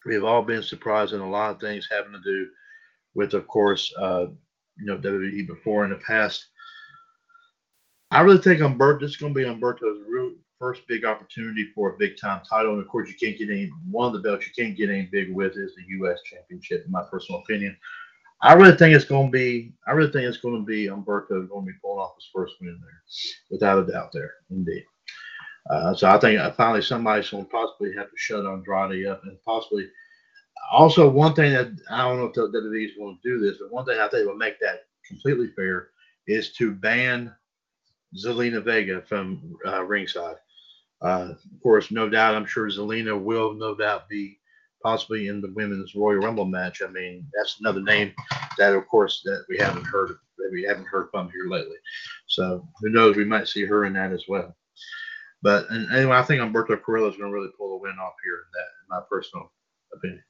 we've 0.04 0.24
all 0.24 0.42
been 0.42 0.62
surprised 0.62 1.12
in 1.12 1.20
a 1.20 1.28
lot 1.28 1.50
of 1.50 1.60
things 1.60 1.88
having 1.90 2.12
to 2.12 2.20
do 2.20 2.48
with, 3.14 3.34
of 3.34 3.46
course, 3.46 3.92
uh, 3.98 4.26
you 4.78 4.86
know 4.86 4.96
WWE 4.98 5.46
before 5.46 5.84
in 5.84 5.90
the 5.90 5.96
past. 5.96 6.46
I 8.10 8.20
really 8.20 8.38
think 8.38 8.60
Humberto 8.60 9.00
this 9.00 9.12
is 9.12 9.16
going 9.16 9.34
to 9.34 9.38
be 9.38 9.46
Humberto's 9.46 10.02
real 10.06 10.32
first 10.58 10.86
big 10.86 11.04
opportunity 11.04 11.68
for 11.74 11.90
a 11.90 11.98
big 11.98 12.16
time 12.16 12.40
title. 12.48 12.72
And 12.72 12.82
of 12.82 12.88
course, 12.88 13.08
you 13.08 13.14
can't 13.14 13.38
get 13.38 13.50
any 13.50 13.70
one 13.90 14.06
of 14.06 14.12
the 14.12 14.20
belts 14.20 14.46
you 14.46 14.52
can't 14.64 14.76
get 14.76 14.90
any 14.90 15.08
big 15.10 15.32
with 15.32 15.56
is 15.56 15.74
the 15.74 15.82
U.S. 15.98 16.20
Championship, 16.22 16.84
in 16.84 16.92
my 16.92 17.02
personal 17.10 17.40
opinion. 17.40 17.76
I 18.42 18.54
really 18.54 18.76
think 18.76 18.94
it's 18.94 19.04
going 19.04 19.28
to 19.28 19.32
be. 19.32 19.72
I 19.86 19.92
really 19.92 20.10
think 20.10 20.24
it's 20.24 20.38
going 20.38 20.58
to 20.58 20.66
be 20.66 20.86
Humberto 20.86 21.48
going 21.48 21.66
to 21.66 21.72
be 21.72 21.78
pulling 21.82 22.00
off 22.00 22.16
his 22.16 22.28
first 22.34 22.54
win 22.60 22.80
there, 22.80 23.02
without 23.50 23.78
a 23.78 23.92
doubt. 23.92 24.10
There, 24.12 24.32
indeed. 24.50 24.84
Uh, 25.70 25.94
so 25.94 26.08
I 26.08 26.18
think 26.18 26.40
uh, 26.40 26.52
finally 26.52 26.82
somebody's 26.82 27.30
going 27.30 27.44
to 27.44 27.50
possibly 27.50 27.94
have 27.96 28.10
to 28.10 28.16
shut 28.16 28.44
Andrade 28.46 29.06
up, 29.06 29.22
and 29.24 29.38
possibly 29.44 29.88
also 30.72 31.08
one 31.08 31.34
thing 31.34 31.52
that 31.52 31.70
I 31.90 32.02
don't 32.02 32.18
know 32.18 32.26
if 32.26 32.34
WWE 32.34 32.84
is 32.84 32.96
going 32.96 33.18
to 33.22 33.28
do 33.28 33.40
this, 33.40 33.58
but 33.60 33.72
one 33.72 33.84
thing 33.84 33.98
I 33.98 34.08
think 34.08 34.26
will 34.26 34.36
make 34.36 34.58
that 34.60 34.86
completely 35.06 35.48
fair 35.54 35.90
is 36.26 36.52
to 36.54 36.72
ban 36.72 37.34
Zelina 38.16 38.62
Vega 38.62 39.02
from 39.02 39.56
uh, 39.66 39.82
ringside. 39.84 40.36
Uh, 41.00 41.30
of 41.32 41.62
course, 41.62 41.90
no 41.90 42.08
doubt, 42.08 42.34
I'm 42.34 42.46
sure 42.46 42.68
Zelina 42.68 43.20
will 43.20 43.54
no 43.54 43.74
doubt 43.74 44.08
be 44.08 44.38
possibly 44.82 45.28
in 45.28 45.40
the 45.40 45.52
women's 45.52 45.94
Royal 45.94 46.20
Rumble 46.20 46.44
match. 46.44 46.82
I 46.82 46.88
mean, 46.88 47.26
that's 47.36 47.58
another 47.60 47.82
name 47.82 48.12
that, 48.58 48.74
of 48.74 48.86
course, 48.88 49.22
that 49.24 49.44
we 49.48 49.58
haven't 49.58 49.84
heard 49.84 50.10
that 50.38 50.50
we 50.52 50.62
haven't 50.62 50.86
heard 50.86 51.08
from 51.10 51.30
here 51.30 51.46
lately. 51.46 51.76
So 52.26 52.66
who 52.80 52.90
knows? 52.90 53.16
We 53.16 53.24
might 53.24 53.48
see 53.48 53.64
her 53.64 53.84
in 53.84 53.92
that 53.94 54.12
as 54.12 54.24
well. 54.28 54.56
But 55.42 55.66
anyway, 55.70 56.16
I 56.16 56.22
think 56.22 56.40
Humberto 56.40 56.80
Carrillo 56.82 57.08
is 57.08 57.16
going 57.16 57.30
to 57.30 57.34
really 57.34 57.50
pull 57.58 57.70
the 57.70 57.82
win 57.82 57.98
off 57.98 58.14
here. 58.22 58.34
In 58.34 58.50
that, 58.54 58.60
in 58.60 58.88
my 58.88 59.00
personal 59.10 59.52
opinion. 59.94 60.22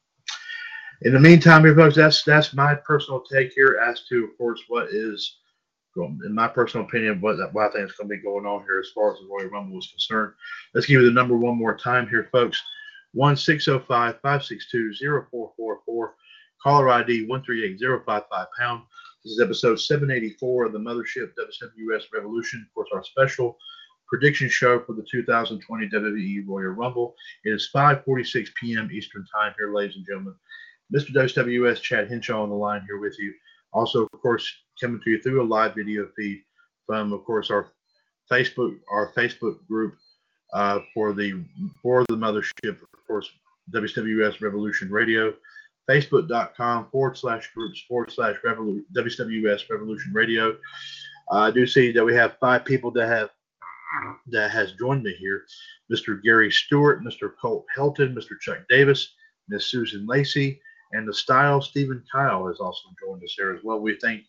In 1.03 1.13
the 1.13 1.21
meantime, 1.21 1.65
here, 1.65 1.75
folks, 1.75 1.97
that's 1.97 2.23
that's 2.23 2.55
my 2.55 2.75
personal 2.75 3.21
take 3.21 3.53
here 3.55 3.81
as 3.85 4.05
to, 4.09 4.25
of 4.25 4.39
course, 4.39 4.63
what 4.69 4.89
is 4.91 5.39
in 5.97 6.35
my 6.35 6.49
personal 6.49 6.87
opinion, 6.87 7.21
what, 7.21 7.37
what 7.53 7.69
I 7.69 7.73
think 7.73 7.91
is 7.91 7.97
going 7.97 8.09
to 8.09 8.17
be 8.17 8.23
going 8.23 8.47
on 8.47 8.63
here 8.63 8.81
as 8.81 8.91
far 8.95 9.13
as 9.13 9.19
the 9.19 9.27
Royal 9.27 9.51
Rumble 9.51 9.79
is 9.79 9.89
concerned. 9.89 10.33
Let's 10.75 10.87
give 10.87 11.01
you 11.01 11.07
the 11.07 11.13
number 11.13 11.37
one 11.37 11.59
more 11.59 11.77
time 11.77 12.09
here, 12.09 12.29
folks. 12.33 12.63
1605 13.13 14.21
562 14.23 14.95
0444. 15.31 16.15
Caller 16.63 16.89
ID 16.89 17.27
138055 17.27 18.47
pound. 18.59 18.83
This 19.23 19.33
is 19.33 19.41
episode 19.41 19.77
784 19.77 20.67
of 20.67 20.73
the 20.73 20.79
Mothership 20.79 21.33
WWS 21.39 22.05
Revolution. 22.15 22.65
Of 22.67 22.75
course, 22.75 22.89
our 22.93 23.05
special 23.05 23.59
prediction 24.13 24.47
show 24.47 24.79
for 24.79 24.93
the 24.93 25.07
2020 25.11 25.89
WWE 25.89 26.45
Royal 26.47 26.73
Rumble. 26.73 27.15
It 27.47 27.51
is 27.51 27.71
5:46 27.75 28.49
p.m. 28.61 28.91
Eastern 28.93 29.25
Time 29.35 29.55
here, 29.57 29.75
ladies 29.75 29.97
and 29.97 30.05
gentlemen. 30.05 30.35
Mr. 30.95 31.15
WWS 31.15 31.81
Chad 31.81 32.11
Henshaw 32.11 32.43
on 32.43 32.51
the 32.51 32.55
line 32.55 32.83
here 32.87 32.99
with 32.99 33.19
you. 33.19 33.33
Also, 33.73 34.07
of 34.13 34.21
course, 34.21 34.47
coming 34.79 35.01
to 35.03 35.11
you 35.11 35.23
through 35.23 35.43
a 35.43 35.45
live 35.45 35.75
video 35.75 36.07
feed 36.15 36.43
from, 36.87 37.15
of 37.15 37.25
course, 37.25 37.51
our 37.51 37.69
Facebook 38.31 38.77
our 38.91 39.11
Facebook 39.15 39.67
group 39.67 39.95
uh, 40.53 40.81
for 40.93 41.15
the 41.15 41.43
for 41.83 42.05
the 42.11 42.17
mothership, 42.17 42.83
of 42.83 43.07
course, 43.07 43.31
WWS 43.75 44.43
Revolution 44.43 44.91
Radio. 44.91 45.33
Facebook.com 45.91 46.89
forward 46.93 47.17
slash 47.17 47.51
groups 47.55 47.83
forward 47.89 48.13
slash 48.13 48.37
WWS 48.45 49.71
Revolution 49.71 50.13
Radio. 50.13 50.53
Uh, 51.33 51.39
I 51.39 51.51
do 51.51 51.67
see 51.67 51.91
that 51.93 52.05
we 52.05 52.15
have 52.15 52.37
five 52.41 52.65
people 52.65 52.93
that 52.93 53.09
have 53.09 53.31
that 54.29 54.51
has 54.51 54.73
joined 54.73 55.03
me 55.03 55.15
here. 55.19 55.45
Mr. 55.93 56.23
Gary 56.23 56.51
Stewart, 56.51 57.03
Mr. 57.03 57.33
Colt 57.41 57.67
Helton, 57.77 58.15
Mr. 58.15 58.39
Chuck 58.41 58.59
Davis, 58.69 59.15
Miss 59.49 59.67
Susan 59.67 60.07
Lacey, 60.07 60.61
and 60.93 61.07
the 61.07 61.15
style 61.15 61.61
Stephen 61.61 62.03
Kyle 62.11 62.47
has 62.47 62.61
also 62.61 62.89
joined 63.05 63.23
us 63.23 63.35
here 63.37 63.55
as 63.55 63.63
well. 63.63 63.81
We 63.81 63.97
thank 64.01 64.25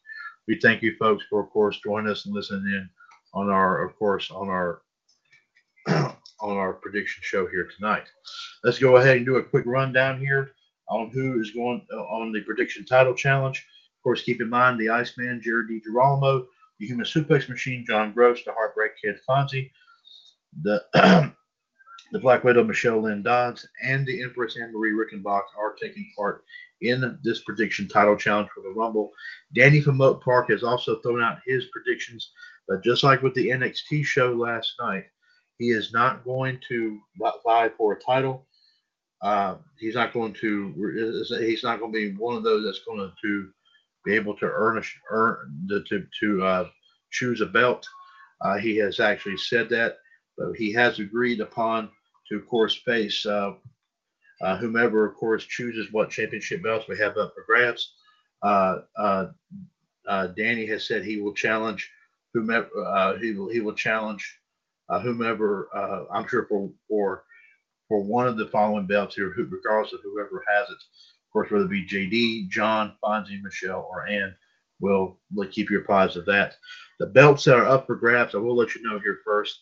we 0.48 0.60
thank 0.60 0.82
you 0.82 0.96
folks 0.98 1.24
for 1.30 1.44
of 1.44 1.50
course 1.50 1.80
joining 1.84 2.12
us 2.12 2.26
and 2.26 2.34
listening 2.34 2.66
in 2.74 2.90
on 3.34 3.50
our 3.50 3.86
of 3.86 3.98
course 3.98 4.32
on 4.32 4.50
our 4.50 4.82
on 5.88 6.16
our 6.42 6.74
prediction 6.74 7.22
show 7.24 7.48
here 7.48 7.70
tonight. 7.76 8.06
Let's 8.64 8.80
go 8.80 8.98
ahead 8.98 9.18
and 9.18 9.26
do 9.26 9.38
a 9.38 9.44
quick 9.44 9.66
rundown 9.66 10.20
here 10.20 10.52
on 10.90 11.10
who 11.10 11.40
is 11.40 11.52
going 11.52 11.86
uh, 11.94 12.04
on 12.04 12.32
the 12.32 12.42
prediction 12.42 12.86
title 12.86 13.14
challenge. 13.14 13.60
Of 13.60 14.04
course, 14.04 14.24
keep 14.24 14.42
in 14.42 14.50
mind 14.50 14.80
the 14.80 14.90
Iceman, 14.90 15.42
Jared 15.42 15.70
DiGirolamo, 15.70 16.46
the 16.84 16.88
Human 16.88 17.06
Suplex 17.06 17.48
Machine, 17.48 17.86
John 17.88 18.12
Gross, 18.12 18.44
the 18.44 18.52
Heartbreak 18.52 18.92
Kid 19.02 19.16
Fonzie, 19.28 19.72
the 20.64 20.84
the 22.12 22.20
Black 22.20 22.44
Widow, 22.44 22.64
Michelle 22.64 23.02
Lynn 23.02 23.24
Dodds, 23.24 23.66
and 23.82 24.06
the 24.06 24.22
Empress 24.22 24.58
Anne 24.62 24.74
Marie 24.74 24.92
Rickenbach 24.92 25.44
are 25.58 25.76
taking 25.82 26.12
part 26.16 26.44
in 26.82 27.18
this 27.24 27.42
prediction 27.44 27.88
title 27.88 28.18
challenge 28.18 28.50
for 28.54 28.62
the 28.62 28.70
Rumble. 28.70 29.12
Danny 29.56 29.80
from 29.80 29.98
Moat 29.98 30.22
Park 30.22 30.50
has 30.50 30.62
also 30.62 31.00
thrown 31.00 31.24
out 31.24 31.40
his 31.46 31.66
predictions, 31.72 32.32
but 32.68 32.84
just 32.84 33.02
like 33.02 33.22
with 33.22 33.34
the 33.34 33.48
NXT 33.48 34.04
show 34.04 34.34
last 34.34 34.74
night, 34.80 35.06
he 35.60 35.70
is 35.70 35.94
not 35.94 36.26
going 36.26 36.60
to 36.68 37.00
vie 37.16 37.70
for 37.78 37.94
a 37.94 38.00
title. 38.02 38.46
Uh, 39.22 39.56
he's 39.80 39.96
not 39.96 40.12
going 40.12 40.34
to. 40.34 40.74
He's 41.40 41.64
not 41.64 41.80
going 41.80 41.94
to 41.94 42.12
be 42.12 42.18
one 42.18 42.36
of 42.36 42.44
those 42.44 42.66
that's 42.66 42.84
going 42.86 43.10
to 43.24 43.50
be 44.06 44.16
able 44.16 44.36
to 44.38 44.46
earn 44.46 44.78
a 44.78 44.82
earn 45.10 45.68
to 45.88 46.06
to 46.20 46.44
uh, 46.46 46.70
choose 47.12 47.42
a 47.42 47.46
belt. 47.46 47.88
Uh, 48.42 48.58
he 48.58 48.76
has 48.78 49.00
actually 49.00 49.38
said 49.38 49.70
that, 49.70 49.98
but 50.38 50.54
he 50.56 50.72
has 50.74 51.00
agreed 51.00 51.40
upon 51.40 51.90
to, 52.28 52.36
of 52.36 52.48
course, 52.48 52.76
face 52.76 53.26
uh, 53.26 53.54
uh, 54.42 54.58
whomever, 54.58 55.06
of 55.06 55.16
course, 55.16 55.46
chooses 55.46 55.92
what 55.92 56.10
championship 56.10 56.62
belts 56.64 56.88
we 56.88 56.98
have 56.98 57.18
up 57.18 57.34
for 57.34 57.46
grabs. 57.48 57.94
Uh, 58.42 59.28
Danny 60.36 60.66
has 60.66 60.86
said 60.86 61.04
he 61.04 61.22
will 61.22 61.34
challenge 61.34 61.90
whomever 62.34 63.18
he 63.22 63.34
will 63.34 63.50
he 63.50 63.62
will 63.62 63.76
challenge 63.76 64.40
whomever. 64.90 65.70
I'm 66.14 66.28
sure 66.28 66.46
for 66.50 66.70
for 66.90 67.24
for 67.88 68.02
one 68.02 68.28
of 68.28 68.38
the 68.38 68.48
following 68.48 68.88
belts 68.88 69.16
here, 69.16 69.34
regardless 69.38 69.94
of 69.94 70.00
whoever 70.04 70.44
has 70.54 70.70
it. 70.70 70.78
Of 71.34 71.40
course, 71.40 71.52
whether 71.52 71.66
it 71.66 71.70
be 71.72 71.84
JD, 71.84 72.50
John, 72.50 72.94
Fonzie, 73.04 73.42
Michelle, 73.42 73.88
or 73.90 74.08
Ann, 74.08 74.36
we'll, 74.80 75.18
we'll 75.34 75.50
keep 75.50 75.72
you 75.72 75.80
apprised 75.80 76.16
of 76.16 76.28
that. 76.28 76.56
The 77.00 77.08
belts 77.08 77.46
that 77.46 77.56
are 77.56 77.68
up 77.68 77.88
for 77.88 77.96
grabs, 77.96 78.36
I 78.36 78.38
will 78.38 78.56
let 78.56 78.76
you 78.76 78.84
know 78.84 79.00
here 79.00 79.20
first, 79.26 79.62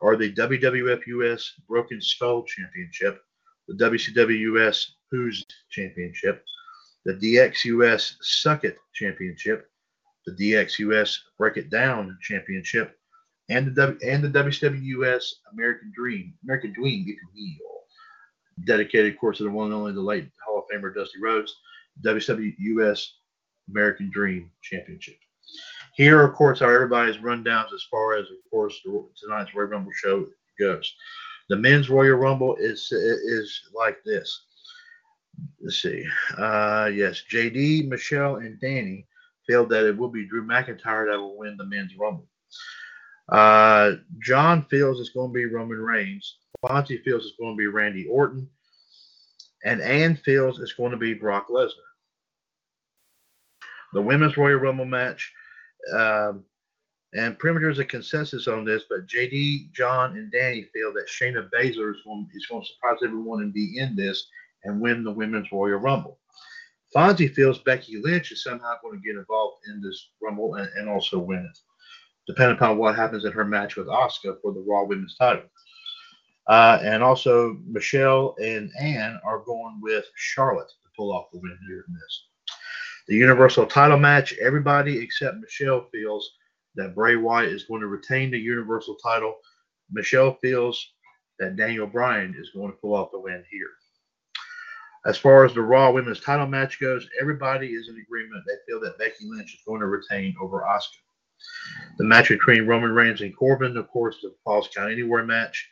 are 0.00 0.16
the 0.16 0.32
WWF 0.32 1.06
US 1.06 1.52
Broken 1.68 2.00
Skull 2.00 2.42
Championship, 2.42 3.22
the 3.68 3.84
WCW 3.84 4.56
US 4.56 4.94
Who's 5.12 5.44
Championship, 5.70 6.44
the 7.04 7.14
DX 7.14 7.66
US 7.66 8.16
Suck 8.20 8.64
It 8.64 8.76
Championship, 8.92 9.70
the 10.26 10.32
DX 10.32 10.80
US 10.80 11.22
Break 11.38 11.56
It 11.56 11.70
Down 11.70 12.18
Championship, 12.20 12.98
and 13.48 13.68
the 13.68 13.70
w, 13.70 13.98
and 14.04 14.24
the 14.24 14.28
WWS 14.28 15.24
American 15.52 15.92
Dream, 15.94 16.34
American 16.42 16.72
Dream, 16.72 17.04
if 17.06 17.16
you 17.34 17.58
will, 17.62 17.79
dedicated, 18.64 19.12
of 19.12 19.20
course, 19.20 19.38
to 19.38 19.44
the 19.44 19.50
one 19.50 19.66
and 19.66 19.74
only 19.74 19.92
the 19.92 20.00
late 20.00 20.28
Hall 20.44 20.58
of 20.58 20.64
Famer 20.72 20.94
Dusty 20.94 21.20
Rhodes, 21.20 21.54
WWS 22.04 23.06
American 23.68 24.10
Dream 24.10 24.50
Championship. 24.62 25.16
Here, 25.94 26.22
of 26.22 26.34
course, 26.34 26.62
are 26.62 26.74
everybody's 26.74 27.16
rundowns 27.16 27.72
as 27.72 27.84
far 27.90 28.14
as, 28.14 28.26
of 28.26 28.50
course, 28.50 28.80
tonight's 29.16 29.54
Royal 29.54 29.68
Rumble 29.68 29.92
show 29.94 30.26
goes. 30.58 30.94
The 31.48 31.56
men's 31.56 31.90
Royal 31.90 32.16
Rumble 32.16 32.56
is 32.56 32.92
is 32.92 33.60
like 33.74 33.98
this. 34.04 34.44
Let's 35.60 35.82
see. 35.82 36.04
Uh, 36.38 36.90
yes, 36.94 37.22
JD, 37.30 37.88
Michelle, 37.88 38.36
and 38.36 38.60
Danny 38.60 39.06
feel 39.46 39.66
that 39.66 39.86
it 39.86 39.96
will 39.96 40.08
be 40.08 40.26
Drew 40.26 40.46
McIntyre 40.46 41.10
that 41.10 41.18
will 41.18 41.36
win 41.36 41.56
the 41.56 41.64
men's 41.64 41.96
Rumble. 41.98 42.28
Uh, 43.30 43.92
John 44.20 44.64
feels 44.70 45.00
it's 45.00 45.10
going 45.10 45.30
to 45.30 45.34
be 45.34 45.46
Roman 45.46 45.78
Reigns. 45.78 46.36
Fonzie 46.64 47.02
feels 47.02 47.24
it's 47.24 47.36
going 47.38 47.54
to 47.54 47.58
be 47.58 47.66
Randy 47.66 48.06
Orton. 48.06 48.48
And 49.64 49.80
Ann 49.80 50.16
feels 50.16 50.60
it's 50.60 50.72
going 50.72 50.90
to 50.92 50.96
be 50.96 51.14
Brock 51.14 51.48
Lesnar. 51.48 51.70
The 53.92 54.02
women's 54.02 54.36
Royal 54.36 54.58
Rumble 54.58 54.84
match. 54.84 55.32
Um, 55.94 56.44
and 57.12 57.38
pretty 57.38 57.54
much 57.54 57.62
there's 57.62 57.78
a 57.80 57.84
consensus 57.84 58.46
on 58.46 58.64
this, 58.64 58.84
but 58.88 59.06
JD, 59.06 59.72
John, 59.72 60.16
and 60.16 60.30
Danny 60.30 60.68
feel 60.72 60.92
that 60.92 61.08
Shayna 61.08 61.48
Baszler 61.50 61.90
is 61.90 62.02
going, 62.04 62.28
is 62.32 62.46
going 62.46 62.62
to 62.62 62.68
surprise 62.68 62.98
everyone 63.04 63.42
and 63.42 63.52
be 63.52 63.78
in 63.78 63.96
this 63.96 64.28
and 64.64 64.80
win 64.80 65.02
the 65.02 65.10
women's 65.10 65.50
Royal 65.50 65.78
Rumble. 65.78 66.20
Fonzie 66.94 67.34
feels 67.34 67.58
Becky 67.58 68.00
Lynch 68.00 68.30
is 68.30 68.44
somehow 68.44 68.74
going 68.82 69.00
to 69.00 69.04
get 69.04 69.18
involved 69.18 69.62
in 69.68 69.80
this 69.82 70.10
Rumble 70.22 70.54
and, 70.54 70.68
and 70.76 70.88
also 70.88 71.18
win 71.18 71.38
it 71.38 71.58
depending 72.30 72.56
upon 72.56 72.78
what 72.78 72.94
happens 72.94 73.24
in 73.24 73.32
her 73.32 73.44
match 73.44 73.76
with 73.76 73.88
Asuka 73.88 74.40
for 74.40 74.52
the 74.52 74.64
Raw 74.66 74.84
Women's 74.84 75.16
title. 75.16 75.42
Uh, 76.46 76.78
and 76.82 77.02
also, 77.02 77.58
Michelle 77.66 78.34
and 78.42 78.70
Ann 78.80 79.20
are 79.24 79.40
going 79.40 79.78
with 79.80 80.04
Charlotte 80.16 80.68
to 80.68 80.90
pull 80.96 81.12
off 81.12 81.30
the 81.32 81.38
win 81.38 81.58
here 81.68 81.84
in 81.86 81.94
this. 81.94 82.26
The 83.08 83.16
Universal 83.16 83.66
title 83.66 83.98
match, 83.98 84.34
everybody 84.40 84.98
except 84.98 85.38
Michelle 85.38 85.88
feels 85.92 86.32
that 86.76 86.94
Bray 86.94 87.16
Wyatt 87.16 87.52
is 87.52 87.64
going 87.64 87.80
to 87.80 87.88
retain 87.88 88.30
the 88.30 88.38
Universal 88.38 88.96
title. 88.96 89.36
Michelle 89.90 90.34
feels 90.40 90.92
that 91.38 91.56
Daniel 91.56 91.86
Bryan 91.86 92.34
is 92.38 92.50
going 92.50 92.70
to 92.70 92.76
pull 92.78 92.94
off 92.94 93.10
the 93.10 93.18
win 93.18 93.44
here. 93.50 93.70
As 95.06 95.16
far 95.16 95.46
as 95.46 95.54
the 95.54 95.62
Raw 95.62 95.90
Women's 95.90 96.20
title 96.20 96.46
match 96.46 96.78
goes, 96.78 97.08
everybody 97.20 97.68
is 97.68 97.88
in 97.88 97.98
agreement. 97.98 98.44
They 98.46 98.54
feel 98.66 98.80
that 98.80 98.98
Becky 98.98 99.24
Lynch 99.24 99.54
is 99.54 99.60
going 99.66 99.80
to 99.80 99.86
retain 99.86 100.34
over 100.40 100.60
Asuka. 100.60 101.00
The 101.96 102.04
match 102.04 102.28
between 102.28 102.66
Roman 102.66 102.92
Reigns 102.92 103.22
and 103.22 103.34
Corbin, 103.34 103.78
of 103.78 103.88
course, 103.88 104.18
the 104.22 104.34
Falls 104.44 104.68
Count 104.74 104.92
Anywhere 104.92 105.24
match. 105.24 105.68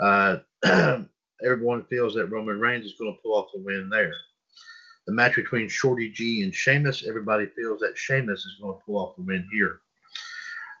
Uh, 0.00 0.36
everyone 1.44 1.84
feels 1.84 2.14
that 2.14 2.26
Roman 2.26 2.60
Reigns 2.60 2.84
is 2.84 2.94
going 2.98 3.14
to 3.14 3.20
pull 3.22 3.36
off 3.36 3.50
the 3.54 3.60
win 3.60 3.88
there. 3.90 4.12
The 5.06 5.12
match 5.12 5.36
between 5.36 5.68
Shorty 5.68 6.08
G 6.10 6.42
and 6.42 6.54
Sheamus, 6.54 7.04
everybody 7.06 7.46
feels 7.46 7.80
that 7.80 7.98
Sheamus 7.98 8.40
is 8.44 8.56
going 8.60 8.74
to 8.74 8.84
pull 8.84 8.96
off 8.96 9.16
the 9.16 9.22
win 9.22 9.46
here. 9.52 9.80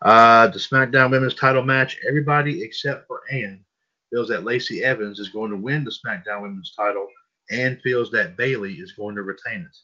Uh, 0.02 0.48
the 0.48 0.58
SmackDown 0.58 1.10
Women's 1.10 1.34
title 1.34 1.62
match, 1.62 1.98
everybody 2.08 2.62
except 2.62 3.06
for 3.06 3.22
Ann 3.30 3.64
feels 4.10 4.28
that 4.28 4.44
Lacey 4.44 4.84
Evans 4.84 5.18
is 5.18 5.28
going 5.28 5.50
to 5.50 5.56
win 5.56 5.84
the 5.84 5.90
SmackDown 5.90 6.42
Women's 6.42 6.74
title 6.74 7.08
and 7.50 7.80
feels 7.82 8.10
that 8.10 8.36
Bayley 8.36 8.74
is 8.74 8.92
going 8.92 9.14
to 9.16 9.22
retain 9.22 9.60
it. 9.60 9.76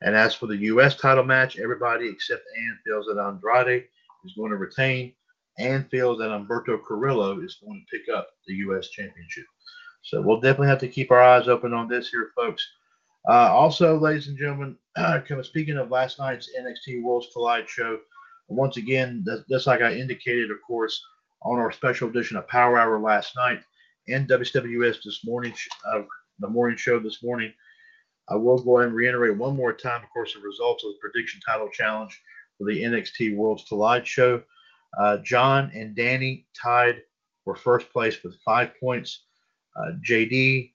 And 0.00 0.14
as 0.14 0.34
for 0.34 0.46
the 0.46 0.56
U.S. 0.56 0.96
title 0.96 1.24
match, 1.24 1.58
everybody 1.58 2.08
except 2.08 2.44
Ann 2.56 2.78
feels 2.84 3.06
that 3.06 3.20
Andrade 3.20 3.84
is 4.24 4.34
going 4.36 4.50
to 4.50 4.56
retain 4.56 5.12
and 5.58 5.88
feels 5.90 6.18
that 6.18 6.30
Humberto 6.30 6.78
Carrillo 6.86 7.40
is 7.40 7.58
going 7.64 7.84
to 7.84 7.98
pick 7.98 8.08
up 8.14 8.28
the 8.46 8.54
U.S. 8.54 8.88
championship. 8.88 9.44
So 10.02 10.22
we'll 10.22 10.40
definitely 10.40 10.68
have 10.68 10.78
to 10.80 10.88
keep 10.88 11.10
our 11.10 11.20
eyes 11.20 11.48
open 11.48 11.72
on 11.72 11.88
this 11.88 12.08
here, 12.08 12.30
folks. 12.36 12.66
Uh, 13.28 13.52
also, 13.52 13.98
ladies 13.98 14.28
and 14.28 14.38
gentlemen, 14.38 14.76
speaking 15.42 15.76
of 15.76 15.90
last 15.90 16.18
night's 16.18 16.50
NXT 16.58 17.02
Worlds 17.02 17.28
Collide 17.32 17.68
show, 17.68 17.98
once 18.48 18.76
again, 18.78 19.24
just 19.50 19.66
like 19.66 19.82
I 19.82 19.92
indicated, 19.92 20.50
of 20.50 20.58
course, 20.66 21.02
on 21.42 21.58
our 21.58 21.70
special 21.70 22.08
edition 22.08 22.36
of 22.36 22.48
Power 22.48 22.78
Hour 22.78 22.98
last 23.00 23.36
night 23.36 23.60
and 24.08 24.28
WWS 24.28 25.02
this 25.04 25.20
morning, 25.24 25.52
uh, 25.92 26.02
the 26.38 26.48
morning 26.48 26.76
show 26.76 26.98
this 26.98 27.22
morning, 27.22 27.52
I 28.30 28.36
will 28.36 28.58
go 28.62 28.78
ahead 28.78 28.88
and 28.88 28.96
reiterate 28.96 29.36
one 29.36 29.56
more 29.56 29.72
time, 29.72 30.02
of 30.02 30.10
course, 30.10 30.34
the 30.34 30.40
results 30.40 30.84
of 30.84 30.92
the 30.92 30.98
prediction 31.00 31.40
title 31.46 31.68
challenge 31.68 32.18
for 32.56 32.64
the 32.64 32.82
NXT 32.82 33.36
Worlds 33.36 33.64
Collide 33.68 34.06
show. 34.06 34.42
Uh, 34.96 35.18
John 35.18 35.70
and 35.74 35.94
Danny 35.94 36.46
tied 36.60 37.02
for 37.44 37.54
first 37.54 37.90
place 37.90 38.22
with 38.22 38.38
five 38.44 38.72
points. 38.80 39.24
Uh, 39.76 39.92
JD 40.06 40.72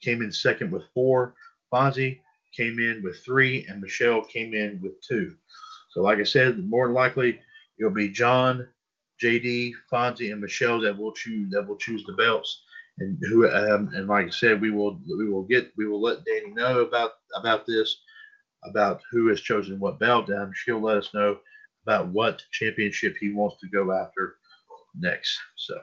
came 0.00 0.22
in 0.22 0.32
second 0.32 0.70
with 0.70 0.84
four. 0.94 1.34
Fonzie 1.72 2.20
came 2.54 2.78
in 2.78 3.02
with 3.02 3.24
three, 3.24 3.66
and 3.68 3.80
Michelle 3.80 4.22
came 4.22 4.54
in 4.54 4.80
with 4.82 5.00
two. 5.06 5.34
So, 5.90 6.02
like 6.02 6.18
I 6.18 6.24
said, 6.24 6.58
more 6.58 6.86
than 6.86 6.94
likely 6.94 7.40
it'll 7.78 7.92
be 7.92 8.08
John, 8.08 8.68
JD, 9.22 9.72
Fonzie, 9.90 10.32
and 10.32 10.40
Michelle 10.40 10.80
that 10.80 10.96
will 10.96 11.12
choose 11.12 11.50
that 11.52 11.66
will 11.66 11.76
choose 11.76 12.04
the 12.04 12.14
belts 12.14 12.62
and 12.98 13.18
who 13.28 13.48
um, 13.48 13.90
and 13.94 14.06
like 14.06 14.26
I 14.26 14.30
said, 14.30 14.60
we 14.60 14.70
will 14.70 15.00
we 15.18 15.28
will 15.28 15.42
get 15.42 15.72
we 15.76 15.86
will 15.86 16.00
let 16.00 16.24
Danny 16.24 16.52
know 16.52 16.80
about 16.80 17.12
about 17.36 17.66
this, 17.66 17.96
about 18.64 19.00
who 19.10 19.28
has 19.28 19.40
chosen 19.40 19.80
what 19.80 19.98
belt, 19.98 20.28
and 20.28 20.54
she'll 20.56 20.80
let 20.80 20.98
us 20.98 21.14
know 21.14 21.38
about 21.84 22.08
what 22.08 22.42
championship 22.52 23.16
he 23.18 23.32
wants 23.32 23.60
to 23.60 23.68
go 23.68 23.92
after 23.92 24.36
next. 24.98 25.38
So 25.56 25.78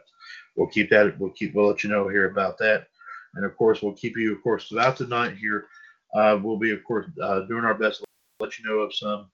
we'll 0.55 0.67
keep 0.67 0.89
that 0.89 1.19
we'll 1.19 1.31
keep 1.31 1.53
we'll 1.55 1.67
let 1.67 1.83
you 1.83 1.89
know 1.89 2.07
here 2.07 2.29
about 2.29 2.57
that, 2.59 2.87
and 3.35 3.45
of 3.45 3.55
course 3.57 3.81
we'll 3.81 3.93
keep 3.93 4.17
you 4.17 4.35
of 4.35 4.41
course 4.43 4.67
throughout 4.67 4.97
the 4.97 5.07
night 5.07 5.37
here 5.37 5.67
uh, 6.13 6.39
we'll 6.41 6.57
be, 6.57 6.71
of 6.71 6.83
course, 6.83 7.07
uh, 7.21 7.41
doing 7.41 7.65
our 7.65 7.75
best 7.75 7.99
to 7.99 8.05
let 8.39 8.57
you 8.57 8.65
know 8.65 8.79
of 8.79 8.93
some 8.93 9.29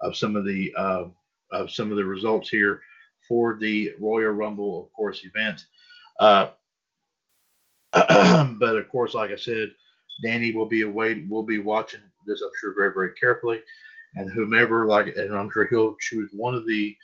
of 0.00 0.16
some 0.16 0.36
of 0.36 0.44
the 0.44 0.72
uh, 0.76 1.04
of 1.52 1.70
some 1.70 1.90
of 1.90 1.96
the 1.96 2.04
results 2.04 2.48
here 2.48 2.80
for 3.28 3.56
the 3.60 3.92
Royal 4.00 4.32
Rumble, 4.32 4.84
of 4.84 4.92
course, 4.92 5.24
event. 5.24 5.66
Uh, 6.18 6.48
but 7.92 8.76
of 8.76 8.88
course, 8.88 9.14
like 9.14 9.30
I 9.30 9.36
said, 9.36 9.70
Danny 10.22 10.52
will 10.52 10.66
be 10.66 10.82
away. 10.82 11.24
We'll 11.28 11.42
be 11.42 11.58
watching 11.58 12.00
this, 12.26 12.42
I'm 12.42 12.50
sure, 12.60 12.74
very 12.74 12.92
very 12.92 13.12
carefully, 13.12 13.60
and 14.16 14.30
whomever 14.30 14.86
like, 14.86 15.14
and 15.16 15.34
I'm 15.34 15.50
sure 15.50 15.66
he'll 15.68 15.96
choose 16.00 16.30
one 16.32 16.54
of 16.54 16.66
the 16.66 16.96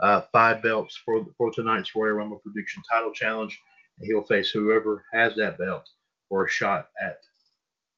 uh, 0.00 0.22
five 0.32 0.62
belts 0.62 0.98
for 1.04 1.24
for 1.36 1.52
tonight's 1.52 1.94
Royal 1.94 2.12
Rumble 2.12 2.38
prediction 2.38 2.82
title 2.90 3.12
challenge, 3.12 3.60
and 3.98 4.06
he'll 4.06 4.24
face 4.24 4.50
whoever 4.50 5.04
has 5.12 5.34
that 5.36 5.58
belt 5.58 5.88
for 6.28 6.46
a 6.46 6.50
shot 6.50 6.88
at 7.00 7.18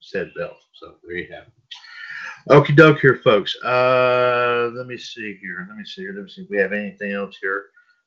said 0.00 0.30
belt. 0.36 0.56
So 0.74 0.96
there 1.04 1.16
you 1.16 1.32
have 1.32 1.44
it. 1.44 1.52
Okie 2.50 2.76
doke 2.76 3.00
here, 3.00 3.20
folks. 3.24 3.56
Uh, 3.64 4.70
let 4.74 4.86
me 4.86 4.98
see 4.98 5.38
here. 5.40 5.66
Let 5.68 5.78
me 5.78 5.84
see 5.84 6.02
here. 6.02 6.12
Let 6.14 6.24
me 6.24 6.30
see 6.30 6.42
if 6.42 6.50
we 6.50 6.58
have 6.58 6.72
anything 6.72 7.12
else 7.12 7.38
here 7.40 7.66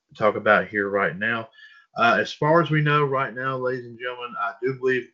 to 0.09 0.15
talk 0.15 0.35
about 0.35 0.67
here 0.67 0.89
right 0.89 1.17
now. 1.17 1.49
Uh, 1.97 2.17
as 2.19 2.31
far 2.31 2.61
as 2.61 2.69
we 2.69 2.81
know 2.81 3.03
right 3.03 3.33
now, 3.33 3.57
ladies 3.57 3.85
and 3.85 3.99
gentlemen, 3.99 4.35
I 4.39 4.53
do 4.61 4.77
believe 4.77 5.07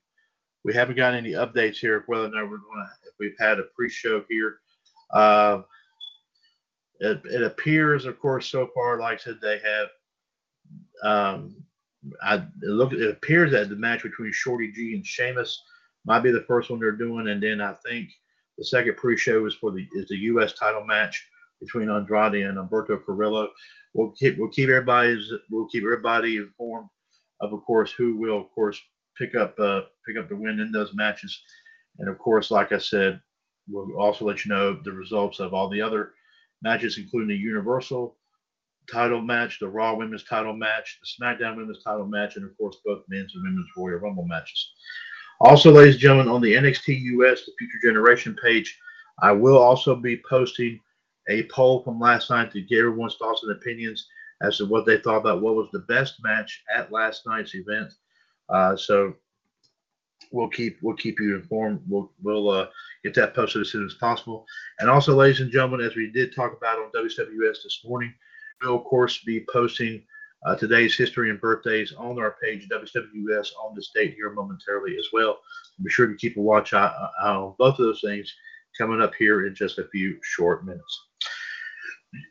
we 0.65 0.73
haven't 0.73 0.97
got 0.97 1.13
any 1.13 1.31
updates 1.31 1.77
here 1.77 1.97
of 1.97 2.03
whether 2.07 2.25
or 2.25 2.29
not 2.29 2.49
we're 2.49 2.57
going 2.57 2.85
to, 2.85 3.07
if 3.07 3.13
we've 3.19 3.37
had 3.39 3.59
a 3.59 3.63
pre-show 3.75 4.25
here. 4.29 4.57
Uh, 5.11 5.61
it, 6.99 7.21
it, 7.25 7.43
appears, 7.43 8.05
of 8.05 8.19
course, 8.19 8.47
so 8.47 8.69
far, 8.73 8.99
like 8.99 9.19
I 9.19 9.23
said, 9.23 9.39
they 9.41 9.59
have. 9.59 9.87
Um, 11.03 11.55
I 12.21 12.35
it 12.35 12.45
look. 12.61 12.93
It 12.93 13.09
appears 13.09 13.51
that 13.51 13.69
the 13.69 13.75
match 13.75 14.03
between 14.03 14.31
Shorty 14.31 14.71
G 14.71 14.93
and 14.93 15.05
Sheamus 15.05 15.61
might 16.05 16.21
be 16.21 16.31
the 16.31 16.45
first 16.47 16.69
one 16.69 16.79
they're 16.79 16.91
doing, 16.91 17.29
and 17.29 17.41
then 17.41 17.61
I 17.61 17.73
think 17.85 18.09
the 18.57 18.65
second 18.65 18.97
pre-show 18.97 19.45
is 19.45 19.55
for 19.55 19.71
the 19.71 19.87
is 19.93 20.07
the 20.07 20.17
U.S. 20.17 20.53
title 20.53 20.85
match 20.85 21.25
between 21.61 21.89
Andrade 21.89 22.45
and 22.45 22.57
Humberto 22.57 23.03
Carrillo. 23.05 23.49
We'll 23.93 24.11
keep 24.11 24.37
we'll 24.37 24.49
keep 24.49 24.69
everybody 24.69 25.17
we'll 25.49 25.67
keep 25.67 25.83
everybody 25.83 26.37
informed 26.37 26.89
of, 27.41 27.53
of 27.53 27.63
course, 27.63 27.91
who 27.91 28.17
will 28.17 28.39
of 28.39 28.51
course 28.51 28.79
pick 29.17 29.35
up 29.35 29.57
uh, 29.59 29.81
pick 30.07 30.17
up 30.17 30.29
the 30.29 30.35
win 30.35 30.59
in 30.59 30.71
those 30.71 30.93
matches, 30.93 31.41
and 31.99 32.09
of 32.09 32.17
course, 32.17 32.51
like 32.51 32.71
I 32.71 32.77
said, 32.77 33.21
we'll 33.69 33.99
also 33.99 34.25
let 34.25 34.45
you 34.45 34.51
know 34.51 34.79
the 34.83 34.91
results 34.91 35.39
of 35.39 35.53
all 35.53 35.69
the 35.69 35.81
other 35.81 36.13
matches, 36.61 36.97
including 36.97 37.29
the 37.29 37.35
Universal 37.35 38.15
title 38.91 39.21
match, 39.21 39.59
the 39.59 39.67
Raw 39.67 39.95
Women's 39.95 40.23
title 40.23 40.53
match, 40.53 40.99
the 41.01 41.25
SmackDown 41.25 41.55
Women's 41.55 41.83
title 41.83 42.05
match, 42.05 42.35
and 42.35 42.45
of 42.45 42.57
course 42.57 42.77
both 42.85 43.03
men's 43.07 43.33
and 43.35 43.43
women's 43.43 43.69
Royal 43.77 43.99
Rumble 43.99 44.25
matches. 44.25 44.71
Also, 45.39 45.71
ladies 45.71 45.95
and 45.95 46.01
gentlemen, 46.01 46.33
on 46.33 46.41
the 46.41 46.53
NXT 46.53 47.01
US, 47.01 47.45
the 47.45 47.53
Future 47.57 47.79
Generation 47.81 48.35
page, 48.41 48.77
I 49.21 49.31
will 49.31 49.57
also 49.57 49.95
be 49.95 50.21
posting 50.29 50.79
a 51.29 51.43
poll 51.47 51.83
from 51.83 51.99
last 51.99 52.29
night 52.29 52.51
to 52.51 52.61
get 52.61 52.79
everyone's 52.79 53.15
thoughts 53.15 53.43
and 53.43 53.51
opinions 53.51 54.07
as 54.41 54.57
to 54.57 54.65
what 54.65 54.85
they 54.85 54.97
thought 54.97 55.17
about 55.17 55.41
what 55.41 55.55
was 55.55 55.69
the 55.71 55.79
best 55.79 56.15
match 56.23 56.63
at 56.75 56.91
last 56.91 57.25
night's 57.25 57.55
event. 57.55 57.93
Uh, 58.49 58.75
so 58.75 59.13
we'll 60.31 60.49
keep 60.49 60.77
we'll 60.81 60.95
keep 60.95 61.19
you 61.19 61.35
informed. 61.35 61.81
We'll 61.87 62.11
we'll 62.21 62.49
uh, 62.49 62.67
get 63.03 63.13
that 63.15 63.35
posted 63.35 63.61
as 63.61 63.71
soon 63.71 63.85
as 63.85 63.95
possible. 63.95 64.45
And 64.79 64.89
also, 64.89 65.15
ladies 65.15 65.41
and 65.41 65.51
gentlemen, 65.51 65.85
as 65.85 65.95
we 65.95 66.11
did 66.11 66.35
talk 66.35 66.55
about 66.55 66.79
on 66.79 66.91
WWS 66.95 67.63
this 67.63 67.81
morning, 67.85 68.13
we'll 68.61 68.75
of 68.75 68.83
course 68.85 69.23
be 69.23 69.45
posting 69.51 70.03
uh, 70.45 70.55
today's 70.55 70.95
history 70.95 71.29
and 71.29 71.39
birthdays 71.39 71.93
on 71.93 72.19
our 72.19 72.35
page 72.43 72.67
WWS 72.69 73.49
on 73.63 73.75
this 73.75 73.91
date 73.95 74.15
here 74.15 74.31
momentarily 74.31 74.97
as 74.97 75.07
well. 75.13 75.39
Be 75.81 75.89
sure 75.89 76.07
to 76.07 76.15
keep 76.15 76.37
a 76.37 76.41
watch 76.41 76.73
out, 76.73 76.93
on 77.23 77.55
both 77.57 77.79
of 77.79 77.85
those 77.85 78.01
things 78.01 78.33
coming 78.77 79.01
up 79.01 79.13
here 79.15 79.47
in 79.47 79.55
just 79.55 79.79
a 79.79 79.87
few 79.89 80.17
short 80.23 80.65
minutes. 80.65 81.07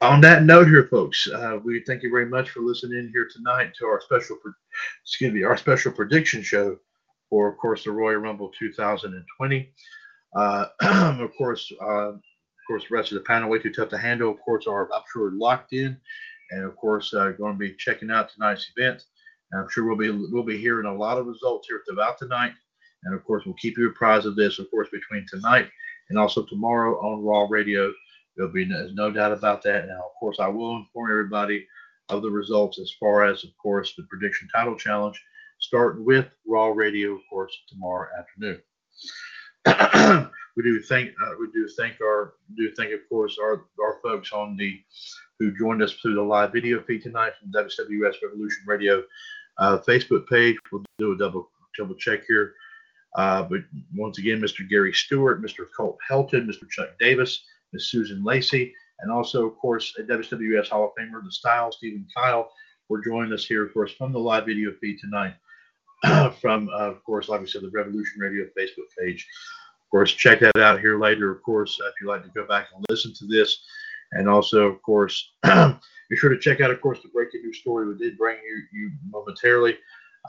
On 0.00 0.20
that 0.20 0.44
note, 0.44 0.68
here, 0.68 0.86
folks, 0.86 1.28
uh, 1.28 1.58
we 1.64 1.82
thank 1.86 2.02
you 2.02 2.10
very 2.10 2.26
much 2.26 2.50
for 2.50 2.60
listening 2.60 3.10
here 3.12 3.28
tonight 3.32 3.72
to 3.78 3.86
our 3.86 4.00
special, 4.00 4.38
excuse 5.02 5.32
me, 5.32 5.42
our 5.42 5.56
special 5.56 5.90
prediction 5.90 6.42
show 6.42 6.78
for, 7.32 7.48
of 7.48 7.56
course, 7.56 7.84
the 7.84 7.90
Royal 7.90 8.20
Rumble 8.20 8.52
2020. 8.58 9.72
Uh, 10.36 10.66
of 11.18 11.30
course, 11.38 11.72
uh, 11.80 12.10
of 12.10 12.20
course, 12.68 12.84
the 12.86 12.94
rest 12.94 13.12
of 13.12 13.14
the 13.16 13.24
panel 13.24 13.48
way 13.48 13.58
too 13.58 13.72
tough 13.72 13.88
to 13.88 13.96
handle. 13.96 14.30
Of 14.30 14.40
course, 14.40 14.66
are 14.66 14.92
I'm 14.92 15.02
sure 15.10 15.30
locked 15.32 15.72
in 15.72 15.98
and 16.52 16.64
of 16.64 16.76
course 16.76 17.12
uh, 17.14 17.30
going 17.30 17.54
to 17.54 17.58
be 17.58 17.74
checking 17.74 18.10
out 18.10 18.30
tonight's 18.30 18.70
event. 18.76 19.04
And 19.50 19.62
I'm 19.62 19.68
sure 19.70 19.84
we'll 19.84 19.96
be 19.96 20.10
we'll 20.30 20.42
be 20.42 20.58
hearing 20.58 20.86
a 20.86 20.94
lot 20.94 21.18
of 21.18 21.26
results 21.26 21.68
here 21.68 21.82
throughout 21.88 22.18
tonight, 22.18 22.52
and 23.04 23.14
of 23.14 23.24
course 23.24 23.44
we'll 23.44 23.54
keep 23.56 23.76
you 23.76 23.88
apprised 23.88 24.26
of 24.26 24.36
this. 24.36 24.58
Of 24.58 24.70
course 24.70 24.88
between 24.92 25.26
tonight 25.28 25.68
and 26.10 26.18
also 26.18 26.44
tomorrow 26.44 27.00
on 27.00 27.24
Raw 27.24 27.46
Radio, 27.48 27.92
there'll 28.36 28.52
be 28.52 28.66
no, 28.66 28.88
no 28.92 29.10
doubt 29.10 29.32
about 29.32 29.62
that. 29.64 29.88
Now 29.88 29.98
of 29.98 30.12
course 30.20 30.38
I 30.38 30.48
will 30.48 30.76
inform 30.76 31.10
everybody 31.10 31.66
of 32.08 32.22
the 32.22 32.30
results 32.30 32.78
as 32.78 32.92
far 33.00 33.24
as 33.24 33.44
of 33.44 33.50
course 33.60 33.94
the 33.96 34.04
prediction 34.04 34.48
title 34.54 34.76
challenge, 34.76 35.22
starting 35.62 36.04
with 36.04 36.26
Raw 36.46 36.66
Radio 36.66 37.14
of 37.14 37.20
course 37.30 37.56
tomorrow 37.68 38.08
afternoon. 38.18 38.60
we 40.56 40.62
do 40.62 40.82
thank 40.82 41.10
uh, 41.24 41.34
we 41.40 41.46
do 41.52 41.68
thank 41.76 42.00
our 42.00 42.34
do 42.56 42.70
thank 42.76 42.92
of 42.92 43.00
course 43.08 43.38
our 43.40 43.64
our 43.80 43.98
folks 44.02 44.32
on 44.32 44.56
the 44.56 44.80
who 45.38 45.56
joined 45.56 45.82
us 45.82 45.92
through 45.94 46.14
the 46.14 46.22
live 46.22 46.52
video 46.52 46.82
feed 46.82 47.02
tonight 47.02 47.32
from 47.40 47.52
WWS 47.52 48.14
Revolution 48.22 48.64
Radio 48.66 49.02
uh, 49.58 49.78
Facebook 49.78 50.26
page. 50.28 50.56
We'll 50.70 50.84
do 50.98 51.12
a 51.12 51.18
double 51.18 51.50
double 51.78 51.94
check 51.94 52.24
here. 52.26 52.54
Uh, 53.14 53.42
but 53.42 53.60
once 53.94 54.18
again, 54.18 54.40
Mr. 54.40 54.68
Gary 54.68 54.92
Stewart, 54.92 55.42
Mr. 55.42 55.66
Colt 55.76 55.98
Helton, 56.10 56.46
Mr. 56.46 56.68
Chuck 56.68 56.88
Davis, 56.98 57.44
Ms. 57.72 57.88
Susan 57.90 58.24
Lacey, 58.24 58.74
and 59.00 59.12
also, 59.12 59.46
of 59.46 59.56
course, 59.58 59.94
a 59.98 60.02
WWS 60.02 60.68
Hall 60.68 60.84
of 60.86 60.90
Famer, 60.98 61.22
the 61.22 61.30
Style, 61.30 61.72
Stephen 61.72 62.06
Kyle, 62.16 62.50
were 62.88 63.02
joining 63.02 63.32
us 63.32 63.44
here, 63.44 63.66
of 63.66 63.74
course, 63.74 63.92
from 63.92 64.12
the 64.12 64.18
live 64.18 64.46
video 64.46 64.72
feed 64.80 64.98
tonight. 64.98 65.34
from, 66.40 66.68
uh, 66.68 66.90
of 66.90 67.04
course, 67.04 67.28
like 67.28 67.40
we 67.40 67.46
said, 67.46 67.62
the 67.62 67.70
Revolution 67.70 68.20
Radio 68.20 68.44
Facebook 68.58 68.88
page. 68.98 69.26
Of 69.80 69.90
course, 69.90 70.12
check 70.12 70.40
that 70.40 70.56
out 70.56 70.80
here 70.80 70.98
later. 70.98 71.30
Of 71.30 71.42
course, 71.42 71.78
if 71.80 71.94
you'd 72.00 72.08
like 72.08 72.24
to 72.24 72.30
go 72.30 72.46
back 72.46 72.68
and 72.74 72.84
listen 72.88 73.12
to 73.14 73.26
this, 73.26 73.62
and 74.12 74.28
also, 74.28 74.66
of 74.66 74.82
course, 74.82 75.32
be 75.42 76.16
sure 76.16 76.30
to 76.30 76.38
check 76.38 76.60
out, 76.60 76.70
of 76.70 76.80
course, 76.80 77.00
the 77.02 77.08
breaking 77.08 77.42
news 77.42 77.58
story 77.58 77.88
we 77.88 77.96
did 77.96 78.18
bring 78.18 78.38
you, 78.44 78.62
you 78.72 78.90
momentarily 79.10 79.76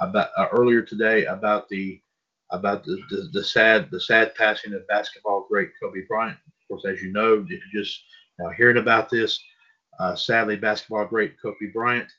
about 0.01 0.29
uh, 0.37 0.47
earlier 0.51 0.81
today 0.81 1.25
about 1.25 1.69
the 1.69 1.99
about 2.51 2.83
the, 2.83 3.01
the, 3.09 3.29
the, 3.33 3.43
sad 3.43 3.89
the 3.91 3.99
sad 3.99 4.35
passing 4.35 4.73
of 4.73 4.87
basketball 4.87 5.45
great 5.49 5.71
Kobe 5.81 6.01
Bryant. 6.07 6.37
Of 6.47 6.67
course, 6.67 6.85
as 6.85 7.01
you 7.01 7.11
know, 7.11 7.45
if 7.47 7.49
you 7.49 7.59
just 7.73 8.03
now 8.39 8.49
hearing 8.49 8.77
about 8.77 9.09
this, 9.09 9.39
uh, 9.99 10.15
sadly, 10.15 10.55
basketball 10.55 11.05
great 11.05 11.35
Kobe 11.41 11.71
Bryant 11.73 12.09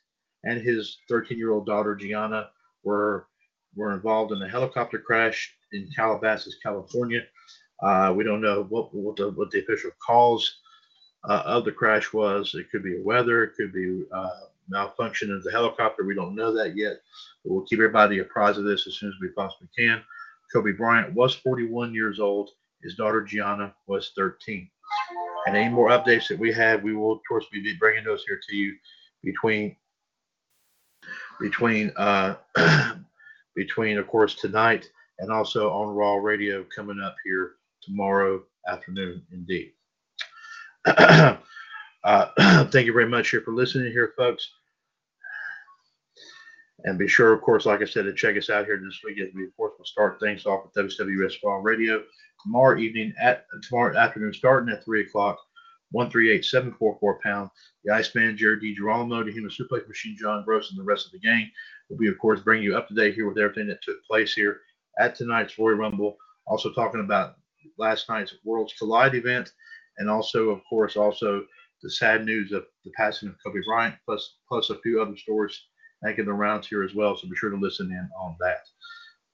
and 0.43 0.61
his 0.61 0.97
13 1.09 1.37
year 1.37 1.51
old 1.51 1.65
daughter 1.65 1.95
Gianna 1.95 2.49
were 2.83 3.27
were 3.75 3.93
involved 3.93 4.31
in 4.31 4.41
a 4.41 4.49
helicopter 4.49 4.99
crash 4.99 5.53
in 5.73 5.89
Calabasas, 5.95 6.57
California. 6.63 7.21
Uh, 7.81 8.13
we 8.15 8.23
don't 8.23 8.41
know 8.41 8.65
what 8.69 8.93
what 8.93 9.15
the, 9.17 9.29
what 9.31 9.51
the 9.51 9.59
official 9.59 9.91
cause 10.05 10.59
uh, 11.27 11.43
of 11.45 11.65
the 11.65 11.71
crash 11.71 12.13
was. 12.13 12.55
It 12.55 12.69
could 12.71 12.83
be 12.83 12.97
a 12.97 13.03
weather, 13.03 13.43
it 13.43 13.55
could 13.55 13.73
be 13.73 14.03
uh, 14.11 14.29
malfunction 14.69 15.33
of 15.33 15.43
the 15.43 15.51
helicopter. 15.51 16.03
We 16.03 16.15
don't 16.15 16.35
know 16.35 16.53
that 16.53 16.75
yet, 16.75 16.97
but 17.43 17.53
we'll 17.53 17.65
keep 17.65 17.79
everybody 17.79 18.19
apprised 18.19 18.57
of 18.57 18.65
this 18.65 18.87
as 18.87 18.95
soon 18.95 19.09
as 19.09 19.15
we 19.21 19.29
possibly 19.29 19.67
can. 19.77 20.01
Kobe 20.53 20.71
Bryant 20.71 21.13
was 21.13 21.35
41 21.35 21.93
years 21.93 22.19
old. 22.19 22.51
His 22.81 22.95
daughter 22.95 23.21
Gianna 23.21 23.73
was 23.87 24.11
13. 24.15 24.69
And 25.47 25.57
any 25.57 25.69
more 25.69 25.89
updates 25.89 26.27
that 26.27 26.39
we 26.39 26.51
have, 26.53 26.83
we 26.83 26.95
will 26.95 27.13
of 27.13 27.19
course 27.27 27.45
be 27.51 27.75
bringing 27.79 28.03
those 28.03 28.23
here 28.25 28.39
to 28.49 28.55
you 28.55 28.75
between 29.23 29.75
between 31.39 31.91
uh, 31.97 32.35
between 33.55 33.97
of 33.97 34.07
course 34.07 34.35
tonight 34.35 34.89
and 35.19 35.31
also 35.31 35.71
on 35.71 35.95
Raw 35.95 36.15
Radio 36.15 36.65
coming 36.75 36.99
up 36.99 37.15
here 37.23 37.53
tomorrow 37.81 38.43
afternoon. 38.67 39.21
Indeed. 39.31 39.71
uh, 40.85 41.37
thank 42.71 42.85
you 42.85 42.93
very 42.93 43.09
much 43.09 43.29
here 43.29 43.41
for 43.41 43.53
listening 43.53 43.91
here, 43.91 44.13
folks. 44.17 44.49
And 46.83 46.99
be 46.99 47.07
sure, 47.07 47.33
of 47.33 47.41
course, 47.41 47.65
like 47.65 47.81
I 47.81 47.85
said, 47.85 48.05
to 48.05 48.13
check 48.13 48.37
us 48.37 48.49
out 48.49 48.65
here 48.65 48.79
this 48.83 48.99
week 49.03 49.17
we, 49.33 49.45
of 49.45 49.57
course, 49.57 49.73
will 49.77 49.85
start 49.85 50.19
things 50.19 50.45
off 50.45 50.65
with 50.65 50.91
WWS 50.91 51.35
Raw 51.43 51.59
Radio 51.63 52.03
tomorrow 52.43 52.77
evening 52.77 53.13
at 53.19 53.45
tomorrow 53.63 53.97
afternoon, 53.97 54.33
starting 54.33 54.73
at 54.73 54.83
three 54.83 55.01
o'clock. 55.01 55.39
One 55.91 56.09
three 56.09 56.31
eight 56.31 56.43
seven 56.43 56.73
four 56.73 56.97
four 56.99 57.19
pound. 57.23 57.49
The 57.83 57.93
Iceman, 57.93 58.35
Jared 58.37 58.61
DiGirolamo, 58.61 59.23
the 59.23 59.31
Human 59.31 59.49
Suplex 59.49 59.87
Machine, 59.87 60.17
John 60.19 60.43
Gross, 60.43 60.69
and 60.69 60.79
the 60.79 60.83
rest 60.83 61.05
of 61.05 61.11
the 61.13 61.19
gang 61.19 61.49
be, 61.97 62.07
of 62.07 62.17
course, 62.17 62.41
bringing 62.41 62.63
you 62.63 62.77
up 62.77 62.87
to 62.87 62.93
date 62.93 63.15
here 63.15 63.27
with 63.27 63.37
everything 63.37 63.67
that 63.67 63.81
took 63.83 64.03
place 64.05 64.33
here 64.33 64.61
at 64.99 65.15
tonight's 65.15 65.57
Royal 65.57 65.77
Rumble. 65.77 66.17
Also 66.47 66.71
talking 66.73 67.01
about 67.01 67.35
last 67.77 68.09
night's 68.09 68.35
Worlds 68.43 68.73
Collide 68.77 69.15
event 69.15 69.51
and 69.97 70.09
also, 70.09 70.49
of 70.49 70.61
course, 70.69 70.95
also 70.95 71.45
the 71.81 71.89
sad 71.89 72.25
news 72.25 72.51
of 72.51 72.65
the 72.83 72.91
passing 72.91 73.29
of 73.29 73.35
Kobe 73.43 73.59
Bryant, 73.65 73.95
plus 74.05 74.37
plus 74.49 74.69
a 74.69 74.79
few 74.79 75.01
other 75.01 75.15
stories 75.15 75.59
making 76.01 76.25
the 76.25 76.33
rounds 76.33 76.67
here 76.67 76.83
as 76.83 76.93
well. 76.93 77.15
So 77.15 77.27
be 77.27 77.35
sure 77.35 77.49
to 77.49 77.57
listen 77.57 77.91
in 77.91 78.09
on 78.19 78.35
that. 78.39 78.67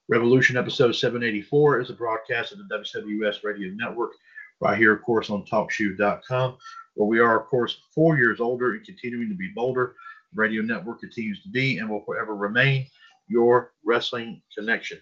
Revolution 0.09 0.57
episode 0.57 0.91
784 0.93 1.81
is 1.81 1.89
a 1.89 1.93
broadcast 1.93 2.51
of 2.51 2.57
the 2.57 2.75
WWS 2.75 3.43
Radio 3.43 3.71
Network, 3.73 4.11
right 4.59 4.77
here, 4.77 4.93
of 4.93 5.01
course, 5.03 5.29
on 5.29 5.45
TalkShoe.com, 5.45 6.57
where 6.95 7.07
we 7.07 7.19
are, 7.19 7.39
of 7.39 7.47
course, 7.47 7.81
four 7.93 8.17
years 8.17 8.39
older 8.39 8.73
and 8.73 8.85
continuing 8.85 9.29
to 9.29 9.35
be 9.35 9.51
bolder. 9.55 9.95
Radio 10.33 10.61
Network 10.61 10.99
continues 10.99 11.41
to 11.43 11.49
be 11.49 11.77
and 11.79 11.89
will 11.89 12.03
forever 12.05 12.35
remain 12.35 12.87
your 13.27 13.73
wrestling 13.85 14.41
connection. 14.57 14.99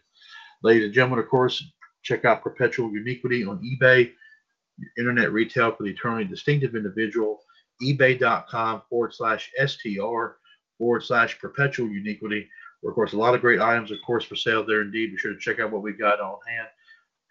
Ladies 0.63 0.85
and 0.85 0.93
gentlemen, 0.93 1.19
of 1.19 1.29
course, 1.29 1.63
check 2.03 2.25
out 2.25 2.43
Perpetual 2.43 2.91
Uniquity 2.91 3.45
on 3.45 3.61
eBay, 3.63 4.11
internet 4.97 5.31
retail 5.31 5.71
for 5.75 5.83
the 5.83 5.89
eternally 5.89 6.25
distinctive 6.25 6.75
individual, 6.75 7.39
ebay.com 7.83 8.81
forward 8.89 9.13
slash 9.13 9.51
STR 9.65 10.37
forward 10.77 11.03
slash 11.03 11.39
perpetual 11.39 11.89
uniquity. 11.89 12.47
Of 12.85 12.93
course, 12.93 13.13
a 13.13 13.17
lot 13.17 13.35
of 13.35 13.41
great 13.41 13.59
items, 13.59 13.91
of 13.91 13.97
course, 14.05 14.23
for 14.23 14.35
sale 14.35 14.65
there 14.65 14.81
indeed. 14.81 15.11
Be 15.11 15.17
sure 15.17 15.33
to 15.33 15.39
check 15.39 15.59
out 15.59 15.71
what 15.71 15.81
we've 15.81 15.99
got 15.99 16.21
on 16.21 16.37
hand 16.47 16.67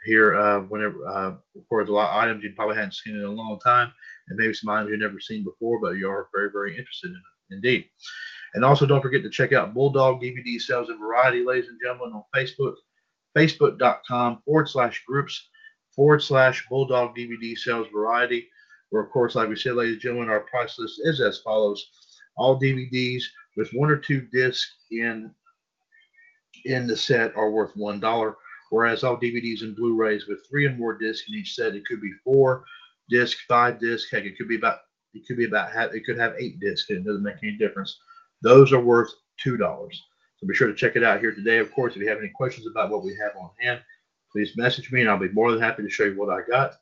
here. 0.05 0.39
Uh, 0.39 0.61
whenever, 0.61 1.07
uh, 1.07 1.31
of 1.31 1.69
course, 1.69 1.89
a 1.89 1.93
lot 1.93 2.11
of 2.11 2.23
items 2.23 2.45
you 2.45 2.53
probably 2.55 2.77
hadn't 2.77 2.95
seen 2.95 3.17
in 3.17 3.25
a 3.25 3.31
long 3.31 3.59
time, 3.61 3.91
and 4.29 4.39
maybe 4.39 4.53
some 4.53 4.69
items 4.69 4.91
you've 4.91 5.01
never 5.01 5.21
seen 5.21 5.45
before, 5.45 5.81
but 5.81 5.93
you 5.93 6.09
are 6.09 6.29
very, 6.35 6.51
very 6.53 6.77
interested 6.77 7.09
in 7.09 7.17
it 7.17 7.38
indeed. 7.51 7.87
And 8.55 8.65
also, 8.65 8.87
don't 8.87 9.03
forget 9.03 9.23
to 9.23 9.31
check 9.31 9.53
out 9.53 9.75
Bulldog 9.75 10.23
DVD 10.23 10.61
Sales 10.61 10.89
and 10.89 10.99
Variety, 10.99 11.45
ladies 11.45 11.69
and 11.69 11.79
gentlemen, 11.83 12.15
on 12.15 12.25
Facebook, 12.35 12.75
facebook.com 13.37 14.43
forward 14.45 14.69
slash 14.69 15.03
groups 15.07 15.49
forward 15.95 16.23
slash 16.23 16.67
Bulldog 16.69 17.17
DVD 17.17 17.57
Sales 17.57 17.89
Variety. 17.93 18.49
Where, 18.91 19.03
of 19.03 19.11
course, 19.11 19.35
like 19.35 19.49
we 19.49 19.57
said, 19.57 19.75
ladies 19.75 19.95
and 19.95 20.03
gentlemen, 20.03 20.31
our 20.31 20.41
price 20.41 20.79
list 20.79 21.01
is 21.05 21.21
as 21.21 21.41
follows 21.41 21.91
all 22.37 22.59
DVDs 22.59 23.23
with 23.57 23.71
one 23.73 23.91
or 23.91 23.97
two 23.97 24.23
discs 24.33 24.75
in 24.91 25.31
in 26.65 26.87
the 26.87 26.97
set 26.97 27.37
are 27.37 27.51
worth 27.51 27.73
one 27.77 28.01
dollar, 28.01 28.37
whereas 28.71 29.05
all 29.05 29.17
DVDs 29.17 29.63
and 29.63 29.77
Blu-rays 29.77 30.27
with 30.27 30.47
three 30.49 30.67
or 30.67 30.73
more 30.73 30.97
discs 30.97 31.29
in 31.29 31.35
each 31.35 31.55
set, 31.55 31.75
it 31.75 31.85
could 31.87 32.01
be 32.01 32.13
four 32.25 32.65
discs, 33.11 33.41
five 33.47 33.79
discs, 33.79 34.11
heck, 34.11 34.25
it 34.25 34.37
could 34.37 34.49
be 34.49 34.57
about 34.57 34.79
it 35.15 35.27
could 35.27 35.37
be 35.37 35.47
about 35.47 35.73
half, 35.73 35.95
it 35.95 36.05
could 36.05 36.19
have 36.19 36.35
eight 36.39 36.61
discs. 36.61 36.91
It 36.91 37.05
doesn't 37.05 37.23
make 37.23 37.37
any 37.43 37.53
difference. 37.53 37.99
Those 38.43 38.73
are 38.73 38.81
worth 38.81 39.11
two 39.39 39.57
dollars. 39.57 40.03
So 40.37 40.47
be 40.47 40.55
sure 40.55 40.69
to 40.69 40.75
check 40.75 40.95
it 40.97 41.03
out 41.03 41.21
here 41.21 41.33
today. 41.33 41.59
Of 41.59 41.73
course, 41.73 41.97
if 41.97 42.03
you 42.03 42.09
have 42.09 42.19
any 42.19 42.31
questions 42.35 42.67
about 42.67 42.91
what 42.91 43.05
we 43.05 43.17
have 43.17 43.33
on 43.41 43.51
hand, 43.61 43.81
please 44.31 44.57
message 44.57 44.93
me 44.93 45.01
and 45.01 45.11
I'll 45.11 45.19
be 45.19 45.31
more 45.31 45.51
than 45.51 45.61
happy 45.61 45.83
to 45.83 45.91
show 45.91 46.05
you 46.05 46.17
what 46.17 46.31
I 46.31 46.43
got. 46.49 46.75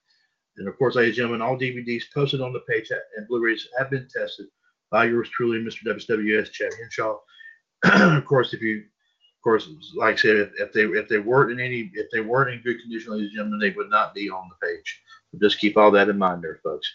And 0.59 0.69
of 0.69 0.77
course, 0.79 0.95
ladies 0.95 1.11
and 1.11 1.17
gentlemen, 1.17 1.43
all 1.43 1.59
DVDs 1.59 2.05
posted 2.13 2.41
on 2.41 2.53
the 2.53 2.61
page 2.61 2.91
and 2.91 3.29
Blu-rays 3.29 3.69
have 3.79 3.91
been 3.91 4.09
tested 4.15 4.47
by 4.91 5.05
yours 5.07 5.29
truly, 5.31 5.59
Mr. 5.59 5.85
WWS 5.87 6.51
Chad 6.53 6.73
Henshaw. 6.79 7.19
of 7.85 8.25
course, 8.25 8.53
if 8.53 8.61
you, 8.61 8.79
of 8.79 9.43
course, 9.43 9.69
like 9.95 10.15
I 10.15 10.17
said, 10.17 10.37
if, 10.37 10.51
if, 10.59 10.73
they 10.73 10.83
if 10.83 11.09
they 11.09 11.19
weren't 11.19 11.53
in 11.53 11.61
any 11.61 11.91
if 11.95 12.07
they 12.11 12.21
weren't 12.21 12.53
in 12.53 12.63
good 12.63 12.81
condition, 12.81 13.13
ladies 13.13 13.29
and 13.29 13.37
gentlemen, 13.37 13.59
they 13.59 13.71
would 13.77 13.91
not 13.91 14.15
be 14.15 14.31
on 14.31 14.49
the 14.49 14.67
page. 14.67 15.03
So 15.31 15.39
just 15.41 15.61
keep 15.61 15.77
all 15.77 15.91
that 15.93 16.09
in 16.09 16.19
mind, 16.19 16.43
there, 16.43 16.61
folks. 16.63 16.91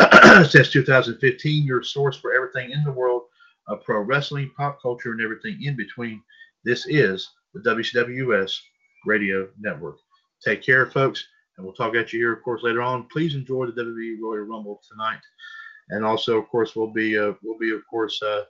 Since 0.48 0.70
2015, 0.70 1.64
your 1.64 1.82
source 1.82 2.16
for 2.16 2.34
everything 2.34 2.70
in 2.70 2.84
the 2.84 2.92
world 2.92 3.22
of 3.68 3.84
pro 3.84 4.00
wrestling, 4.00 4.50
pop 4.56 4.80
culture, 4.80 5.12
and 5.12 5.20
everything 5.20 5.62
in 5.62 5.76
between. 5.76 6.22
This 6.64 6.86
is 6.86 7.28
the 7.54 7.60
WCWS 7.60 8.58
Radio 9.06 9.48
Network. 9.60 9.96
Take 10.44 10.62
care, 10.62 10.86
folks, 10.86 11.26
and 11.56 11.66
we'll 11.66 11.74
talk 11.74 11.94
at 11.94 12.12
you 12.12 12.20
here, 12.20 12.32
of 12.32 12.42
course, 12.42 12.62
later 12.62 12.82
on. 12.82 13.06
Please 13.12 13.34
enjoy 13.34 13.66
the 13.66 13.72
WWE 13.72 14.16
Royal 14.20 14.44
Rumble 14.44 14.80
tonight 14.90 15.20
and 15.92 16.04
also, 16.04 16.38
of 16.38 16.48
course, 16.48 16.74
we'll 16.74 16.92
be 16.92 17.18
uh, 17.18 17.32
we'll 17.42 17.58
be 17.58 17.72
of 17.72 17.86
course 17.88 18.20
uh, 18.22 18.44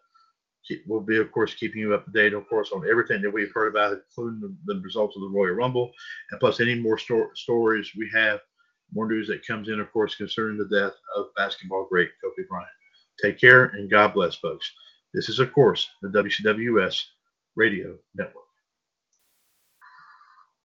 keep, 0.66 0.84
we'll 0.86 1.01
be 1.01 1.18
of 1.18 1.30
course 1.32 1.55
keeping 1.55 1.80
you 1.80 1.95
up 1.95 2.05
to 2.05 2.11
date, 2.12 2.34
of 2.34 2.49
course, 2.49 2.70
on 2.72 2.88
everything 2.88 3.22
that 3.22 3.30
we've 3.30 3.53
heard 3.53 3.68
about, 3.68 3.93
including 3.93 4.40
the, 4.40 4.74
the 4.74 4.80
results 4.80 5.16
of 5.16 5.22
the 5.22 5.28
Royal 5.28 5.55
Rumble, 5.55 5.90
and 6.30 6.40
plus 6.40 6.61
any 6.61 6.74
more 6.74 6.99
sto- 6.99 7.30
stories 7.34 7.90
we 7.97 8.09
have, 8.14 8.40
more 8.93 9.09
news 9.09 9.28
that 9.28 9.47
comes 9.47 9.68
in, 9.68 9.80
of 9.80 9.93
course, 9.93 10.14
concerning 10.14 10.59
the 10.59 10.68
death 10.68 10.95
of 11.16 11.34
basketball 11.36 11.86
great 11.88 12.11
Kobe 12.22 12.47
Bryant. 12.49 12.68
Take 13.20 13.38
care 13.38 13.66
and 13.66 13.90
God 13.90 14.14
bless, 14.14 14.36
folks. 14.36 14.70
This 15.14 15.28
is, 15.28 15.38
of 15.38 15.53
course, 15.53 15.88
the 16.01 16.09
WCWS 16.09 17.03
Radio 17.57 17.97
Network. 18.14 18.52